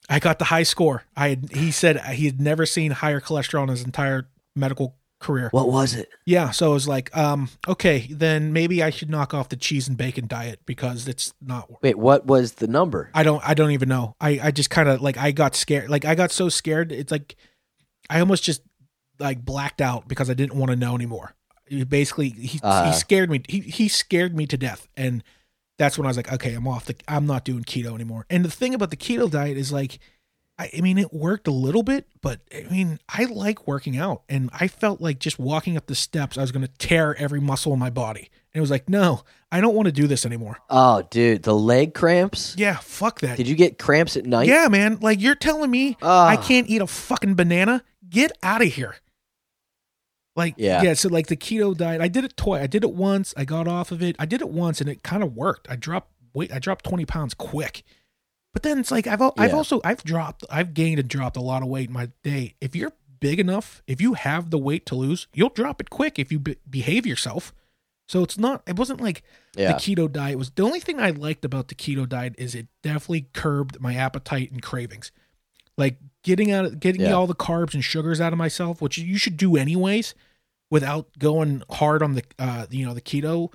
I 0.08 0.18
got 0.18 0.38
the 0.38 0.46
high 0.46 0.64
score. 0.64 1.04
I 1.16 1.30
had, 1.30 1.50
he 1.52 1.70
said 1.70 1.98
he 2.14 2.26
had 2.26 2.40
never 2.40 2.66
seen 2.66 2.90
higher 2.92 3.20
cholesterol 3.20 3.62
in 3.62 3.68
his 3.70 3.84
entire 3.84 4.28
medical 4.54 4.96
career. 5.18 5.48
What 5.52 5.68
was 5.68 5.94
it? 5.94 6.08
Yeah, 6.24 6.50
so 6.50 6.70
I 6.70 6.74
was 6.74 6.86
like, 6.86 7.14
um, 7.16 7.48
okay, 7.66 8.08
then 8.10 8.52
maybe 8.52 8.82
I 8.82 8.90
should 8.90 9.10
knock 9.10 9.34
off 9.34 9.48
the 9.48 9.56
cheese 9.56 9.88
and 9.88 9.96
bacon 9.96 10.26
diet 10.26 10.60
because 10.66 11.08
it's 11.08 11.32
not 11.40 11.70
Wait, 11.82 11.98
what 11.98 12.26
was 12.26 12.54
the 12.54 12.66
number? 12.66 13.10
I 13.14 13.22
don't 13.22 13.46
I 13.46 13.54
don't 13.54 13.70
even 13.70 13.88
know. 13.88 14.14
I 14.20 14.40
I 14.42 14.50
just 14.50 14.70
kind 14.70 14.88
of 14.88 15.00
like 15.00 15.16
I 15.16 15.32
got 15.32 15.54
scared. 15.54 15.88
Like 15.90 16.04
I 16.04 16.14
got 16.14 16.32
so 16.32 16.48
scared. 16.48 16.92
It's 16.92 17.10
like 17.12 17.36
I 18.10 18.20
almost 18.20 18.44
just 18.44 18.62
like 19.18 19.44
blacked 19.44 19.80
out 19.80 20.08
because 20.08 20.28
I 20.30 20.34
didn't 20.34 20.58
want 20.58 20.70
to 20.70 20.76
know 20.76 20.94
anymore. 20.94 21.34
Basically 21.88 22.28
he 22.30 22.60
Uh. 22.62 22.90
he 22.90 22.92
scared 22.92 23.30
me. 23.30 23.42
He 23.48 23.60
he 23.60 23.88
scared 23.88 24.36
me 24.36 24.46
to 24.46 24.56
death 24.56 24.86
and 24.96 25.24
that's 25.78 25.98
when 25.98 26.06
I 26.06 26.08
was 26.08 26.16
like, 26.16 26.32
okay, 26.32 26.54
I'm 26.54 26.66
off 26.68 26.86
the 26.86 26.94
I'm 27.08 27.26
not 27.26 27.44
doing 27.44 27.64
keto 27.64 27.94
anymore. 27.94 28.26
And 28.30 28.44
the 28.44 28.50
thing 28.50 28.74
about 28.74 28.90
the 28.90 28.96
keto 28.96 29.30
diet 29.30 29.56
is 29.56 29.72
like 29.72 29.98
I, 30.58 30.70
I 30.78 30.80
mean, 30.80 30.96
it 30.96 31.12
worked 31.12 31.46
a 31.46 31.50
little 31.52 31.82
bit, 31.82 32.06
but 32.22 32.40
I 32.54 32.62
mean, 32.70 32.98
I 33.08 33.24
like 33.24 33.66
working 33.66 33.98
out, 33.98 34.22
and 34.28 34.48
I 34.54 34.68
felt 34.68 35.00
like 35.02 35.18
just 35.18 35.38
walking 35.38 35.76
up 35.76 35.86
the 35.86 35.94
steps, 35.94 36.38
I 36.38 36.40
was 36.40 36.50
going 36.52 36.66
to 36.66 36.72
tear 36.78 37.14
every 37.16 37.40
muscle 37.40 37.72
in 37.74 37.78
my 37.78 37.90
body. 37.90 38.30
And 38.54 38.58
it 38.58 38.60
was 38.62 38.70
like, 38.70 38.88
no, 38.88 39.22
I 39.52 39.60
don't 39.60 39.74
want 39.74 39.84
to 39.86 39.92
do 39.92 40.06
this 40.06 40.24
anymore. 40.24 40.56
Oh, 40.70 41.02
dude, 41.10 41.42
the 41.42 41.54
leg 41.54 41.92
cramps? 41.92 42.54
Yeah, 42.56 42.76
fuck 42.78 43.20
that. 43.20 43.36
Did 43.36 43.48
you 43.48 43.54
get 43.54 43.78
cramps 43.78 44.16
at 44.16 44.24
night? 44.24 44.48
Yeah, 44.48 44.68
man. 44.68 44.96
Like 45.02 45.20
you're 45.20 45.34
telling 45.34 45.70
me 45.70 45.98
Ah. 46.00 46.26
I 46.26 46.36
can't 46.36 46.66
eat 46.70 46.80
a 46.80 46.86
fucking 46.86 47.34
banana? 47.34 47.82
Get 48.08 48.32
out 48.42 48.62
of 48.62 48.68
here. 48.72 48.96
Like 50.34 50.54
Yeah. 50.56 50.82
yeah, 50.82 50.94
so 50.94 51.08
like 51.08 51.26
the 51.26 51.36
keto 51.36 51.76
diet, 51.76 52.00
I 52.00 52.08
did 52.08 52.24
it 52.24 52.36
twice. 52.36 52.62
I 52.62 52.66
did 52.66 52.82
it 52.84 52.92
once. 52.92 53.32
I 53.36 53.44
got 53.44 53.66
off 53.68 53.90
of 53.92 54.02
it. 54.02 54.16
I 54.18 54.26
did 54.26 54.40
it 54.40 54.48
once, 54.48 54.80
and 54.80 54.88
it 54.88 55.02
kind 55.02 55.22
of 55.22 55.34
worked. 55.34 55.66
I 55.70 55.76
dropped 55.76 56.12
weight. 56.34 56.52
I 56.52 56.58
dropped 56.58 56.84
twenty 56.84 57.04
pounds 57.06 57.34
quick. 57.34 57.82
But 58.56 58.62
then 58.62 58.78
it's 58.78 58.90
like 58.90 59.06
I've 59.06 59.20
I've 59.36 59.52
also 59.52 59.82
I've 59.84 60.02
dropped 60.02 60.42
I've 60.48 60.72
gained 60.72 60.98
and 60.98 61.06
dropped 61.10 61.36
a 61.36 61.42
lot 61.42 61.60
of 61.62 61.68
weight 61.68 61.88
in 61.88 61.92
my 61.92 62.08
day. 62.22 62.54
If 62.58 62.74
you're 62.74 62.94
big 63.20 63.38
enough, 63.38 63.82
if 63.86 64.00
you 64.00 64.14
have 64.14 64.48
the 64.48 64.56
weight 64.56 64.86
to 64.86 64.94
lose, 64.94 65.26
you'll 65.34 65.50
drop 65.50 65.78
it 65.78 65.90
quick 65.90 66.18
if 66.18 66.32
you 66.32 66.38
be- 66.38 66.56
behave 66.68 67.04
yourself. 67.04 67.52
So 68.08 68.22
it's 68.22 68.38
not. 68.38 68.62
It 68.66 68.76
wasn't 68.78 69.02
like 69.02 69.22
Yeah. 69.58 69.74
the 69.74 69.78
keto 69.78 70.10
diet 70.10 70.38
was 70.38 70.48
the 70.52 70.62
only 70.62 70.80
thing 70.80 70.98
I 70.98 71.10
liked 71.10 71.44
about 71.44 71.68
the 71.68 71.74
keto 71.74 72.08
diet 72.08 72.34
is 72.38 72.54
it 72.54 72.68
definitely 72.82 73.28
curbed 73.34 73.78
my 73.78 73.94
appetite 73.94 74.50
and 74.50 74.62
cravings. 74.62 75.12
Like 75.76 75.98
getting 76.22 76.50
out 76.50 76.64
of 76.64 76.80
getting 76.80 77.02
Yeah. 77.02 77.12
all 77.12 77.26
the 77.26 77.34
carbs 77.34 77.74
and 77.74 77.84
sugars 77.84 78.22
out 78.22 78.32
of 78.32 78.38
myself, 78.38 78.80
which 78.80 78.96
you 78.96 79.18
should 79.18 79.36
do 79.36 79.56
anyways, 79.58 80.14
without 80.70 81.10
going 81.18 81.62
hard 81.72 82.02
on 82.02 82.14
the 82.14 82.22
uh 82.38 82.64
you 82.70 82.86
know 82.86 82.94
the 82.94 83.02
keto. 83.02 83.52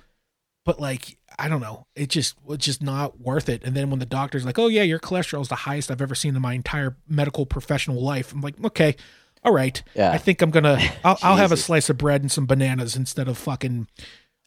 But 0.64 0.80
like 0.80 1.18
I 1.38 1.48
don't 1.48 1.60
know, 1.60 1.86
it 1.96 2.08
just 2.08 2.36
was 2.44 2.58
just 2.58 2.82
not 2.82 3.20
worth 3.20 3.48
it. 3.48 3.62
And 3.64 3.74
then 3.74 3.90
when 3.90 3.98
the 3.98 4.06
doctor's 4.06 4.44
like, 4.44 4.58
"Oh 4.58 4.68
yeah, 4.68 4.82
your 4.82 4.98
cholesterol 4.98 5.40
is 5.42 5.48
the 5.48 5.54
highest 5.56 5.90
I've 5.90 6.02
ever 6.02 6.14
seen 6.14 6.36
in 6.36 6.42
my 6.42 6.54
entire 6.54 6.96
medical 7.08 7.46
professional 7.46 8.00
life," 8.02 8.32
I'm 8.32 8.40
like, 8.40 8.62
"Okay, 8.64 8.96
all 9.44 9.52
right, 9.52 9.82
Yeah. 9.94 10.12
I 10.12 10.18
think 10.18 10.40
I'm 10.42 10.50
gonna 10.50 10.78
I'll, 11.04 11.18
I'll 11.22 11.36
have 11.36 11.52
a 11.52 11.56
slice 11.56 11.90
of 11.90 11.98
bread 11.98 12.20
and 12.22 12.30
some 12.30 12.46
bananas 12.46 12.94
instead 12.96 13.28
of 13.28 13.38
fucking 13.38 13.88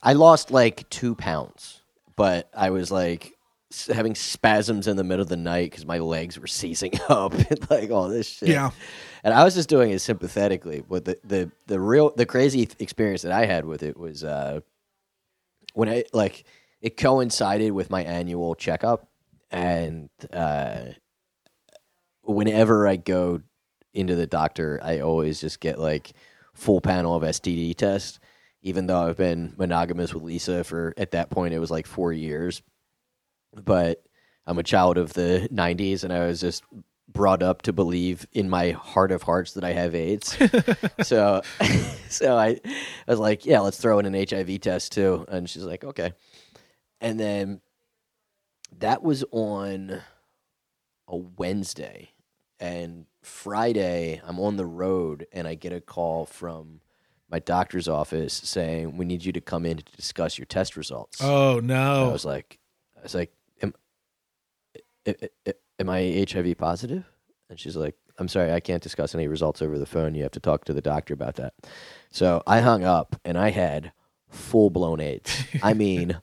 I 0.02 0.14
lost 0.14 0.52
like 0.52 0.88
two 0.90 1.16
pounds, 1.16 1.82
but 2.16 2.50
I 2.56 2.70
was 2.70 2.92
like 2.92 3.34
having 3.94 4.16
spasms 4.16 4.88
in 4.88 4.96
the 4.96 5.04
middle 5.04 5.24
of 5.24 5.28
the 5.28 5.36
night 5.36 5.72
because 5.72 5.86
my 5.86 5.98
legs 5.98 6.40
were 6.40 6.48
seizing 6.48 6.94
up 7.10 7.34
and 7.34 7.70
like 7.70 7.92
all 7.92 8.08
this 8.08 8.28
shit. 8.28 8.50
yeah." 8.50 8.70
And 9.24 9.34
I 9.34 9.44
was 9.44 9.56
just 9.56 9.70
doing 9.70 9.90
it 9.90 10.00
sympathetically. 10.00 10.84
But 10.88 11.06
the, 11.06 11.18
the, 11.24 11.52
the 11.66 11.80
real, 11.80 12.12
the 12.16 12.28
crazy 12.28 12.70
experience 12.78 13.24
that 13.24 13.32
I 13.32 13.48
had 13.48 13.66
with 13.66 13.82
it 13.82 13.98
was 13.98 14.24
uh, 14.24 14.60
when 15.76 15.90
I, 15.90 16.06
like, 16.14 16.46
it 16.82 16.98
coincided 16.98 17.72
with 17.72 17.90
my 17.90 18.04
annual 18.04 18.56
checkup. 18.56 19.08
And 19.52 20.10
uh, 20.34 20.86
whenever 22.24 22.88
I 22.88 22.96
go 22.98 23.42
into 23.94 24.16
the 24.16 24.28
doctor, 24.28 24.80
I 24.84 25.00
always 25.00 25.42
just 25.42 25.60
get 25.60 25.80
like 25.80 26.14
full 26.54 26.82
panel 26.82 27.16
of 27.16 27.24
STD 27.24 27.76
test. 27.76 28.20
Even 28.62 28.88
though 28.88 29.08
I've 29.08 29.18
been 29.18 29.54
monogamous 29.58 30.14
with 30.14 30.24
Lisa 30.24 30.64
for 30.64 30.94
at 30.98 31.12
that 31.12 31.30
point 31.30 31.54
it 31.54 31.60
was 31.60 31.72
like 31.72 31.86
four 31.86 32.12
years, 32.12 32.62
but 33.54 34.04
I'm 34.48 34.58
a 34.58 34.64
child 34.64 34.98
of 34.98 35.14
the 35.14 35.48
'90s, 35.52 36.04
and 36.04 36.12
I 36.12 36.26
was 36.26 36.42
just 36.42 36.64
brought 37.16 37.42
up 37.42 37.64
to 37.64 37.74
believe 37.74 38.28
in 38.34 38.50
my 38.50 38.72
heart 38.72 39.12
of 39.12 39.24
hearts 39.24 39.54
that 39.54 39.64
I 39.64 39.74
have 39.74 39.96
AIDS. 39.96 40.38
so, 41.02 41.42
so 42.10 42.38
I, 42.38 42.48
I 42.50 42.62
was 43.08 43.20
like, 43.20 43.46
yeah, 43.46 43.62
let's 43.62 43.78
throw 43.80 43.98
in 43.98 44.06
an 44.06 44.14
HIV 44.14 44.60
test 44.62 44.92
too. 44.92 45.26
And 45.28 45.50
she's 45.50 45.64
like, 45.64 45.84
okay. 45.84 46.14
And 47.02 47.20
then 47.20 47.62
that 48.80 49.02
was 49.02 49.24
on 49.32 50.02
a 51.08 51.16
Wednesday, 51.16 52.12
and 52.60 53.06
Friday 53.22 54.22
I'm 54.26 54.40
on 54.40 54.58
the 54.58 54.66
road, 54.66 55.28
and 55.32 55.48
I 55.48 55.56
get 55.56 55.72
a 55.74 55.82
call 55.82 56.26
from 56.26 56.82
my 57.30 57.40
doctor's 57.40 57.88
office 57.88 58.34
saying 58.34 58.98
we 58.98 59.06
need 59.06 59.24
you 59.26 59.32
to 59.34 59.42
come 59.42 59.66
in 59.66 59.78
to 59.78 59.84
discuss 59.96 60.38
your 60.38 60.46
test 60.46 60.76
results. 60.78 61.20
Oh 61.22 61.58
And 61.60 61.72
I 61.72 62.04
no. 62.04 62.10
was 62.12 62.26
like, 62.26 62.60
I 62.98 63.02
was 63.04 63.16
like, 63.16 63.34
am, 63.62 63.74
am 65.80 65.90
I 65.90 66.26
HIV 66.30 66.58
positive? 66.58 67.06
And 67.50 67.60
she's 67.60 67.76
like, 67.76 67.96
I'm 68.18 68.28
sorry, 68.28 68.52
I 68.52 68.60
can't 68.60 68.82
discuss 68.82 69.14
any 69.14 69.28
results 69.28 69.62
over 69.62 69.78
the 69.78 69.86
phone. 69.86 70.16
You 70.16 70.24
have 70.24 70.32
to 70.34 70.40
talk 70.40 70.66
to 70.66 70.74
the 70.74 70.82
doctor 70.82 71.14
about 71.14 71.36
that. 71.36 71.54
So 72.12 72.42
I 72.48 72.62
hung 72.62 72.84
up 72.84 73.20
and 73.26 73.38
I 73.38 73.52
had 73.52 73.92
full 74.30 74.70
blown 74.70 75.00
AIDS. 75.00 75.44
I 75.62 75.74
mean, 75.76 76.20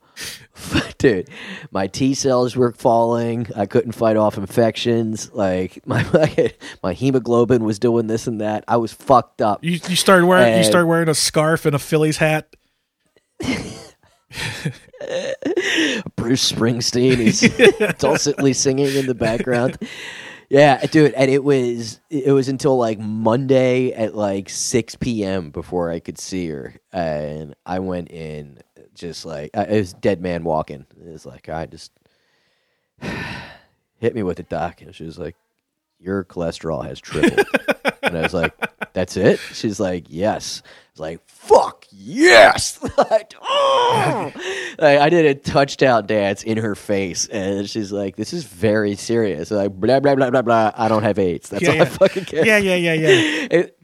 dude, 0.98 1.28
my 1.70 1.86
T 1.86 2.14
cells 2.14 2.56
were 2.56 2.72
falling. 2.72 3.46
I 3.54 3.66
couldn't 3.66 3.92
fight 3.92 4.16
off 4.16 4.38
infections. 4.38 5.32
Like 5.32 5.86
my 5.86 6.52
my 6.82 6.92
hemoglobin 6.94 7.64
was 7.64 7.78
doing 7.78 8.06
this 8.06 8.26
and 8.26 8.40
that. 8.40 8.64
I 8.66 8.76
was 8.76 8.92
fucked 8.92 9.42
up. 9.42 9.62
You 9.62 9.72
you 9.72 9.96
started 9.96 10.26
wearing 10.26 10.56
you 10.58 10.64
started 10.64 10.86
wearing 10.86 11.08
a 11.08 11.14
scarf 11.14 11.66
and 11.66 11.74
a 11.74 11.78
Phillies 11.78 12.18
hat. 12.18 12.54
Bruce 16.16 16.50
Springsteen 16.52 17.18
is 17.18 17.94
dulcetly 17.98 18.52
singing 18.52 18.94
in 18.94 19.06
the 19.06 19.14
background. 19.14 19.78
Yeah, 20.48 20.84
dude, 20.84 21.14
and 21.14 21.30
it 21.30 21.42
was 21.42 22.00
it 22.10 22.32
was 22.32 22.48
until 22.48 22.76
like 22.76 22.98
Monday 22.98 23.92
at 23.92 24.14
like 24.14 24.48
six 24.50 24.94
p.m. 24.96 25.50
before 25.50 25.90
I 25.90 25.98
could 25.98 26.18
see 26.18 26.46
her, 26.48 26.74
and 26.92 27.54
I 27.64 27.78
went 27.78 28.10
in 28.10 28.58
just 28.94 29.24
like 29.24 29.50
I- 29.56 29.64
it 29.64 29.78
was 29.78 29.92
dead 29.94 30.20
man 30.20 30.44
walking. 30.44 30.84
It 31.02 31.10
was 31.10 31.24
like 31.24 31.48
I 31.48 31.64
just 31.66 31.90
hit 33.98 34.14
me 34.14 34.22
with 34.22 34.40
it, 34.40 34.48
doc, 34.48 34.82
and 34.82 34.94
she 34.94 35.04
was 35.04 35.18
like, 35.18 35.36
"Your 35.98 36.24
cholesterol 36.24 36.84
has 36.84 37.00
tripled," 37.00 37.46
and 38.02 38.18
I 38.18 38.22
was 38.22 38.34
like, 38.34 38.52
"That's 38.92 39.16
it?" 39.16 39.38
She's 39.52 39.80
like, 39.80 40.04
"Yes." 40.08 40.62
I 40.64 40.68
was 40.92 41.00
like, 41.00 41.20
"Fuck 41.26 41.81
yes!" 41.92 42.78
like, 42.98 43.34
oh! 43.42 44.32
Like, 44.78 44.98
I 44.98 45.10
did 45.10 45.26
a 45.26 45.34
touchdown 45.34 46.06
dance 46.06 46.42
in 46.42 46.56
her 46.56 46.74
face, 46.74 47.28
and 47.28 47.68
she's 47.68 47.92
like, 47.92 48.16
"This 48.16 48.32
is 48.32 48.44
very 48.44 48.96
serious." 48.96 49.50
Like 49.50 49.72
blah 49.72 50.00
blah 50.00 50.14
blah 50.14 50.30
blah 50.30 50.42
blah. 50.42 50.72
I 50.74 50.88
don't 50.88 51.02
have 51.02 51.18
AIDS. 51.18 51.50
That's 51.50 51.62
Yeah, 51.62 51.68
all 51.70 51.76
yeah. 51.76 51.82
I 51.82 51.86
fucking 51.86 52.24
care. 52.24 52.46
Yeah, 52.46 52.56
yeah, 52.56 52.74
yeah, 52.76 52.94
yeah. 52.94 53.08
It- 53.50 53.78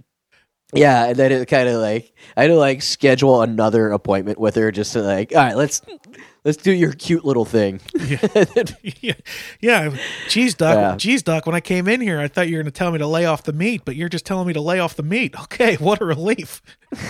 yeah, 0.75 1.07
and 1.07 1.17
then 1.17 1.33
it 1.33 1.49
kind 1.49 1.67
of 1.69 1.81
like 1.81 2.13
I 2.37 2.43
had 2.43 2.49
to 2.49 2.57
like 2.57 2.83
schedule 2.83 3.41
another 3.43 3.91
appointment 3.91 4.39
with 4.39 4.55
her 4.57 4.71
just 4.71 4.93
to 4.95 5.01
like, 5.03 5.33
all 5.35 5.39
right, 5.43 5.57
let's 5.57 5.81
Let's 6.49 6.57
do 6.63 6.73
your 6.73 6.95
cute 6.95 7.27
little 7.27 7.45
thing. 7.45 7.79
yeah, 9.03 9.13
yeah. 9.61 9.95
Cheese 10.29 10.55
duck, 10.55 10.77
Yeah. 10.77 10.97
cheese 10.97 11.23
duck. 11.23 11.45
When 11.45 11.55
I 11.55 11.61
came 11.61 11.87
in 11.87 12.01
here, 12.01 12.19
I 12.19 12.27
thought 12.27 12.49
you 12.49 12.57
were 12.57 12.63
going 12.63 12.73
to 12.73 12.79
tell 12.79 12.91
me 12.91 12.97
to 13.01 13.07
lay 13.07 13.27
off 13.27 13.43
the 13.43 13.53
meat, 13.53 13.83
but 13.85 13.97
you're 13.97 14.09
just 14.09 14.25
telling 14.25 14.47
me 14.47 14.55
to 14.55 14.61
lay 14.63 14.79
off 14.81 14.97
the 14.97 15.03
meat. 15.03 15.35
Okay, 15.43 15.75
what 15.77 16.01
a 16.01 16.07
relief. 16.07 16.63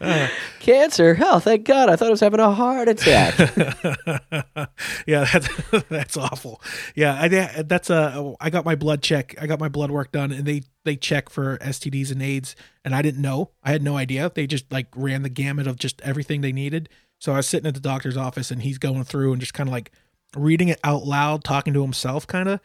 Uh, 0.00 0.28
Cancer? 0.70 1.18
Oh, 1.20 1.40
thank 1.40 1.64
God! 1.64 1.88
I 1.88 1.96
thought 1.96 2.06
I 2.06 2.10
was 2.12 2.20
having 2.20 2.38
a 2.38 2.52
heart 2.52 2.86
attack. 2.86 3.36
yeah, 5.04 5.24
that's 5.24 5.48
that's 5.88 6.16
awful. 6.16 6.62
Yeah, 6.94 7.18
I 7.20 7.62
that's 7.62 7.90
a. 7.90 8.34
I 8.40 8.50
got 8.50 8.64
my 8.64 8.76
blood 8.76 9.02
check. 9.02 9.34
I 9.40 9.48
got 9.48 9.58
my 9.58 9.68
blood 9.68 9.90
work 9.90 10.12
done, 10.12 10.30
and 10.30 10.44
they 10.44 10.62
they 10.84 10.94
check 10.94 11.28
for 11.28 11.58
STDs 11.58 12.12
and 12.12 12.22
AIDS, 12.22 12.54
and 12.84 12.94
I 12.94 13.02
didn't 13.02 13.20
know. 13.20 13.50
I 13.64 13.72
had 13.72 13.82
no 13.82 13.96
idea. 13.96 14.30
They 14.32 14.46
just 14.46 14.70
like 14.70 14.86
ran 14.94 15.22
the 15.22 15.28
gamut 15.28 15.66
of 15.66 15.76
just 15.76 16.00
everything 16.02 16.40
they 16.40 16.52
needed. 16.52 16.88
So 17.18 17.32
I 17.32 17.38
was 17.38 17.48
sitting 17.48 17.66
at 17.66 17.74
the 17.74 17.80
doctor's 17.80 18.16
office, 18.16 18.52
and 18.52 18.62
he's 18.62 18.78
going 18.78 19.02
through 19.02 19.32
and 19.32 19.40
just 19.40 19.54
kind 19.54 19.68
of 19.68 19.72
like 19.72 19.90
reading 20.36 20.68
it 20.68 20.78
out 20.84 21.04
loud, 21.04 21.42
talking 21.42 21.74
to 21.74 21.82
himself, 21.82 22.28
kind 22.28 22.48
of. 22.48 22.60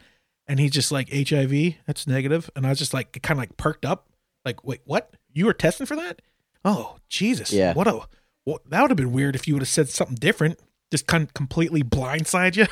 And 0.46 0.60
he's 0.60 0.70
just 0.70 0.92
like 0.92 1.12
HIV, 1.12 1.74
that's 1.88 2.06
negative, 2.06 2.50
and 2.54 2.66
I 2.66 2.68
was 2.68 2.78
just 2.78 2.94
like 2.94 3.20
kind 3.22 3.36
of 3.36 3.42
like 3.42 3.56
perked 3.56 3.84
up, 3.84 4.06
like, 4.44 4.62
wait, 4.64 4.82
what? 4.84 5.12
You 5.32 5.46
were 5.46 5.52
testing 5.52 5.86
for 5.86 5.96
that? 5.96 6.22
Oh, 6.68 6.96
Jesus! 7.08 7.52
Yeah. 7.52 7.72
What 7.74 7.86
a 7.86 8.00
well, 8.44 8.58
that 8.68 8.82
would 8.82 8.90
have 8.90 8.96
been 8.96 9.12
weird 9.12 9.34
if 9.36 9.46
you 9.46 9.54
would 9.54 9.62
have 9.62 9.68
said 9.68 9.88
something 9.88 10.16
different. 10.16 10.58
Just 10.90 11.06
kind 11.06 11.22
of 11.24 11.32
completely 11.32 11.82
blindside 11.82 12.56
you. 12.56 12.66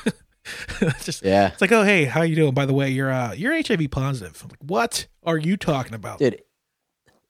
just 1.02 1.24
yeah, 1.24 1.48
it's 1.52 1.60
like, 1.60 1.72
oh 1.72 1.84
hey, 1.84 2.04
how 2.04 2.22
you 2.22 2.34
doing? 2.36 2.52
By 2.54 2.66
the 2.66 2.74
way, 2.74 2.90
you're 2.90 3.10
uh 3.12 3.32
you're 3.32 3.54
HIV 3.54 3.90
positive. 3.90 4.40
I'm 4.42 4.48
like, 4.50 4.58
what 4.62 5.06
are 5.22 5.38
you 5.38 5.56
talking 5.56 5.94
about? 5.94 6.18
dude, 6.18 6.42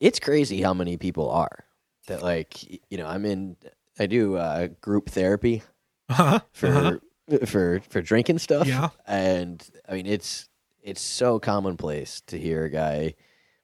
it's 0.01 0.19
crazy 0.19 0.63
how 0.63 0.75
many 0.75 0.97
people 0.97 1.31
are 1.31 1.65
that 2.09 2.23
like 2.23 2.63
you 2.91 2.99
know. 2.99 3.07
I'm 3.07 3.25
in. 3.25 3.57
I 3.99 4.07
do 4.07 4.37
uh, 4.37 4.69
group 4.81 5.11
therapy 5.11 5.63
Uh-huh. 6.09 6.41
for 6.53 6.67
uh-huh. 6.69 7.39
for 7.47 7.81
for 7.89 8.03
drinking 8.03 8.39
stuff. 8.41 8.67
Yeah. 8.67 8.89
and 9.07 9.63
I 9.89 9.95
mean 9.95 10.07
it's 10.07 10.49
it's 10.83 11.01
so 11.01 11.39
commonplace 11.39 12.21
to 12.27 12.39
hear 12.39 12.65
a 12.65 12.71
guy 12.71 13.15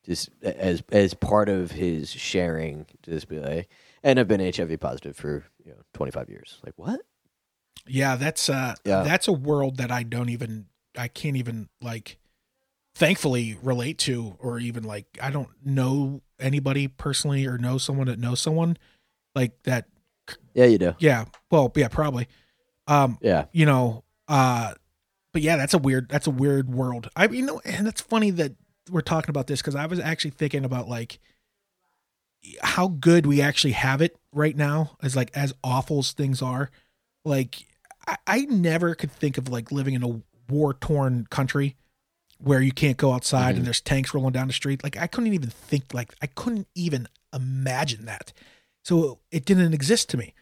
just 0.05 0.31
as 0.43 0.83
as 0.93 1.15
part 1.15 1.49
of 1.49 1.73
his 1.73 2.11
sharing 2.11 2.87
to 3.03 3.11
just 3.13 3.29
be 3.29 3.39
like, 3.39 3.69
and 4.03 4.19
I've 4.19 4.29
been 4.29 4.41
HIV 4.41 4.81
positive 4.81 5.17
for 5.17 5.45
you 5.65 5.73
know 5.73 5.79
25 5.95 6.29
years. 6.31 6.59
Like 6.65 6.75
what? 6.77 7.01
Yeah, 7.87 8.17
that's 8.17 8.49
uh 8.49 8.75
Yeah. 8.85 9.03
that's 9.03 9.29
a 9.29 9.33
world 9.33 9.77
that 9.79 9.91
I 9.91 10.03
don't 10.03 10.29
even 10.29 10.67
I 10.97 11.09
can't 11.09 11.37
even 11.37 11.69
like 11.81 12.19
thankfully 12.95 13.57
relate 13.63 13.99
to 13.99 14.37
or 14.41 14.59
even 14.59 14.83
like 14.85 15.07
I 15.23 15.31
don't 15.31 15.49
know 15.65 16.23
anybody 16.39 16.89
personally 16.89 17.47
or 17.47 17.57
know 17.59 17.79
someone 17.79 18.07
that 18.09 18.19
knows 18.19 18.41
someone 18.41 18.77
like 19.35 19.63
that 19.63 19.87
Yeah, 20.55 20.65
you 20.67 20.79
do. 20.79 20.95
yeah, 20.99 21.27
well, 21.51 21.73
yeah, 21.77 21.89
probably. 21.89 22.27
Um 22.87 23.19
Yeah, 23.21 23.45
you 23.53 23.67
know 23.67 24.05
uh 24.29 24.75
but 25.33 25.43
yeah 25.43 25.57
that's 25.57 25.75
a 25.75 25.79
weird 25.79 26.09
that's 26.09 26.27
a 26.27 26.31
weird 26.31 26.69
world 26.73 27.09
i 27.17 27.27
you 27.29 27.45
know 27.45 27.61
and 27.65 27.87
it's 27.89 28.01
funny 28.01 28.31
that 28.31 28.53
we're 28.91 29.01
talking 29.01 29.31
about 29.31 29.47
this 29.47 29.61
because 29.61 29.75
i 29.75 29.87
was 29.87 30.01
actually 30.01 30.31
thinking 30.33 30.65
about 30.65 30.89
like 30.89 31.19
how 32.63 32.89
good 32.89 33.27
we 33.27 33.41
actually 33.43 33.73
have 33.73 34.01
it 34.01 34.17
right 34.33 34.57
now 34.57 34.97
as 35.03 35.15
like 35.15 35.31
as 35.35 35.53
awful 35.63 35.99
as 35.99 36.13
things 36.13 36.41
are 36.41 36.71
like 37.25 37.67
i, 38.07 38.17
I 38.27 38.41
never 38.47 38.95
could 38.95 39.13
think 39.13 39.37
of 39.39 39.49
like 39.49 39.71
living 39.71 39.95
in 39.95 40.03
a 40.03 40.21
war 40.53 40.75
torn 40.75 41.27
country 41.31 41.77
where 42.39 42.63
you 42.63 42.73
can't 42.73 42.97
go 42.97 43.13
outside 43.13 43.55
Mhm. 43.55 43.59
and 43.59 43.67
there's 43.67 43.81
tanks 43.83 44.15
rolling 44.15 44.33
down 44.33 44.47
the 44.47 44.53
street 44.55 44.83
like 44.83 44.97
i 44.97 45.07
couldn't 45.07 45.35
even 45.35 45.51
think 45.51 45.93
like 45.93 46.15
i 46.23 46.27
couldn't 46.27 46.67
even 46.75 47.07
imagine 47.35 48.07
that 48.07 48.33
so 48.85 49.19
it 49.31 49.45
didn't 49.45 49.75
exist 49.75 50.09
to 50.11 50.17
me 50.17 50.35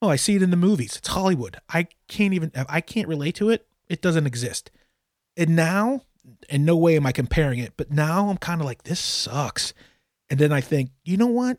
Oh, 0.00 0.08
I 0.10 0.14
see 0.14 0.36
it 0.36 0.42
in 0.42 0.50
the 0.50 0.56
movies. 0.56 0.94
It's 0.94 1.08
Hollywood. 1.08 1.56
I 1.68 1.88
can't 2.06 2.32
even 2.32 2.52
I 2.68 2.80
can't 2.80 3.08
relate 3.08 3.34
to 3.34 3.50
it. 3.50 3.66
It 3.88 4.00
doesn't 4.00 4.28
exist. 4.28 4.70
And 5.36 5.56
now, 5.56 6.02
in 6.48 6.64
no 6.64 6.76
way 6.76 6.96
am 6.96 7.06
I 7.06 7.12
comparing 7.12 7.58
it, 7.58 7.74
but 7.76 7.90
now 7.90 8.28
I'm 8.28 8.38
kind 8.38 8.60
of 8.60 8.66
like 8.66 8.84
this 8.84 9.00
sucks. 9.00 9.74
And 10.30 10.38
then 10.38 10.52
I 10.52 10.60
think, 10.60 10.90
you 11.04 11.16
know 11.16 11.26
what? 11.26 11.58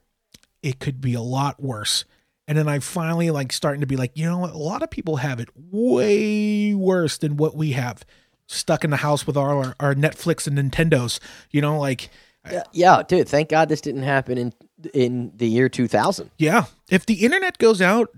It 0.62 0.80
could 0.80 1.02
be 1.02 1.14
a 1.14 1.22
lot 1.22 1.62
worse. 1.62 2.06
And 2.48 2.58
then 2.58 2.68
I 2.68 2.80
finally 2.80 3.30
like 3.30 3.52
starting 3.52 3.82
to 3.82 3.88
be 3.88 3.96
like, 3.96 4.12
you 4.16 4.26
know 4.26 4.40
what? 4.40 4.54
A 4.54 4.58
lot 4.58 4.82
of 4.82 4.90
people 4.90 5.18
have 5.18 5.40
it 5.40 5.50
way 5.56 6.74
worse 6.74 7.18
than 7.18 7.38
what 7.38 7.56
we 7.56 7.74
have. 7.74 8.04
Stuck 8.48 8.84
in 8.84 8.90
the 8.90 8.98
house 8.98 9.28
with 9.28 9.38
our 9.38 9.76
our 9.80 9.94
Netflix 9.94 10.48
and 10.48 10.58
Nintendos. 10.58 11.20
You 11.52 11.62
know, 11.62 11.80
like 11.80 12.10
yeah, 12.52 12.64
yeah, 12.72 13.04
dude. 13.08 13.28
Thank 13.28 13.50
God 13.50 13.70
this 13.70 13.82
didn't 13.82 14.04
happen 14.04 14.38
in 14.38 14.54
in 14.94 15.32
the 15.36 15.48
year 15.48 15.70
2000. 15.70 16.32
Yeah, 16.38 16.66
if 16.90 17.06
the 17.06 17.26
internet 17.26 17.58
goes 17.58 17.82
out, 17.82 18.10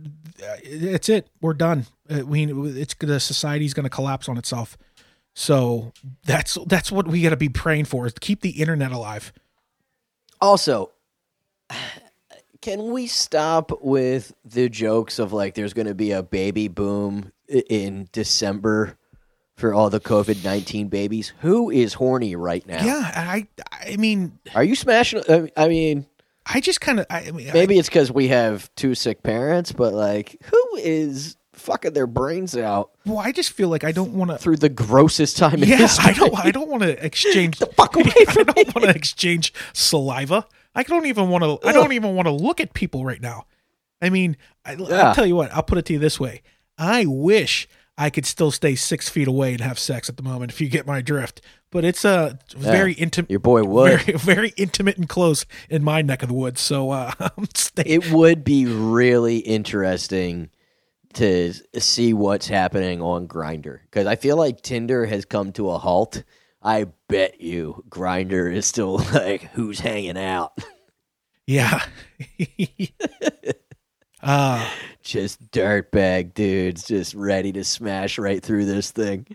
uh, 0.41 0.55
it's 0.63 1.09
it. 1.09 1.27
We're 1.41 1.53
done. 1.53 1.87
Uh, 2.09 2.25
we 2.25 2.45
it's 2.45 2.93
the 2.95 3.19
society's 3.19 3.73
going 3.73 3.83
to 3.83 3.89
collapse 3.89 4.29
on 4.29 4.37
itself. 4.37 4.77
So 5.33 5.93
that's 6.25 6.57
that's 6.67 6.91
what 6.91 7.07
we 7.07 7.21
got 7.21 7.29
to 7.29 7.37
be 7.37 7.49
praying 7.49 7.85
for 7.85 8.05
is 8.05 8.13
to 8.13 8.19
keep 8.19 8.41
the 8.41 8.49
internet 8.61 8.91
alive. 8.91 9.31
Also, 10.41 10.91
can 12.61 12.91
we 12.91 13.07
stop 13.07 13.71
with 13.81 14.33
the 14.45 14.69
jokes 14.69 15.19
of 15.19 15.33
like 15.33 15.55
there's 15.55 15.73
going 15.73 15.87
to 15.87 15.95
be 15.95 16.11
a 16.11 16.21
baby 16.23 16.67
boom 16.67 17.31
in 17.47 18.07
December 18.11 18.97
for 19.55 19.73
all 19.73 19.89
the 19.89 19.99
COVID 19.99 20.43
19 20.43 20.89
babies? 20.89 21.33
Who 21.41 21.69
is 21.69 21.93
horny 21.93 22.35
right 22.35 22.65
now? 22.67 22.83
Yeah, 22.83 23.11
I 23.15 23.47
I 23.71 23.97
mean 23.97 24.37
Are 24.53 24.63
you 24.63 24.75
smashing? 24.75 25.23
I- 25.29 25.51
I 25.55 25.67
mean, 25.67 26.05
I 26.45 26.59
just 26.59 26.81
kind 26.81 26.99
of 26.99 27.05
I, 27.09 27.27
I 27.27 27.31
mean 27.31 27.49
I- 27.49 27.53
maybe 27.53 27.77
it's 27.79 27.87
because 27.89 28.11
we 28.11 28.27
have 28.29 28.69
two 28.75 28.95
sick 28.95 29.23
parents, 29.23 29.71
but 29.71 29.93
like, 29.93 30.37
who 30.43 30.75
is 30.77 31.35
fucking 31.61 31.93
their 31.93 32.07
brains 32.07 32.55
out 32.57 32.91
well 33.05 33.19
I 33.19 33.31
just 33.31 33.51
feel 33.51 33.69
like 33.69 33.83
I 33.83 33.91
don't 33.91 34.13
want 34.13 34.31
to. 34.31 34.37
through 34.37 34.57
the 34.57 34.69
grossest 34.69 35.37
time 35.37 35.61
in 35.63 35.69
Yeah, 35.69 35.77
history? 35.77 36.11
I 36.11 36.13
don't. 36.13 36.45
I 36.45 36.51
don't 36.51 36.69
want 36.69 36.83
to 36.83 37.05
exchange. 37.05 37.59
the 37.59 37.67
fuck 37.67 37.95
away 37.95 38.11
I 38.19 38.25
from 38.25 38.45
don't 38.45 38.75
want 38.75 38.89
to 38.89 38.95
exchange 38.95 39.53
saliva. 39.73 40.45
I 40.75 40.83
don't 40.83 41.05
even 41.05 41.29
want 41.29 41.43
to. 41.43 41.67
I 41.67 41.71
don't 41.73 41.91
even 41.93 42.15
want 42.15 42.27
to 42.27 42.31
look 42.31 42.59
at 42.59 42.73
people 42.73 43.03
right 43.05 43.21
now. 43.21 43.45
I 44.01 44.09
mean, 44.09 44.37
I, 44.65 44.73
Yeah. 44.73 45.09
I'll 45.09 45.15
tell 45.15 45.25
you 45.25 45.35
what. 45.35 45.51
I'll 45.53 45.63
put 45.63 45.77
it 45.77 45.85
to 45.85 45.93
you 45.93 45.99
this 45.99 46.19
way. 46.19 46.41
I 46.77 47.05
wish 47.05 47.67
I 47.97 48.09
could 48.09 48.25
still 48.25 48.51
stay 48.51 48.75
six 48.75 49.09
feet 49.09 49.27
away 49.27 49.51
and 49.51 49.61
have 49.61 49.77
sex 49.77 50.09
at 50.09 50.17
the 50.17 50.23
moment. 50.23 50.51
If 50.51 50.61
you 50.61 50.69
get 50.69 50.87
my 50.87 51.01
drift, 51.01 51.41
but 51.71 51.83
it's 51.83 52.05
a 52.05 52.39
very 52.55 52.93
intimate. 52.93 53.29
Your 53.29 53.39
boy 53.41 53.63
would. 53.63 54.01
Very, 54.01 54.17
very 54.17 54.53
intimate 54.57 54.97
and 54.97 55.07
close 55.09 55.45
in 55.69 55.83
my 55.83 56.01
neck 56.01 56.23
of 56.23 56.29
the 56.29 56.33
woods. 56.35 56.61
So 56.61 56.89
uh, 56.91 57.11
I'm 57.19 57.47
staying. 57.53 57.89
it 57.89 58.11
would 58.11 58.43
be 58.43 58.65
really 58.65 59.37
interesting 59.39 60.49
to 61.13 61.53
see 61.79 62.13
what's 62.13 62.47
happening 62.47 63.01
on 63.01 63.27
Grindr 63.27 63.79
because 63.83 64.07
I 64.07 64.15
feel 64.15 64.37
like 64.37 64.61
Tinder 64.61 65.05
has 65.05 65.25
come 65.25 65.51
to 65.53 65.69
a 65.71 65.77
halt. 65.77 66.23
I 66.63 66.85
bet 67.07 67.41
you 67.41 67.83
Grindr 67.89 68.53
is 68.53 68.65
still 68.65 68.97
like 69.13 69.43
who's 69.53 69.79
hanging 69.79 70.17
out, 70.17 70.53
Yeah. 71.47 71.83
uh 74.23 74.69
just 75.01 75.49
dirtbag 75.51 76.33
dudes, 76.33 76.85
just 76.85 77.13
ready 77.15 77.51
to 77.53 77.63
smash 77.63 78.17
right 78.19 78.41
through 78.43 78.65
this 78.65 78.91
thing. 78.91 79.25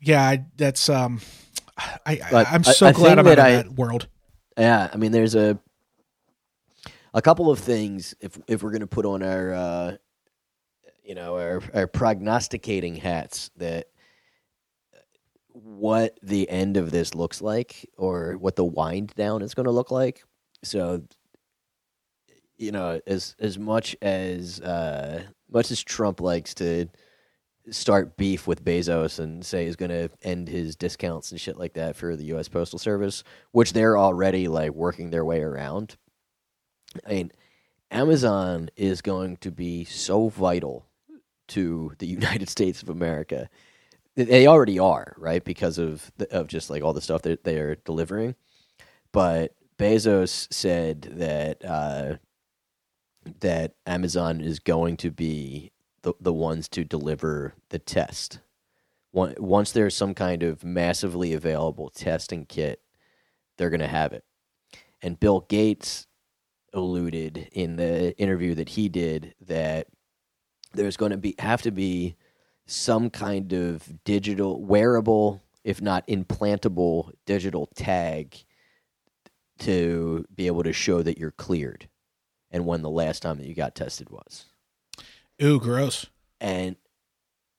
yeah. 0.00 0.22
I, 0.22 0.44
that's 0.56 0.88
um. 0.88 1.20
I, 2.06 2.20
I 2.32 2.44
I'm 2.44 2.62
so 2.64 2.88
a 2.88 2.92
glad 2.92 3.12
I'm 3.18 3.20
of 3.20 3.24
that 3.26 3.38
I- 3.38 3.52
that 3.56 3.72
world. 3.72 4.06
Yeah, 4.58 4.90
I 4.92 4.96
mean, 4.98 5.12
there's 5.12 5.34
a 5.34 5.58
a 7.14 7.22
couple 7.22 7.50
of 7.50 7.58
things 7.58 8.14
if 8.20 8.38
if 8.46 8.62
we're 8.62 8.72
gonna 8.72 8.86
put 8.86 9.06
on 9.06 9.22
our 9.22 9.52
uh, 9.52 9.96
you 11.10 11.16
know 11.16 11.34
our 11.34 11.60
our 11.74 11.88
prognosticating 11.88 12.94
hats 12.94 13.50
that 13.56 13.88
what 15.48 16.16
the 16.22 16.48
end 16.48 16.76
of 16.76 16.92
this 16.92 17.16
looks 17.16 17.42
like 17.42 17.84
or 17.98 18.36
what 18.38 18.54
the 18.54 18.64
wind 18.64 19.12
down 19.16 19.42
is 19.42 19.52
going 19.52 19.64
to 19.64 19.72
look 19.72 19.90
like. 19.90 20.22
So 20.62 21.02
you 22.58 22.70
know, 22.70 23.00
as 23.08 23.34
as 23.40 23.58
much 23.58 23.96
as 24.00 24.60
uh, 24.60 25.24
much 25.50 25.72
as 25.72 25.82
Trump 25.82 26.20
likes 26.20 26.54
to 26.54 26.86
start 27.72 28.16
beef 28.16 28.46
with 28.46 28.64
Bezos 28.64 29.18
and 29.18 29.44
say 29.44 29.64
he's 29.64 29.74
going 29.74 29.90
to 29.90 30.10
end 30.22 30.48
his 30.48 30.76
discounts 30.76 31.32
and 31.32 31.40
shit 31.40 31.56
like 31.56 31.74
that 31.74 31.96
for 31.96 32.14
the 32.14 32.26
U.S. 32.26 32.46
Postal 32.46 32.78
Service, 32.78 33.24
which 33.50 33.72
they're 33.72 33.98
already 33.98 34.46
like 34.46 34.70
working 34.70 35.10
their 35.10 35.24
way 35.24 35.40
around. 35.40 35.96
I 37.04 37.10
mean, 37.10 37.32
Amazon 37.90 38.70
is 38.76 39.02
going 39.02 39.38
to 39.38 39.50
be 39.50 39.84
so 39.84 40.28
vital 40.28 40.86
to 41.50 41.92
the 41.98 42.06
United 42.20 42.48
States 42.48 42.82
of 42.82 42.88
America. 42.88 43.48
They 44.16 44.46
already 44.46 44.78
are, 44.78 45.14
right? 45.18 45.44
Because 45.44 45.78
of 45.78 46.10
the, 46.18 46.30
of 46.36 46.48
just 46.48 46.70
like 46.70 46.82
all 46.82 46.92
the 46.92 47.00
stuff 47.00 47.22
that 47.22 47.44
they 47.44 47.58
are 47.58 47.76
delivering. 47.76 48.34
But 49.12 49.54
Bezos 49.78 50.52
said 50.52 51.02
that 51.16 51.64
uh, 51.64 52.16
that 53.40 53.74
Amazon 53.86 54.40
is 54.40 54.58
going 54.58 54.96
to 54.98 55.10
be 55.10 55.72
the 56.02 56.14
the 56.20 56.32
ones 56.32 56.68
to 56.70 56.84
deliver 56.84 57.54
the 57.70 57.78
test. 57.78 58.40
Once 59.12 59.72
there's 59.72 59.96
some 59.96 60.14
kind 60.14 60.42
of 60.42 60.64
massively 60.64 61.32
available 61.32 61.90
testing 61.90 62.46
kit, 62.46 62.80
they're 63.58 63.70
going 63.70 63.80
to 63.80 63.88
have 63.88 64.12
it. 64.12 64.24
And 65.02 65.18
Bill 65.18 65.40
Gates 65.48 66.06
alluded 66.72 67.48
in 67.52 67.76
the 67.76 68.16
interview 68.18 68.54
that 68.54 68.70
he 68.70 68.88
did 68.88 69.34
that 69.40 69.88
there's 70.72 70.96
going 70.96 71.12
to 71.12 71.18
be 71.18 71.34
have 71.38 71.62
to 71.62 71.70
be 71.70 72.16
some 72.66 73.10
kind 73.10 73.52
of 73.52 74.04
digital 74.04 74.62
wearable, 74.62 75.42
if 75.64 75.80
not 75.82 76.06
implantable, 76.06 77.10
digital 77.26 77.66
tag 77.74 78.36
to 79.60 80.24
be 80.34 80.46
able 80.46 80.62
to 80.62 80.72
show 80.72 81.02
that 81.02 81.18
you're 81.18 81.32
cleared 81.32 81.88
and 82.50 82.64
when 82.66 82.82
the 82.82 82.90
last 82.90 83.20
time 83.22 83.38
that 83.38 83.46
you 83.46 83.54
got 83.54 83.74
tested 83.74 84.08
was. 84.10 84.46
Ooh, 85.42 85.60
gross. 85.60 86.06
And 86.40 86.76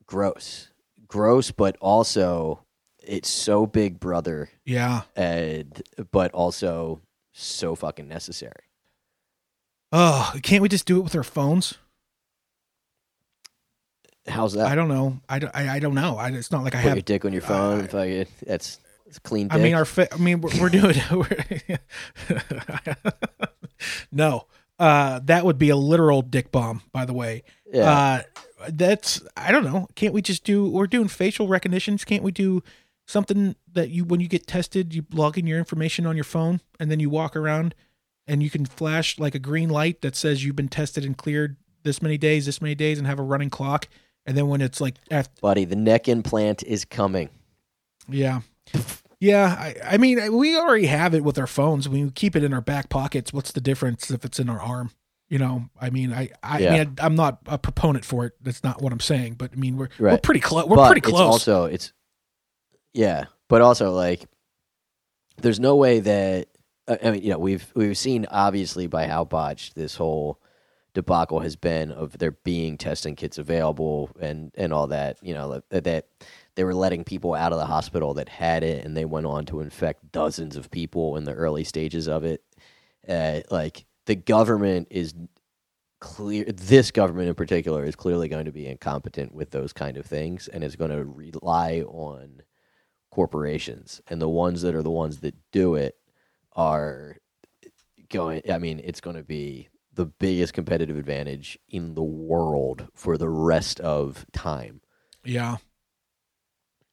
gross, 0.06 0.70
gross, 1.08 1.52
but 1.52 1.78
also 1.80 2.66
it's 3.04 3.30
so 3.30 3.66
big, 3.66 4.00
brother, 4.00 4.50
Yeah. 4.66 5.02
and 5.16 5.82
but 6.12 6.32
also 6.32 7.02
so 7.34 7.76
fucking 7.76 8.08
necessary. 8.08 8.64
Oh, 9.92 10.34
can't 10.42 10.62
we 10.62 10.70
just 10.70 10.86
do 10.86 11.00
it 11.00 11.04
with 11.04 11.16
our 11.16 11.24
phones? 11.24 11.76
How's 14.28 14.54
that? 14.54 14.68
I 14.68 14.76
don't 14.76 14.88
know. 14.88 15.20
I, 15.28 15.40
don't- 15.40 15.56
I, 15.56 15.76
I 15.76 15.80
don't 15.80 15.96
know. 15.96 16.16
I, 16.18 16.30
it's 16.30 16.52
not 16.52 16.64
like 16.64 16.76
I 16.76 16.82
Put 16.82 16.88
have. 16.90 16.96
your 16.98 17.02
dick 17.04 17.26
on 17.26 17.34
your 17.34 17.42
phone. 17.42 17.82
I- 17.82 17.88
fucking, 17.88 18.28
that's 18.46 18.80
it's 19.08 19.20
clean. 19.20 19.48
I 19.52 19.58
mean, 19.58 19.74
our. 19.74 19.84
Fi- 19.86 20.08
I 20.12 20.18
mean, 20.18 20.40
we're, 20.42 20.52
we're 20.62 20.70
doing. 20.70 20.96
We're 21.12 21.28
no, 24.12 24.46
uh, 24.80 25.20
that 25.26 25.46
would 25.46 25.58
be 25.58 25.70
a 25.70 25.76
literal 25.76 26.22
dick 26.22 26.52
bomb. 26.52 26.82
By 26.92 27.06
the 27.06 27.14
way, 27.14 27.44
yeah. 27.74 27.92
uh, 27.92 28.22
that's. 28.70 29.22
I 29.36 29.52
don't 29.52 29.64
know. 29.64 29.88
Can't 29.96 30.14
we 30.14 30.22
just 30.22 30.44
do? 30.44 30.70
We're 30.70 30.88
doing 30.88 31.08
facial 31.08 31.48
recognitions. 31.48 32.06
Can't 32.06 32.24
we 32.24 32.32
do 32.32 32.64
something 33.06 33.56
that 33.74 33.90
you 33.90 34.06
when 34.06 34.20
you 34.22 34.28
get 34.28 34.48
tested, 34.48 34.94
you 34.94 35.06
log 35.12 35.38
in 35.38 35.48
your 35.48 35.58
information 35.60 36.06
on 36.06 36.16
your 36.16 36.24
phone, 36.24 36.62
and 36.80 36.90
then 36.90 37.00
you 37.00 37.10
walk 37.10 37.36
around, 37.36 37.76
and 38.28 38.42
you 38.42 38.50
can 38.50 38.66
flash 38.66 39.20
like 39.20 39.36
a 39.36 39.40
green 39.40 39.70
light 39.70 40.02
that 40.02 40.16
says 40.16 40.46
you've 40.46 40.56
been 40.56 40.70
tested 40.70 41.04
and 41.04 41.18
cleared 41.18 41.58
this 41.84 42.02
many 42.02 42.18
days, 42.18 42.46
this 42.46 42.62
many 42.62 42.76
days, 42.76 42.98
and 42.98 43.08
have 43.08 43.20
a 43.20 43.24
running 43.24 43.50
clock. 43.50 43.88
And 44.26 44.38
then 44.38 44.48
when 44.48 44.62
it's 44.62 44.80
like 44.80 44.96
after, 45.10 45.34
buddy, 45.42 45.66
the 45.66 45.76
neck 45.76 46.08
implant 46.08 46.64
is 46.64 46.86
coming. 46.86 47.30
Yeah. 48.08 48.42
Yeah, 49.20 49.56
I, 49.58 49.76
I 49.84 49.98
mean, 49.98 50.36
we 50.36 50.58
already 50.58 50.88
have 50.88 51.14
it 51.14 51.24
with 51.24 51.38
our 51.38 51.46
phones. 51.46 51.88
We 51.88 52.10
keep 52.10 52.36
it 52.36 52.44
in 52.44 52.54
our 52.54 52.62
back 52.62 52.90
pockets. 52.90 53.32
What's 53.32 53.52
the 53.52 53.62
difference 53.62 54.10
if 54.10 54.26
it's 54.26 54.40
in 54.40 54.50
our 54.50 54.60
arm? 54.60 54.90
You 55.30 55.38
know, 55.38 55.70
I 55.80 55.92
mean, 55.92 56.12
I, 56.12 56.30
I, 56.42 56.60
Yeah. 56.60 56.72
mean, 56.84 56.96
I, 57.00 57.06
am 57.06 57.16
not 57.16 57.40
a 57.46 57.58
proponent 57.60 58.04
for 58.04 58.26
it. 58.26 58.34
That's 58.42 58.64
not 58.64 58.82
what 58.82 58.92
I'm 58.92 59.00
saying. 59.00 59.36
But 59.36 59.52
I 59.54 59.58
mean, 59.58 59.78
we're 59.78 59.90
we're 60.00 60.18
pretty 60.18 60.40
close. 60.40 60.66
We're 60.66 60.76
but 60.76 60.88
pretty 60.88 61.00
It's 61.08 61.10
close. 61.10 61.22
also, 61.22 61.66
it's 61.66 61.94
yeah, 62.94 63.26
but 63.48 63.62
also 63.62 63.92
like, 63.92 64.26
there's 65.38 65.60
no 65.60 65.76
way 65.76 66.00
that 66.00 66.48
I 66.88 66.98
I 67.04 67.12
mean, 67.12 67.22
you 67.22 67.30
know, 67.30 67.38
we've 67.40 67.66
we've 67.76 67.98
seen 67.98 68.26
obviously 68.32 68.88
by 68.88 69.06
how 69.08 69.24
botched 69.24 69.76
this 69.76 69.96
whole 69.96 70.42
debacle 70.94 71.40
has 71.40 71.56
been 71.56 71.92
of 71.92 72.18
there 72.18 72.32
being 72.32 72.78
testing 72.78 73.16
kits 73.16 73.38
available 73.38 74.10
and 74.20 74.52
and 74.56 74.74
all 74.74 74.88
that. 74.88 75.18
You 75.22 75.34
know 75.34 75.62
that 75.70 75.84
that 75.84 76.08
they 76.56 76.64
were 76.64 76.74
letting 76.74 77.04
people 77.04 77.34
out 77.34 77.54
of 77.54 77.60
the 77.60 77.66
hospital 77.66 78.14
that 78.16 78.30
had 78.30 78.64
it, 78.64 78.86
and 78.86 78.96
they 78.96 79.06
went 79.06 79.26
on 79.26 79.46
to 79.48 79.62
infect 79.62 80.12
dozens 80.12 80.56
of 80.56 80.72
people 80.72 81.18
in 81.18 81.24
the 81.24 81.34
early 81.34 81.64
stages 81.64 82.08
of 82.08 82.24
it. 82.24 82.44
Uh, 83.08 83.42
like 83.50 83.86
the 84.06 84.16
government 84.16 84.88
is 84.92 85.14
clear 86.02 86.44
this 86.46 86.90
government 86.92 87.30
in 87.30 87.36
particular 87.36 87.86
is 87.86 87.96
clearly 87.96 88.28
going 88.28 88.46
to 88.46 88.52
be 88.52 88.68
incompetent 88.68 89.34
with 89.34 89.52
those 89.52 89.72
kind 89.72 89.98
of 89.98 90.06
things 90.06 90.48
and 90.48 90.64
is 90.64 90.76
going 90.76 90.90
to 90.90 91.06
rely 91.06 91.82
on 91.88 92.42
corporations 93.12 94.02
and 94.08 94.20
the 94.20 94.28
ones 94.28 94.64
that 94.64 94.74
are 94.74 94.82
the 94.82 94.90
ones 94.90 95.20
that 95.20 95.36
do 95.52 95.76
it 95.76 95.96
are 96.54 97.18
going 98.10 98.42
i 98.52 98.58
mean 98.58 98.82
it's 98.84 99.00
going 99.00 99.16
to 99.16 99.24
be 99.24 99.70
the 99.94 100.06
biggest 100.06 100.54
competitive 100.54 100.98
advantage 100.98 101.60
in 101.68 101.96
the 101.96 102.04
world 102.04 102.88
for 102.94 103.18
the 103.18 103.30
rest 103.30 103.80
of 103.82 104.26
time 104.32 104.82
yeah. 105.24 105.58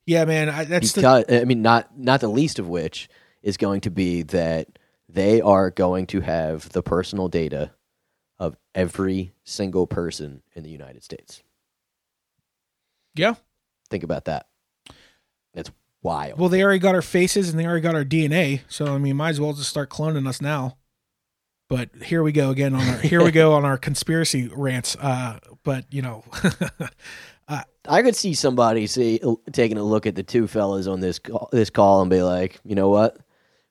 Yeah, 0.07 0.24
man. 0.24 0.49
I, 0.49 0.64
that's 0.64 0.92
the, 0.92 1.24
i 1.28 1.44
mean 1.44 1.62
not 1.62 1.99
not 1.99 2.20
the 2.20 2.28
least 2.28 2.59
of 2.59 2.68
which 2.68 3.09
is 3.42 3.57
going 3.57 3.82
to 3.82 3.90
be 3.90 4.22
that 4.22 4.78
they 5.09 5.40
are 5.40 5.70
going 5.70 6.07
to 6.07 6.20
have 6.20 6.68
the 6.70 6.82
personal 6.82 7.28
data 7.28 7.72
of 8.38 8.57
every 8.74 9.32
single 9.44 9.86
person 9.86 10.42
in 10.55 10.62
the 10.62 10.70
United 10.70 11.03
States. 11.03 11.42
yeah. 13.14 13.34
Think 13.90 14.05
about 14.05 14.26
that. 14.26 14.46
That's 15.55 15.70
wild. 16.03 16.38
Well, 16.38 16.51
they 16.51 16.62
already 16.62 16.78
got 16.78 16.94
our 16.94 17.03
faces 17.03 17.49
and 17.49 17.59
they 17.59 17.64
already 17.64 17.80
got 17.80 17.94
our 17.94 18.05
DNA. 18.05 18.61
So 18.68 18.94
I 18.94 18.99
mean, 18.99 19.16
might 19.16 19.30
as 19.30 19.40
well 19.40 19.53
just 19.53 19.70
start 19.70 19.90
cloning 19.90 20.28
us 20.28 20.40
now. 20.40 20.78
But 21.68 21.90
here 22.02 22.22
we 22.22 22.32
go 22.32 22.50
again 22.50 22.74
on 22.74 22.80
our 22.80 22.98
here 22.98 23.22
we 23.22 23.30
go 23.30 23.52
on 23.52 23.64
our 23.64 23.76
conspiracy 23.88 24.48
rants. 24.48 24.96
Uh, 24.96 25.38
but 25.64 25.84
you 25.92 26.02
know, 26.02 26.24
I 27.88 28.02
could 28.02 28.16
see 28.16 28.34
somebody 28.34 28.86
see 28.86 29.20
taking 29.52 29.78
a 29.78 29.82
look 29.82 30.06
at 30.06 30.14
the 30.14 30.22
two 30.22 30.46
fellas 30.46 30.86
on 30.86 31.00
this 31.00 31.18
call, 31.18 31.48
this 31.52 31.70
call 31.70 32.02
and 32.02 32.10
be 32.10 32.22
like, 32.22 32.60
you 32.64 32.74
know 32.74 32.88
what, 32.88 33.16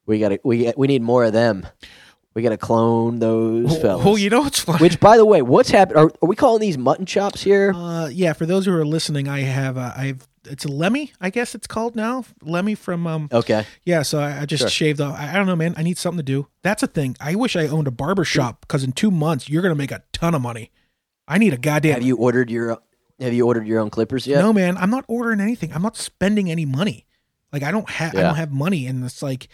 we 0.05 0.19
got 0.19 0.29
to 0.29 0.39
we 0.43 0.71
we 0.75 0.87
need 0.87 1.01
more 1.01 1.23
of 1.23 1.33
them. 1.33 1.67
We 2.33 2.43
got 2.43 2.49
to 2.49 2.57
clone 2.57 3.17
those 3.17 3.79
fellas. 3.81 4.05
oh, 4.05 4.15
you 4.15 4.29
know 4.29 4.41
what's 4.41 4.59
funny? 4.59 4.77
Which, 4.77 4.99
by 4.99 5.17
the 5.17 5.25
way, 5.25 5.41
what's 5.41 5.71
happened? 5.71 5.97
Are, 5.97 6.11
are 6.21 6.27
we 6.27 6.35
calling 6.35 6.61
these 6.61 6.77
mutton 6.77 7.07
chops 7.07 7.41
here? 7.41 7.73
Uh, 7.73 8.09
yeah, 8.09 8.33
for 8.33 8.45
those 8.45 8.67
who 8.67 8.73
are 8.73 8.85
listening, 8.85 9.27
I 9.27 9.39
have 9.39 9.75
uh, 9.75 9.91
I've 9.97 10.27
it's 10.51 10.65
a 10.65 10.67
Lemmy, 10.69 11.11
I 11.21 11.29
guess 11.29 11.53
it's 11.55 11.67
called 11.67 11.95
now. 11.95 12.25
Lemmy 12.41 12.75
from 12.75 13.05
um 13.07 13.29
Okay. 13.31 13.65
yeah, 13.83 14.01
so 14.01 14.19
I, 14.19 14.41
I 14.41 14.45
just 14.45 14.61
Sure. 14.61 14.69
shaved 14.69 15.01
off. 15.01 15.17
I, 15.19 15.31
I 15.31 15.33
don't 15.33 15.45
know, 15.47 15.55
man. 15.55 15.73
I 15.77 15.83
need 15.83 15.97
something 15.97 16.17
to 16.17 16.23
do. 16.23 16.47
That's 16.63 16.83
a 16.83 16.87
thing. 16.87 17.15
I 17.19 17.35
wish 17.35 17.55
I 17.55 17.67
owned 17.67 17.87
a 17.87 17.91
barber 17.91 18.23
shop 18.23 18.61
because 18.61 18.83
in 18.83 18.91
two 18.91 19.11
months 19.11 19.49
you're 19.49 19.61
gonna 19.61 19.75
make 19.75 19.91
a 19.91 20.03
ton 20.13 20.33
of 20.35 20.41
money. 20.41 20.71
I 21.27 21.37
need 21.37 21.53
a 21.53 21.57
goddamn. 21.57 21.93
Have 21.95 22.03
you 22.03 22.15
ordered 22.17 22.49
your 22.49 22.77
Have 23.19 23.33
you 23.33 23.45
ordered 23.45 23.67
your 23.67 23.79
own 23.79 23.89
clippers 23.89 24.25
yet? 24.27 24.39
No, 24.39 24.53
man. 24.53 24.77
I'm 24.77 24.89
not 24.89 25.05
ordering 25.07 25.39
anything. 25.41 25.73
I'm 25.73 25.81
not 25.81 25.97
spending 25.97 26.49
any 26.49 26.65
money. 26.65 27.05
Like 27.51 27.63
I 27.63 27.71
don't 27.71 27.89
have 27.89 28.15
I 28.15 28.21
don't 28.21 28.35
have 28.35 28.51
money, 28.51 28.87
and 28.87 29.03
it's 29.05 29.21
like, 29.23 29.47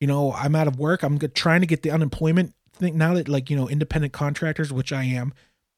you 0.00 0.06
know, 0.06 0.32
I'm 0.32 0.54
out 0.54 0.66
of 0.66 0.78
work. 0.78 1.02
I'm 1.02 1.18
trying 1.18 1.60
to 1.60 1.66
get 1.66 1.82
the 1.82 1.90
unemployment 1.90 2.54
thing 2.72 2.98
now 2.98 3.14
that 3.14 3.28
like 3.28 3.50
you 3.50 3.56
know 3.56 3.68
independent 3.68 4.12
contractors, 4.12 4.72
which 4.72 4.92
I 4.92 5.04
am, 5.04 5.32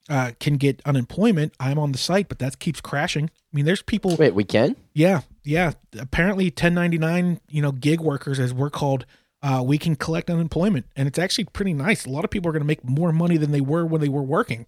uh, 0.09 0.33
can 0.41 0.57
get 0.57 0.81
unemployment. 0.85 1.53
I'm 1.59 1.79
on 1.79 1.93
the 1.93 1.99
site, 1.99 2.29
but 2.29 2.39
that 2.39 2.59
keeps 2.59 2.81
crashing. 2.81 3.25
I 3.27 3.57
mean, 3.57 3.65
there's 3.65 3.83
people. 3.83 4.17
Wait, 4.17 4.35
we 4.35 4.45
can. 4.45 4.77
Yeah, 4.93 5.23
yeah. 5.45 5.73
Apparently, 5.99 6.47
1099, 6.47 7.41
you 7.49 7.63
know, 7.63 7.73
gig 7.73 8.01
workers, 8.01 8.39
as 8.39 8.53
we're 8.55 8.71
called, 8.71 9.05
uh, 9.43 9.63
we 9.65 9.79
can 9.79 9.97
collect 9.97 10.31
unemployment, 10.31 10.87
and 10.97 11.07
it's 11.09 11.19
actually 11.19 11.45
pretty 11.45 11.75
nice. 11.75 12.07
A 12.07 12.11
lot 12.11 12.25
of 12.25 12.31
people 12.31 12.49
are 12.49 12.53
going 12.53 12.63
to 12.63 12.67
make 12.67 12.85
more 12.85 13.13
money 13.13 13.37
than 13.37 13.53
they 13.53 13.61
were 13.61 13.85
when 13.85 14.01
they 14.01 14.09
were 14.09 14.23
working. 14.23 14.67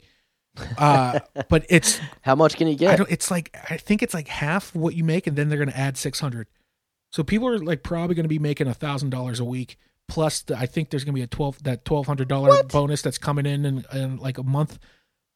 Uh, 0.77 1.21
but 1.49 1.65
it's 1.69 2.01
How 2.23 2.35
much 2.35 2.57
can 2.57 2.67
you 2.67 2.75
I 2.75 2.77
get? 2.77 2.97
don't. 2.99 3.11
It's 3.11 3.31
like 3.31 3.57
I 3.71 3.77
think 3.77 4.03
it's 4.03 4.15
like 4.15 4.29
half 4.29 4.75
what 4.75 4.95
you 4.95 5.05
make, 5.05 5.27
and 5.27 5.37
then 5.37 5.49
they're 5.49 5.59
going 5.59 5.71
to 5.71 5.79
add 5.79 5.97
600. 5.97 6.49
So 7.11 7.23
people 7.23 7.49
are 7.49 7.59
like 7.59 7.83
probably 7.83 8.15
going 8.15 8.25
to 8.25 8.29
be 8.29 8.39
making 8.39 8.67
a 8.67 8.75
thousand 8.75 9.11
dollars 9.11 9.41
a 9.41 9.45
week. 9.45 9.79
Plus, 10.09 10.43
the, 10.43 10.57
I 10.59 10.67
think 10.67 10.91
there's 10.91 11.05
going 11.05 11.15
to 11.15 11.19
be 11.19 11.23
a 11.23 11.27
twelve 11.27 11.63
that 11.63 11.85
twelve 11.85 12.07
hundred 12.07 12.29
dollar 12.29 12.63
bonus 12.65 13.03
that's 13.03 13.19
coming 13.19 13.47
in, 13.47 13.65
in 13.65 13.85
in 13.93 14.17
like 14.19 14.39
a 14.39 14.43
month. 14.43 14.79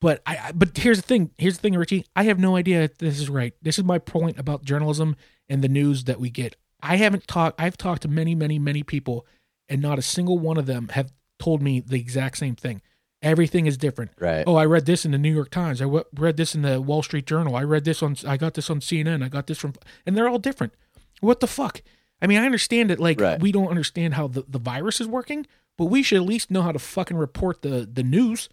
But 0.02 0.20
I, 0.26 0.36
I 0.48 0.52
but 0.52 0.76
here's 0.76 0.98
the 1.00 1.06
thing. 1.06 1.30
Here's 1.38 1.56
the 1.56 1.62
thing, 1.62 1.74
Richie. 1.74 2.04
I 2.14 2.24
have 2.24 2.38
no 2.38 2.56
idea 2.56 2.82
if 2.82 2.98
this 2.98 3.18
is 3.18 3.30
right. 3.30 3.54
This 3.62 3.78
is 3.78 3.84
my 3.84 3.98
point 3.98 4.38
about 4.38 4.64
journalism 4.64 5.16
and 5.48 5.62
the 5.62 5.68
news 5.68 6.04
that 6.04 6.20
we 6.20 6.28
get. 6.28 6.56
I 6.82 6.96
haven't 6.96 7.26
talked. 7.28 7.58
I've 7.60 7.78
talked 7.78 8.02
to 8.02 8.08
many, 8.08 8.34
many, 8.34 8.58
many 8.58 8.82
people, 8.82 9.26
and 9.68 9.80
not 9.80 9.98
a 9.98 10.02
single 10.02 10.38
one 10.38 10.58
of 10.58 10.66
them 10.66 10.88
have 10.88 11.12
told 11.38 11.62
me 11.62 11.80
the 11.80 11.96
exact 12.00 12.36
same 12.36 12.56
thing. 12.56 12.82
Everything 13.22 13.66
is 13.66 13.76
different. 13.76 14.10
right. 14.18 14.42
Oh, 14.48 14.56
I 14.56 14.64
read 14.66 14.84
this 14.84 15.04
in 15.04 15.12
the 15.12 15.18
New 15.18 15.32
York 15.32 15.50
Times. 15.50 15.80
I 15.80 15.84
w- 15.84 16.04
read 16.16 16.36
this 16.36 16.56
in 16.56 16.62
the 16.62 16.80
Wall 16.80 17.04
Street 17.04 17.24
Journal. 17.24 17.54
I 17.54 17.62
read 17.62 17.84
this 17.84 18.02
on. 18.02 18.16
I 18.26 18.36
got 18.36 18.54
this 18.54 18.68
on 18.68 18.80
CNN. 18.80 19.22
I 19.24 19.28
got 19.28 19.46
this 19.46 19.58
from, 19.58 19.74
and 20.04 20.16
they're 20.16 20.28
all 20.28 20.40
different. 20.40 20.74
What 21.20 21.38
the 21.38 21.46
fuck? 21.46 21.82
I 22.20 22.26
mean, 22.26 22.38
I 22.40 22.46
understand 22.46 22.90
it. 22.90 22.98
Like 22.98 23.20
Right. 23.20 23.40
we 23.40 23.52
don't 23.52 23.68
understand 23.68 24.14
how 24.14 24.26
the, 24.26 24.44
the 24.48 24.58
virus 24.58 25.00
is 25.00 25.06
working, 25.06 25.46
but 25.78 25.84
we 25.84 26.02
should 26.02 26.16
at 26.16 26.26
least 26.26 26.50
know 26.50 26.62
how 26.62 26.72
to 26.72 26.80
fucking 26.80 27.16
report 27.16 27.62
the 27.62 27.88
the 27.90 28.02
news. 28.02 28.48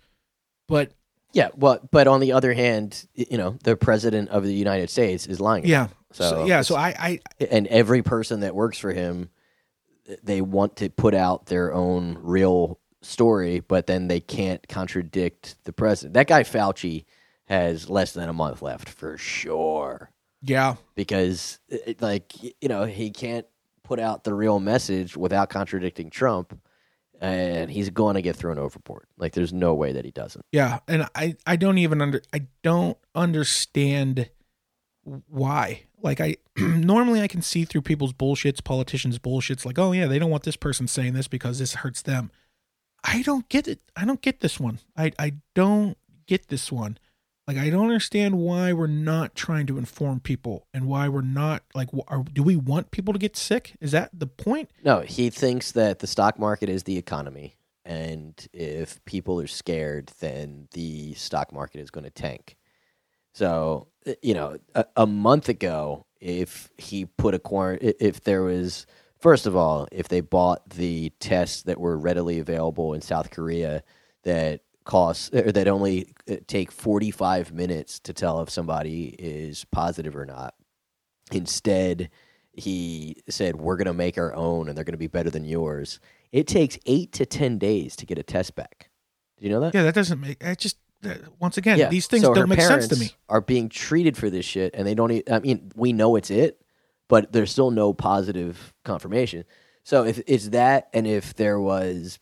But 0.67 0.91
Yeah. 1.31 1.49
Well, 1.55 1.79
but 1.91 2.07
on 2.07 2.19
the 2.19 2.31
other 2.31 2.53
hand, 2.53 3.05
you 3.13 3.37
know, 3.37 3.57
the 3.63 3.75
president 3.75 4.29
of 4.29 4.43
the 4.43 4.53
United 4.53 4.89
States 4.89 5.27
is 5.27 5.39
lying. 5.39 5.65
yeah, 5.65 5.87
So 6.11 6.29
so, 6.29 6.45
yeah. 6.45 6.61
So 6.61 6.75
I, 6.75 6.95
I 6.97 7.19
and 7.51 7.67
every 7.67 8.01
person 8.01 8.39
that 8.41 8.55
works 8.55 8.77
for 8.79 8.91
him 8.91 9.29
they 10.23 10.41
want 10.41 10.77
to 10.77 10.89
put 10.89 11.13
out 11.13 11.45
their 11.45 11.73
own 11.73 12.17
real 12.21 12.79
story 13.01 13.59
but 13.61 13.87
then 13.87 14.07
they 14.07 14.19
can't 14.19 14.67
contradict 14.67 15.55
the 15.63 15.71
president 15.71 16.13
that 16.15 16.27
guy 16.27 16.43
fauci 16.43 17.05
has 17.45 17.89
less 17.89 18.11
than 18.11 18.27
a 18.27 18.33
month 18.33 18.61
left 18.61 18.89
for 18.89 19.17
sure 19.17 20.11
yeah 20.41 20.75
because 20.95 21.59
it, 21.69 22.01
like 22.01 22.33
you 22.43 22.67
know 22.67 22.83
he 22.83 23.09
can't 23.09 23.45
put 23.83 23.99
out 23.99 24.23
the 24.23 24.33
real 24.33 24.59
message 24.59 25.15
without 25.15 25.49
contradicting 25.49 26.09
trump 26.09 26.59
and 27.19 27.69
he's 27.69 27.89
going 27.89 28.15
to 28.15 28.21
get 28.21 28.35
thrown 28.35 28.57
overboard 28.57 29.05
like 29.17 29.33
there's 29.33 29.53
no 29.53 29.73
way 29.73 29.91
that 29.91 30.05
he 30.05 30.11
doesn't 30.11 30.45
Yeah, 30.51 30.79
and 30.87 31.07
I 31.15 31.35
I 31.45 31.55
don't 31.55 31.77
even 31.77 32.01
under 32.01 32.21
I 32.33 32.47
don't 32.63 32.97
understand 33.13 34.29
why. 35.03 35.83
Like 36.01 36.21
I 36.21 36.37
normally 36.57 37.21
I 37.21 37.27
can 37.27 37.41
see 37.41 37.65
through 37.65 37.81
people's 37.81 38.13
bullshits, 38.13 38.63
politicians' 38.63 39.19
bullshits 39.19 39.65
like, 39.65 39.79
"Oh 39.79 39.91
yeah, 39.91 40.07
they 40.07 40.19
don't 40.19 40.31
want 40.31 40.43
this 40.43 40.55
person 40.55 40.87
saying 40.87 41.13
this 41.13 41.27
because 41.27 41.59
this 41.59 41.75
hurts 41.75 42.01
them." 42.01 42.31
I 43.03 43.21
don't 43.21 43.47
get 43.49 43.67
it. 43.67 43.79
I 43.95 44.05
don't 44.05 44.21
get 44.21 44.41
this 44.41 44.59
one. 44.59 44.79
I 44.97 45.11
I 45.19 45.33
don't 45.55 45.97
get 46.25 46.47
this 46.47 46.71
one. 46.71 46.97
Like 47.49 47.57
I 47.57 47.71
don't 47.71 47.85
understand 47.85 48.37
why 48.37 48.73
we're 48.73 48.85
not 48.85 49.33
trying 49.33 49.65
to 49.65 49.79
inform 49.79 50.19
people 50.19 50.67
and 50.71 50.85
why 50.85 51.09
we're 51.09 51.21
not 51.23 51.63
like 51.73 51.89
are, 52.07 52.21
do 52.31 52.43
we 52.43 52.55
want 52.55 52.91
people 52.91 53.11
to 53.11 53.17
get 53.17 53.35
sick? 53.35 53.73
Is 53.81 53.91
that 53.91 54.11
the 54.13 54.27
point? 54.27 54.69
No, 54.83 54.99
he 54.99 55.31
thinks 55.31 55.71
that 55.71 55.97
the 55.97 56.05
stock 56.05 56.37
market 56.37 56.69
is 56.69 56.83
the 56.83 56.95
economy, 56.99 57.55
and 57.83 58.35
if 58.53 59.03
people 59.05 59.41
are 59.41 59.47
scared, 59.47 60.11
then 60.19 60.67
the 60.73 61.15
stock 61.15 61.51
market 61.51 61.79
is 61.79 61.89
going 61.89 62.03
to 62.03 62.11
tank. 62.11 62.55
So, 63.33 63.87
uh, 64.05 64.11
you 64.21 64.35
know, 64.35 64.59
a, 64.75 64.85
a 64.95 65.07
month 65.07 65.49
ago, 65.49 66.05
if 66.21 66.69
he 66.77 67.05
put 67.05 67.33
a 67.33 67.39
quarant, 67.39 67.83
i- 67.83 67.95
if 67.99 68.21
there 68.25 68.43
was, 68.43 68.85
first 69.17 69.47
of 69.47 69.55
all, 69.55 69.87
if 69.91 70.07
they 70.07 70.21
bought 70.21 70.69
the 70.69 71.11
tests 71.19 71.63
that 71.63 71.79
were 71.79 71.97
readily 71.97 72.37
available 72.37 72.93
in 72.93 73.01
South 73.01 73.31
Korea 73.31 73.81
that 74.23 74.61
cost 74.89 75.33
or 75.35 75.51
that 75.51 75.67
only 75.67 76.13
uh, 76.29 76.37
take 76.47 76.71
45 76.71 77.53
minutes 77.53 77.99
to 77.99 78.13
tell 78.13 78.41
if 78.41 78.49
somebody 78.49 79.15
is 79.19 79.65
positive 79.65 80.15
or 80.15 80.25
not. 80.25 80.55
Instead, 81.31 82.09
he 82.53 83.17
said, 83.29 83.55
We're 83.57 83.77
going 83.77 83.85
to 83.85 83.93
make 83.93 84.17
our 84.17 84.33
own 84.33 84.67
and 84.67 84.75
they're 84.75 84.83
going 84.83 84.93
to 84.93 84.97
be 84.97 85.07
better 85.07 85.29
than 85.29 85.45
yours. 85.45 85.99
It 86.31 86.47
takes 86.47 86.77
eight 86.87 87.11
to 87.13 87.25
10 87.25 87.59
days 87.59 87.95
to 87.97 88.05
get 88.05 88.17
a 88.17 88.23
test 88.23 88.55
back. 88.55 88.89
Did 89.37 89.45
you 89.45 89.51
know 89.51 89.59
that? 89.61 89.75
Yeah, 89.75 89.83
that 89.83 89.93
doesn't 89.95 90.19
make. 90.19 90.43
I 90.43 90.55
just 90.55 90.77
once 91.39 91.57
again, 91.57 91.77
Yeah, 91.77 91.89
these 91.89 92.07
things 92.07 92.23
so 92.23 92.33
don't 92.33 92.49
make 92.49 92.59
sense 92.59 92.87
to 92.87 92.95
me. 92.97 93.11
Are 93.29 93.41
being 93.41 93.69
treated 93.69 94.17
for 94.17 94.29
this 94.29 94.45
shit, 94.45 94.73
and 94.73 94.85
they 94.85 94.95
don't. 94.95 95.23
I 95.31 95.39
mean, 95.39 95.71
we 95.75 95.93
know 95.93 96.15
it's 96.15 96.29
it, 96.29 96.61
but 97.07 97.31
there's 97.31 97.51
still 97.51 97.71
no 97.71 97.93
positive 97.93 98.73
confirmation. 98.83 99.45
So 99.83 100.03
if 100.03 100.19
it's 100.27 100.49
that, 100.49 100.89
and 100.93 101.07
if 101.07 101.35
there 101.35 101.59
was 101.59 102.19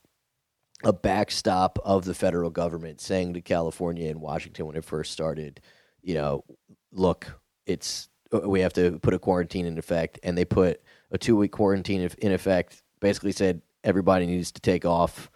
a 0.88 0.94
backstop 0.94 1.78
of 1.84 2.06
the 2.06 2.14
federal 2.14 2.50
government 2.50 3.02
saying 3.02 3.34
to 3.34 3.42
California 3.42 4.10
and 4.10 4.22
Washington 4.22 4.66
when 4.66 4.78
it 4.78 4.86
first 4.86 5.12
started, 5.12 5.60
you 6.02 6.14
know, 6.14 6.46
look, 6.94 7.28
it's 7.66 8.08
we 8.32 8.62
have 8.62 8.72
to 8.74 8.98
put 9.00 9.14
a 9.14 9.20
quarantine 9.20 9.66
in 9.66 9.78
effect, 9.78 10.18
and 10.24 10.38
they 10.38 10.46
put 10.46 10.82
a 11.12 11.18
two 11.18 11.36
week 11.36 11.52
quarantine 11.52 12.10
in- 12.20 12.32
effect. 12.32 12.82
Basically, 13.02 13.34
said 13.34 13.62
everybody 13.84 14.26
needs 14.26 14.54
to 14.54 14.62
take 14.62 14.86
off 14.86 15.30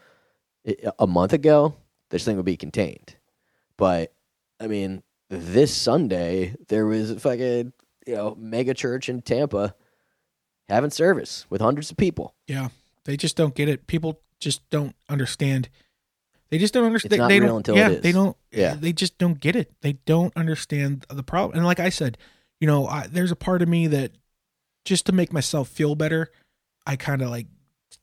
eh, 0.66 0.74
A 1.00 1.06
month 1.06 1.34
ago. 1.34 1.76
This 2.12 2.24
thing 2.24 2.38
would 2.38 2.46
be 2.46 2.56
contained. 2.56 3.18
But 3.76 4.14
I 4.58 4.68
mean, 4.68 5.04
this 5.30 5.76
Sunday 5.76 6.56
there 6.70 6.86
was 6.86 7.12
a 7.12 7.20
fucking 7.20 7.74
you 8.08 8.16
know 8.16 8.36
mega 8.40 8.74
church 8.74 9.10
in 9.10 9.22
Tampa 9.22 9.76
having 10.70 10.92
service 10.92 11.46
with 11.50 11.60
hundreds 11.60 11.92
of 11.92 11.98
people. 11.98 12.36
Yeah, 12.48 12.70
they 13.04 13.18
just 13.18 13.36
don't 13.36 13.54
get 13.54 13.68
it. 13.68 13.88
People 13.88 14.22
just 14.42 14.70
don't 14.70 14.96
understand. 15.08 15.70
They 16.50 16.58
just 16.58 16.74
don't 16.74 16.84
understand. 16.86 17.14
It's 17.14 17.20
not 17.20 17.30
they 17.30 17.40
real 17.40 17.48
don't, 17.50 17.58
until 17.58 17.78
yeah, 17.78 17.88
it 17.90 17.92
is. 17.94 18.02
they 18.02 18.12
don't. 18.12 18.36
Yeah. 18.52 18.76
they 18.78 18.92
just 18.92 19.18
don't 19.18 19.40
get 19.40 19.56
it. 19.56 19.72
They 19.82 19.94
don't 20.06 20.36
understand 20.36 21.06
the 21.10 21.24
problem. 21.24 21.58
And 21.58 21.66
like 21.66 21.80
I 21.80 21.88
said, 21.90 22.18
you 22.60 22.68
know, 22.68 22.88
I, 22.88 23.08
there's 23.08 23.32
a 23.32 23.38
part 23.38 23.62
of 23.62 23.70
me 23.70 23.88
that 23.88 24.12
just 24.84 25.06
to 25.06 25.14
make 25.14 25.32
myself 25.32 25.70
feel 25.70 25.96
better, 25.96 26.30
I 26.86 26.98
kind 26.98 27.22
of 27.22 27.30
like, 27.30 27.48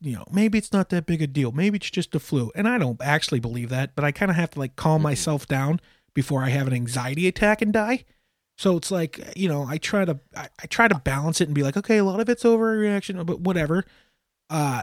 you 0.00 0.14
know, 0.16 0.24
maybe 0.32 0.56
it's 0.56 0.72
not 0.72 0.88
that 0.90 1.04
big 1.04 1.20
a 1.20 1.26
deal. 1.26 1.52
Maybe 1.52 1.76
it's 1.76 1.90
just 1.90 2.14
a 2.14 2.20
flu, 2.20 2.50
and 2.54 2.66
I 2.66 2.78
don't 2.78 3.00
actually 3.02 3.40
believe 3.40 3.68
that. 3.68 3.94
But 3.94 4.04
I 4.06 4.12
kind 4.12 4.30
of 4.30 4.36
have 4.36 4.50
to 4.52 4.58
like 4.58 4.76
calm 4.76 5.00
Mhm. 5.00 5.04
myself 5.04 5.46
down 5.46 5.80
before 6.14 6.42
I 6.42 6.48
have 6.48 6.66
an 6.66 6.72
anxiety 6.72 7.28
attack 7.28 7.60
and 7.60 7.72
die. 7.72 8.04
So 8.56 8.76
it's 8.76 8.90
like, 8.90 9.20
you 9.36 9.48
know, 9.48 9.64
I 9.68 9.76
try 9.78 10.04
to 10.04 10.18
I, 10.34 10.48
I 10.62 10.66
try 10.66 10.88
to 10.88 10.98
balance 10.98 11.40
it 11.40 11.48
and 11.48 11.54
be 11.54 11.62
like, 11.62 11.76
okay, 11.76 11.98
a 11.98 12.04
lot 12.04 12.18
of 12.20 12.28
it's 12.30 12.44
overreaction, 12.44 13.24
but 13.26 13.40
whatever. 13.40 13.84
Uh, 14.48 14.82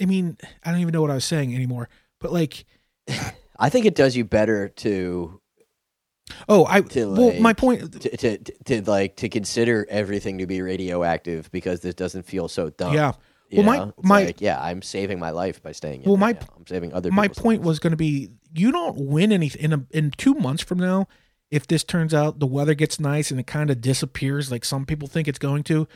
I 0.00 0.04
mean, 0.06 0.36
I 0.64 0.70
don't 0.70 0.80
even 0.80 0.92
know 0.92 1.02
what 1.02 1.10
I 1.10 1.14
was 1.14 1.24
saying 1.24 1.54
anymore. 1.54 1.88
But 2.20 2.32
like, 2.32 2.64
I 3.58 3.68
think 3.68 3.86
it 3.86 3.94
does 3.94 4.16
you 4.16 4.24
better 4.24 4.68
to 4.68 5.40
oh, 6.48 6.64
I 6.68 6.80
To, 6.82 7.10
well, 7.12 7.40
my 7.40 7.52
point. 7.52 8.00
to, 8.02 8.16
to, 8.16 8.38
to, 8.64 8.82
like 8.90 9.16
to 9.16 9.28
consider 9.28 9.86
everything 9.90 10.38
to 10.38 10.46
be 10.46 10.62
radioactive 10.62 11.50
because 11.50 11.80
this 11.80 11.94
doesn't 11.94 12.24
feel 12.24 12.48
so 12.48 12.70
dumb. 12.70 12.94
Yeah. 12.94 13.12
You 13.48 13.58
Well, 13.58 13.66
my- 13.66 13.76
know? 13.78 13.94
It's 13.98 14.08
my- 14.08 14.24
like, 14.24 14.40
yeah, 14.40 14.62
I'm 14.62 14.80
saving 14.82 15.18
my 15.18 15.30
life 15.30 15.62
by 15.62 15.72
staying. 15.72 16.02
In 16.02 16.08
Well, 16.08 16.16
my-. 16.18 16.38
I'm 16.56 16.66
saving 16.68 16.92
other. 16.92 17.10
My 17.10 17.28
point 17.28 17.60
lives. 17.62 17.66
was 17.68 17.78
going 17.80 17.90
to 17.92 17.96
be, 17.96 18.30
you 18.54 18.70
don't 18.70 18.96
win 18.96 19.32
anything 19.32 19.62
in 19.62 19.72
a, 19.72 19.84
in 19.90 20.10
two 20.12 20.34
months 20.34 20.62
from 20.62 20.78
now. 20.78 21.08
If 21.50 21.66
this 21.66 21.82
turns 21.82 22.14
out 22.14 22.38
the 22.38 22.46
weather 22.46 22.74
gets 22.74 23.00
nice 23.00 23.32
and 23.32 23.40
it 23.40 23.48
kind 23.48 23.70
of 23.70 23.80
disappears, 23.80 24.52
like 24.52 24.64
some 24.64 24.86
people 24.86 25.08
think 25.08 25.26
it's 25.26 25.38
going 25.40 25.64
to, 25.64 25.88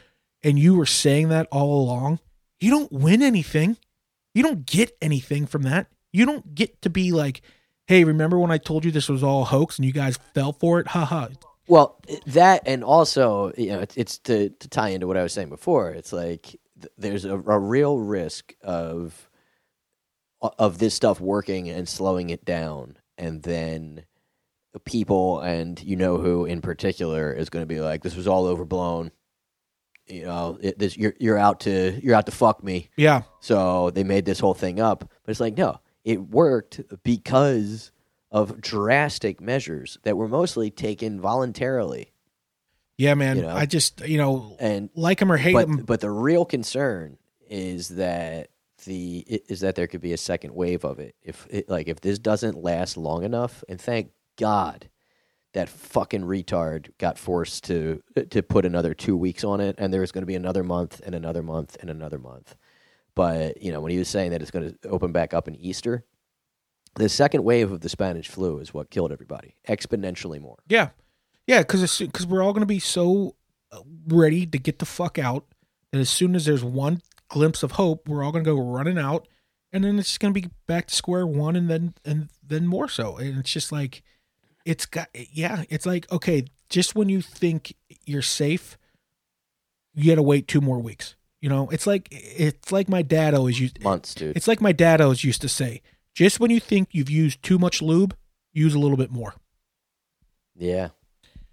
and 0.43 0.59
you 0.59 0.75
were 0.75 0.85
saying 0.87 1.29
that 1.29 1.47
all 1.53 1.81
along, 1.81 2.19
you 2.65 2.71
don't 2.71 2.91
win 2.91 3.23
anything. 3.23 3.77
You 4.35 4.43
don't 4.43 4.65
get 4.65 4.97
anything 5.03 5.47
from 5.47 5.62
that. 5.65 5.89
You 6.12 6.25
don't 6.25 6.55
get 6.55 6.81
to 6.83 6.91
be 6.91 7.12
like, 7.12 7.43
hey, 7.87 8.05
remember 8.05 8.39
when 8.39 8.51
I 8.51 8.59
told 8.59 8.85
you 8.85 8.91
this 8.91 9.09
was 9.09 9.23
all 9.23 9.43
a 9.43 9.47
hoax 9.47 9.79
and 9.79 9.85
you 9.85 9.93
guys 9.93 10.19
fell 10.33 10.53
for 10.53 10.81
it? 10.81 10.89
Ha 10.89 11.05
ha. 11.05 11.29
Well, 11.69 12.01
that 12.27 12.62
and 12.67 12.83
also, 12.83 13.53
you 13.57 13.69
know, 13.69 13.81
it's, 13.81 13.97
it's 13.97 14.19
to 14.21 14.49
to 14.49 14.69
tie 14.69 14.89
into 14.89 15.07
what 15.07 15.17
I 15.17 15.23
was 15.23 15.33
saying 15.33 15.51
before. 15.51 15.91
It's 15.91 16.12
like 16.12 16.59
there's 16.99 17.25
a, 17.25 17.35
a 17.35 17.59
real 17.59 17.99
risk 17.99 18.55
of 18.62 19.29
of 20.41 20.79
this 20.79 20.95
stuff 20.95 21.21
working 21.21 21.69
and 21.69 21.89
slowing 21.89 22.31
it 22.31 22.45
down, 22.45 22.97
and 23.17 23.43
then 23.43 24.05
people 24.85 25.41
and 25.41 25.83
you 25.83 25.97
know 25.97 26.19
who 26.19 26.45
in 26.45 26.61
particular 26.61 27.33
is 27.33 27.49
going 27.49 27.62
to 27.62 27.67
be 27.67 27.81
like, 27.81 28.03
"This 28.03 28.17
was 28.17 28.29
all 28.29 28.47
overblown." 28.47 29.11
You 30.07 30.24
know, 30.24 30.59
it, 30.61 30.78
this 30.78 30.96
you're 30.96 31.14
you're 31.18 31.38
out 31.38 31.61
to 31.61 31.98
you're 32.02 32.14
out 32.14 32.26
to 32.26 32.32
fuck 32.32 32.62
me. 32.62 32.90
Yeah. 32.96 33.22
So 33.40 33.90
they 33.90 34.05
made 34.05 34.24
this 34.24 34.38
whole 34.38 34.55
thing 34.55 34.80
up. 34.80 35.00
But 35.00 35.30
it's 35.30 35.40
like, 35.40 35.57
no, 35.57 35.80
it 36.05 36.20
worked 36.20 36.80
because 37.02 37.90
of 38.30 38.61
drastic 38.61 39.40
measures 39.40 39.96
that 40.02 40.16
were 40.16 40.28
mostly 40.28 40.70
taken 40.70 41.20
voluntarily. 41.20 42.12
Yeah, 42.96 43.14
man. 43.14 43.36
You 43.36 43.42
know? 43.42 43.57
I 43.57 43.66
just, 43.66 44.07
you 44.07 44.18
know, 44.18 44.57
And 44.61 44.90
like 44.94 45.20
him 45.20 45.32
or 45.32 45.36
hate 45.36 45.55
but 45.55 45.68
him. 45.68 45.84
but 45.84 46.00
the 46.00 46.11
real 46.11 46.44
concern 46.44 47.16
is 47.48 47.88
that 47.90 48.50
the 48.84 49.24
is 49.48 49.61
that 49.61 49.74
there 49.74 49.86
could 49.86 50.00
be 50.00 50.12
a 50.12 50.18
second 50.18 50.55
wave 50.55 50.84
of 50.84 50.98
it. 50.98 51.14
If 51.22 51.46
it, 51.50 51.68
like 51.68 51.88
if 51.88 52.00
this 52.00 52.18
doesn't 52.18 52.57
last 52.62 52.96
long 52.96 53.24
enough, 53.24 53.64
and 53.68 53.80
thank 53.80 54.11
God 54.36 54.88
that 55.55 55.68
fucking 55.68 56.22
retard 56.22 56.90
got 56.98 57.16
forced 57.16 57.64
to 57.64 58.02
to 58.30 58.42
put 58.42 58.66
another 58.66 58.92
two 58.92 59.16
weeks 59.16 59.44
on 59.44 59.61
it, 59.61 59.76
and 59.78 59.92
there's 59.92 60.12
going 60.12 60.22
to 60.22 60.26
be 60.26 60.34
another 60.34 60.62
month 60.62 61.00
and 61.07 61.14
another 61.14 61.42
month 61.42 61.76
and 61.80 61.88
another 61.88 62.18
month. 62.18 62.55
But 63.14 63.62
you 63.62 63.72
know 63.72 63.80
when 63.80 63.92
he 63.92 63.98
was 63.98 64.09
saying 64.09 64.32
that 64.32 64.42
it's 64.42 64.50
going 64.50 64.76
to 64.82 64.88
open 64.88 65.12
back 65.12 65.32
up 65.32 65.48
in 65.48 65.55
Easter, 65.57 66.05
the 66.96 67.09
second 67.09 67.44
wave 67.44 67.72
of 67.72 67.80
the 67.80 67.88
Spanish 67.88 68.28
flu 68.28 68.59
is 68.59 68.74
what 68.74 68.90
killed 68.90 69.12
everybody 69.12 69.55
exponentially 69.68 70.40
more. 70.40 70.59
Yeah, 70.68 70.90
yeah, 71.46 71.61
because 71.61 71.98
because 71.98 72.26
we're 72.26 72.42
all 72.42 72.52
going 72.52 72.62
to 72.62 72.66
be 72.66 72.80
so 72.80 73.36
uh, 73.72 73.80
ready 74.09 74.46
to 74.46 74.59
get 74.59 74.80
the 74.80 74.86
fuck 74.86 75.18
out 75.18 75.46
that 75.92 76.00
as 76.00 76.11
soon 76.11 76.34
as 76.34 76.44
there's 76.44 76.64
one 76.64 77.00
glimpse 77.28 77.62
of 77.62 77.72
hope, 77.72 78.09
we're 78.09 78.24
all 78.24 78.32
going 78.32 78.44
to 78.44 78.50
go 78.50 78.61
running 78.61 78.98
out, 78.98 79.28
and 79.72 79.84
then 79.84 80.00
it's 80.00 80.18
going 80.18 80.34
to 80.34 80.40
be 80.40 80.48
back 80.66 80.88
to 80.88 80.94
square 80.94 81.26
one, 81.28 81.55
and 81.55 81.70
then 81.70 81.94
and 82.05 82.30
then 82.44 82.66
more 82.66 82.88
so, 82.88 83.18
and 83.18 83.38
it's 83.38 83.52
just 83.52 83.70
like 83.70 84.02
it's 84.65 84.87
got 84.87 85.09
yeah, 85.15 85.65
it's 85.69 85.87
like 85.87 86.11
okay, 86.11 86.45
just 86.69 86.95
when 86.95 87.09
you 87.09 87.21
think 87.21 87.75
you're 88.07 88.23
safe, 88.23 88.79
you 89.95 90.11
got 90.11 90.17
to 90.17 90.23
wait 90.23 90.49
two 90.49 90.61
more 90.61 90.79
weeks. 90.79 91.17
You 91.41 91.51
know, 91.51 91.69
it's 91.71 91.87
like 91.87 92.09
it's 92.11 92.73
like 92.73 92.89
my 92.89 93.03
dad 93.03 93.35
always 93.35 93.61
used. 93.61 93.83
Months, 93.83 94.15
dude. 94.15 94.37
It's 94.37 94.49
like 94.49 94.61
my 94.61 94.73
dad 94.73 95.01
always 95.01 95.25
used 95.25 95.43
to 95.43 95.49
say: 95.49 95.83
just 96.15 96.41
when 96.41 96.51
you 96.51 96.61
think 96.61 96.89
you've 96.93 97.11
used 97.11 97.43
too 97.43 97.59
much 97.59 97.83
lube, 97.83 98.17
use 98.53 98.75
a 98.75 98.79
little 98.79 98.97
bit 98.97 99.11
more. 99.11 99.35
Yeah, 100.57 100.91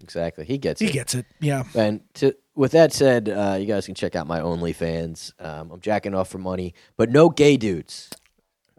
exactly. 0.00 0.44
He 0.44 0.58
gets 0.58 0.80
it. 0.80 0.86
He 0.86 0.92
gets 0.92 1.14
it. 1.14 1.26
Yeah. 1.40 1.64
And 1.74 2.00
to, 2.14 2.34
with 2.54 2.72
that 2.72 2.92
said, 2.92 3.28
uh, 3.28 3.56
you 3.60 3.66
guys 3.66 3.86
can 3.86 3.94
check 3.94 4.16
out 4.16 4.26
my 4.26 4.40
OnlyFans. 4.40 5.32
Um, 5.44 5.70
I'm 5.72 5.80
jacking 5.80 6.14
off 6.14 6.28
for 6.28 6.38
money, 6.38 6.74
but 6.96 7.10
no 7.10 7.28
gay 7.28 7.56
dudes. 7.56 8.10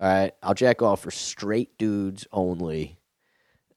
All 0.02 0.10
right, 0.10 0.34
I'll 0.42 0.54
jack 0.54 0.82
off 0.82 1.02
for 1.02 1.12
straight 1.12 1.78
dudes 1.78 2.26
only. 2.32 2.98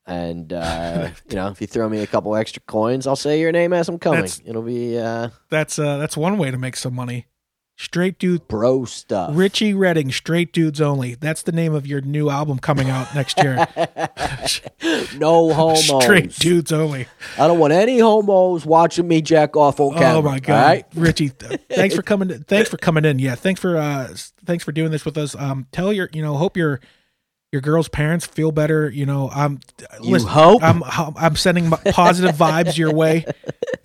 And 0.07 0.53
uh, 0.53 1.09
you 1.29 1.35
know, 1.35 1.49
if 1.49 1.59
you 1.61 1.67
throw 1.67 1.87
me 1.89 1.99
a 1.99 2.07
couple 2.07 2.35
extra 2.35 2.61
coins, 2.65 3.05
I'll 3.05 3.15
say 3.17 3.39
your 3.39 3.51
name 3.51 3.73
as 3.73 3.89
I'm 3.89 3.99
coming. 3.99 4.21
That's- 4.21 4.41
It'll 4.45 4.61
be 4.61 4.97
uh, 4.97 5.29
That's 5.49 5.77
uh 5.77 5.97
that's 5.97 6.15
one 6.17 6.37
way 6.37 6.49
to 6.49 6.57
make 6.57 6.77
some 6.77 6.95
money. 6.95 7.27
Straight 7.79 8.17
dude 8.17 8.47
bro 8.47 8.85
stuff. 8.85 9.29
Richie 9.35 9.71
Redding, 9.75 10.11
straight 10.11 10.51
dudes 10.51 10.81
only. 10.81 11.13
That's 11.13 11.43
the 11.43 11.51
name 11.51 11.75
of 11.75 11.85
your 11.85 12.01
new 12.01 12.27
album 12.27 12.57
coming 12.57 12.89
out 12.89 13.13
next 13.13 13.37
year. 13.37 13.67
no 15.15 15.53
homos. 15.53 15.85
straight 16.03 16.33
dudes 16.39 16.71
only. 16.71 17.05
I 17.37 17.47
don't 17.47 17.59
want 17.59 17.73
any 17.73 17.99
homos 17.99 18.65
watching 18.65 19.07
me 19.07 19.21
jack 19.21 19.55
off 19.55 19.79
on 19.79 19.93
camera. 19.93 20.17
Oh 20.17 20.21
my 20.23 20.39
god. 20.39 20.53
right? 20.65 20.85
Richie, 20.95 21.27
thanks 21.29 21.95
for 21.95 22.01
coming 22.01 22.29
thanks 22.45 22.69
for 22.69 22.77
coming 22.77 23.05
in. 23.05 23.19
Yeah, 23.19 23.35
thanks 23.35 23.61
for 23.61 23.77
uh 23.77 24.07
thanks 24.45 24.63
for 24.63 24.71
doing 24.71 24.89
this 24.89 25.05
with 25.05 25.17
us. 25.17 25.35
Um 25.35 25.67
tell 25.71 25.93
your, 25.93 26.09
you 26.13 26.21
know, 26.23 26.35
hope 26.35 26.57
your 26.57 26.79
your 27.51 27.61
girl's 27.61 27.87
parents 27.87 28.25
feel 28.25 28.51
better, 28.51 28.89
you 28.89 29.05
know. 29.05 29.29
Um 29.33 29.59
You 30.01 30.19
hope? 30.19 30.63
I'm 30.63 30.83
I'm 30.85 31.35
sending 31.35 31.69
positive 31.69 32.35
vibes 32.35 32.77
your 32.77 32.93
way. 32.93 33.25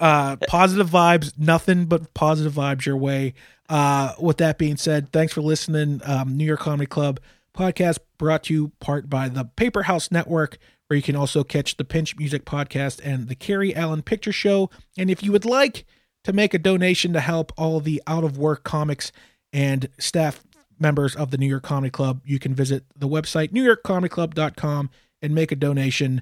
Uh 0.00 0.34
positive 0.48 0.90
vibes, 0.90 1.32
nothing 1.38 1.84
but 1.84 2.12
positive 2.12 2.52
vibes 2.54 2.86
your 2.86 2.96
way. 2.96 3.34
Uh 3.68 4.14
with 4.18 4.38
that 4.38 4.58
being 4.58 4.76
said, 4.76 5.12
thanks 5.12 5.32
for 5.32 5.42
listening. 5.42 6.00
Um 6.04 6.36
New 6.36 6.44
York 6.44 6.60
Comedy 6.60 6.86
Club 6.86 7.20
podcast 7.56 7.98
brought 8.18 8.44
to 8.44 8.54
you 8.54 8.72
part 8.80 9.08
by 9.08 9.28
the 9.28 9.44
Paper 9.44 9.84
House 9.84 10.10
Network. 10.10 10.58
where 10.88 10.96
you 10.96 11.02
can 11.02 11.14
also 11.16 11.44
catch 11.44 11.76
the 11.76 11.84
Pinch 11.84 12.16
Music 12.16 12.44
Podcast 12.44 13.00
and 13.04 13.28
the 13.28 13.34
Carrie 13.36 13.74
Allen 13.76 14.02
Picture 14.02 14.32
Show. 14.32 14.70
And 14.98 15.08
if 15.10 15.22
you 15.22 15.30
would 15.32 15.44
like 15.44 15.84
to 16.24 16.32
make 16.32 16.52
a 16.54 16.58
donation 16.58 17.12
to 17.12 17.20
help 17.20 17.52
all 17.56 17.78
the 17.80 18.02
out 18.06 18.24
of 18.24 18.36
work 18.38 18.64
comics 18.64 19.12
and 19.52 19.88
staff 19.98 20.42
members 20.83 21.16
of 21.16 21.30
the 21.30 21.39
New 21.39 21.47
York 21.47 21.62
Comedy 21.62 21.91
Club, 21.91 22.20
you 22.24 22.39
can 22.39 22.55
visit 22.55 22.85
the 22.95 23.09
website 23.09 23.53
newyorkcomedyclub.com 23.53 24.91
and 25.22 25.35
make 25.35 25.53
a 25.53 25.57
donation. 25.57 26.20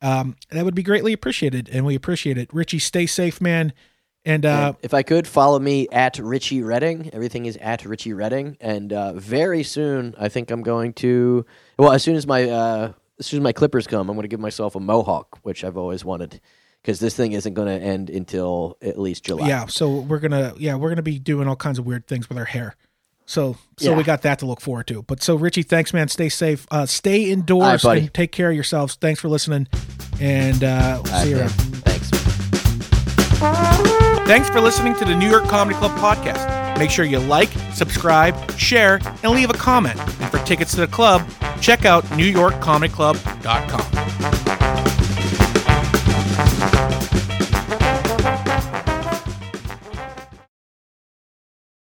Um, 0.00 0.36
that 0.50 0.64
would 0.64 0.74
be 0.74 0.82
greatly 0.82 1.12
appreciated, 1.12 1.68
and 1.70 1.84
we 1.84 1.94
appreciate 1.94 2.38
it. 2.38 2.52
Richie, 2.54 2.78
stay 2.78 3.06
safe, 3.06 3.40
man. 3.40 3.72
And 4.24 4.44
uh, 4.44 4.72
if 4.82 4.92
I 4.92 5.04
could 5.04 5.28
follow 5.28 5.58
me 5.60 5.86
at 5.92 6.18
Richie 6.18 6.60
Redding, 6.60 7.10
everything 7.12 7.46
is 7.46 7.56
at 7.58 7.84
Richie 7.84 8.12
Redding, 8.12 8.56
and 8.60 8.92
uh, 8.92 9.12
very 9.12 9.62
soon 9.62 10.16
I 10.18 10.28
think 10.28 10.50
I'm 10.50 10.62
going 10.62 10.94
to. 10.94 11.46
Well, 11.78 11.92
as 11.92 12.02
soon 12.02 12.16
as 12.16 12.26
my 12.26 12.48
uh, 12.48 12.92
as 13.20 13.26
soon 13.26 13.38
as 13.38 13.44
my 13.44 13.52
clippers 13.52 13.86
come, 13.86 14.08
I'm 14.08 14.16
going 14.16 14.24
to 14.24 14.28
give 14.28 14.40
myself 14.40 14.74
a 14.74 14.80
mohawk, 14.80 15.38
which 15.42 15.62
I've 15.62 15.76
always 15.76 16.04
wanted, 16.04 16.40
because 16.82 16.98
this 16.98 17.14
thing 17.14 17.32
isn't 17.32 17.54
going 17.54 17.68
to 17.68 17.84
end 17.86 18.10
until 18.10 18.76
at 18.82 18.98
least 18.98 19.24
July. 19.24 19.46
yeah, 19.46 19.66
so 19.66 20.00
we're 20.00 20.18
gonna 20.18 20.54
yeah 20.58 20.74
we're 20.74 20.88
gonna 20.88 21.02
be 21.02 21.20
doing 21.20 21.46
all 21.46 21.54
kinds 21.54 21.78
of 21.78 21.86
weird 21.86 22.08
things 22.08 22.28
with 22.28 22.36
our 22.36 22.44
hair. 22.46 22.74
So 23.26 23.56
so 23.76 23.90
Yeah. 23.90 23.96
we 23.96 24.04
got 24.04 24.22
that 24.22 24.38
to 24.38 24.46
look 24.46 24.60
forward 24.60 24.86
to. 24.86 25.02
But 25.02 25.22
so 25.22 25.34
Richie, 25.34 25.62
thanks, 25.62 25.92
man. 25.92 26.08
Stay 26.08 26.28
safe. 26.28 26.66
Uh, 26.70 26.86
stay 26.86 27.30
indoors 27.30 27.62
All 27.62 27.70
right, 27.70 27.82
buddy. 27.82 28.00
and 28.02 28.14
take 28.14 28.32
care 28.32 28.48
of 28.50 28.54
yourselves. 28.54 28.94
Thanks 29.00 29.20
for 29.20 29.28
listening, 29.28 29.66
and 30.20 30.62
uh, 30.64 31.00
we'll 31.04 31.14
All 31.14 31.22
see 31.22 31.30
you 31.30 31.36
right, 31.40 31.42
around. 31.42 31.50
Thanks. 31.84 32.10
Thanks 34.26 34.48
for 34.48 34.60
listening 34.60 34.94
to 34.96 35.04
the 35.04 35.14
New 35.14 35.28
York 35.28 35.44
Comedy 35.44 35.78
Club 35.78 35.92
podcast. 35.98 36.78
Make 36.78 36.90
sure 36.90 37.04
you 37.04 37.18
like, 37.20 37.48
subscribe, 37.72 38.50
share, 38.52 38.98
and 39.22 39.32
leave 39.32 39.50
a 39.50 39.54
comment. 39.54 39.98
And 40.20 40.30
for 40.30 40.38
tickets 40.44 40.72
to 40.72 40.78
the 40.80 40.86
club, 40.88 41.22
check 41.60 41.84
out 41.84 42.04
newyorkcomedyclub.com. 42.06 44.05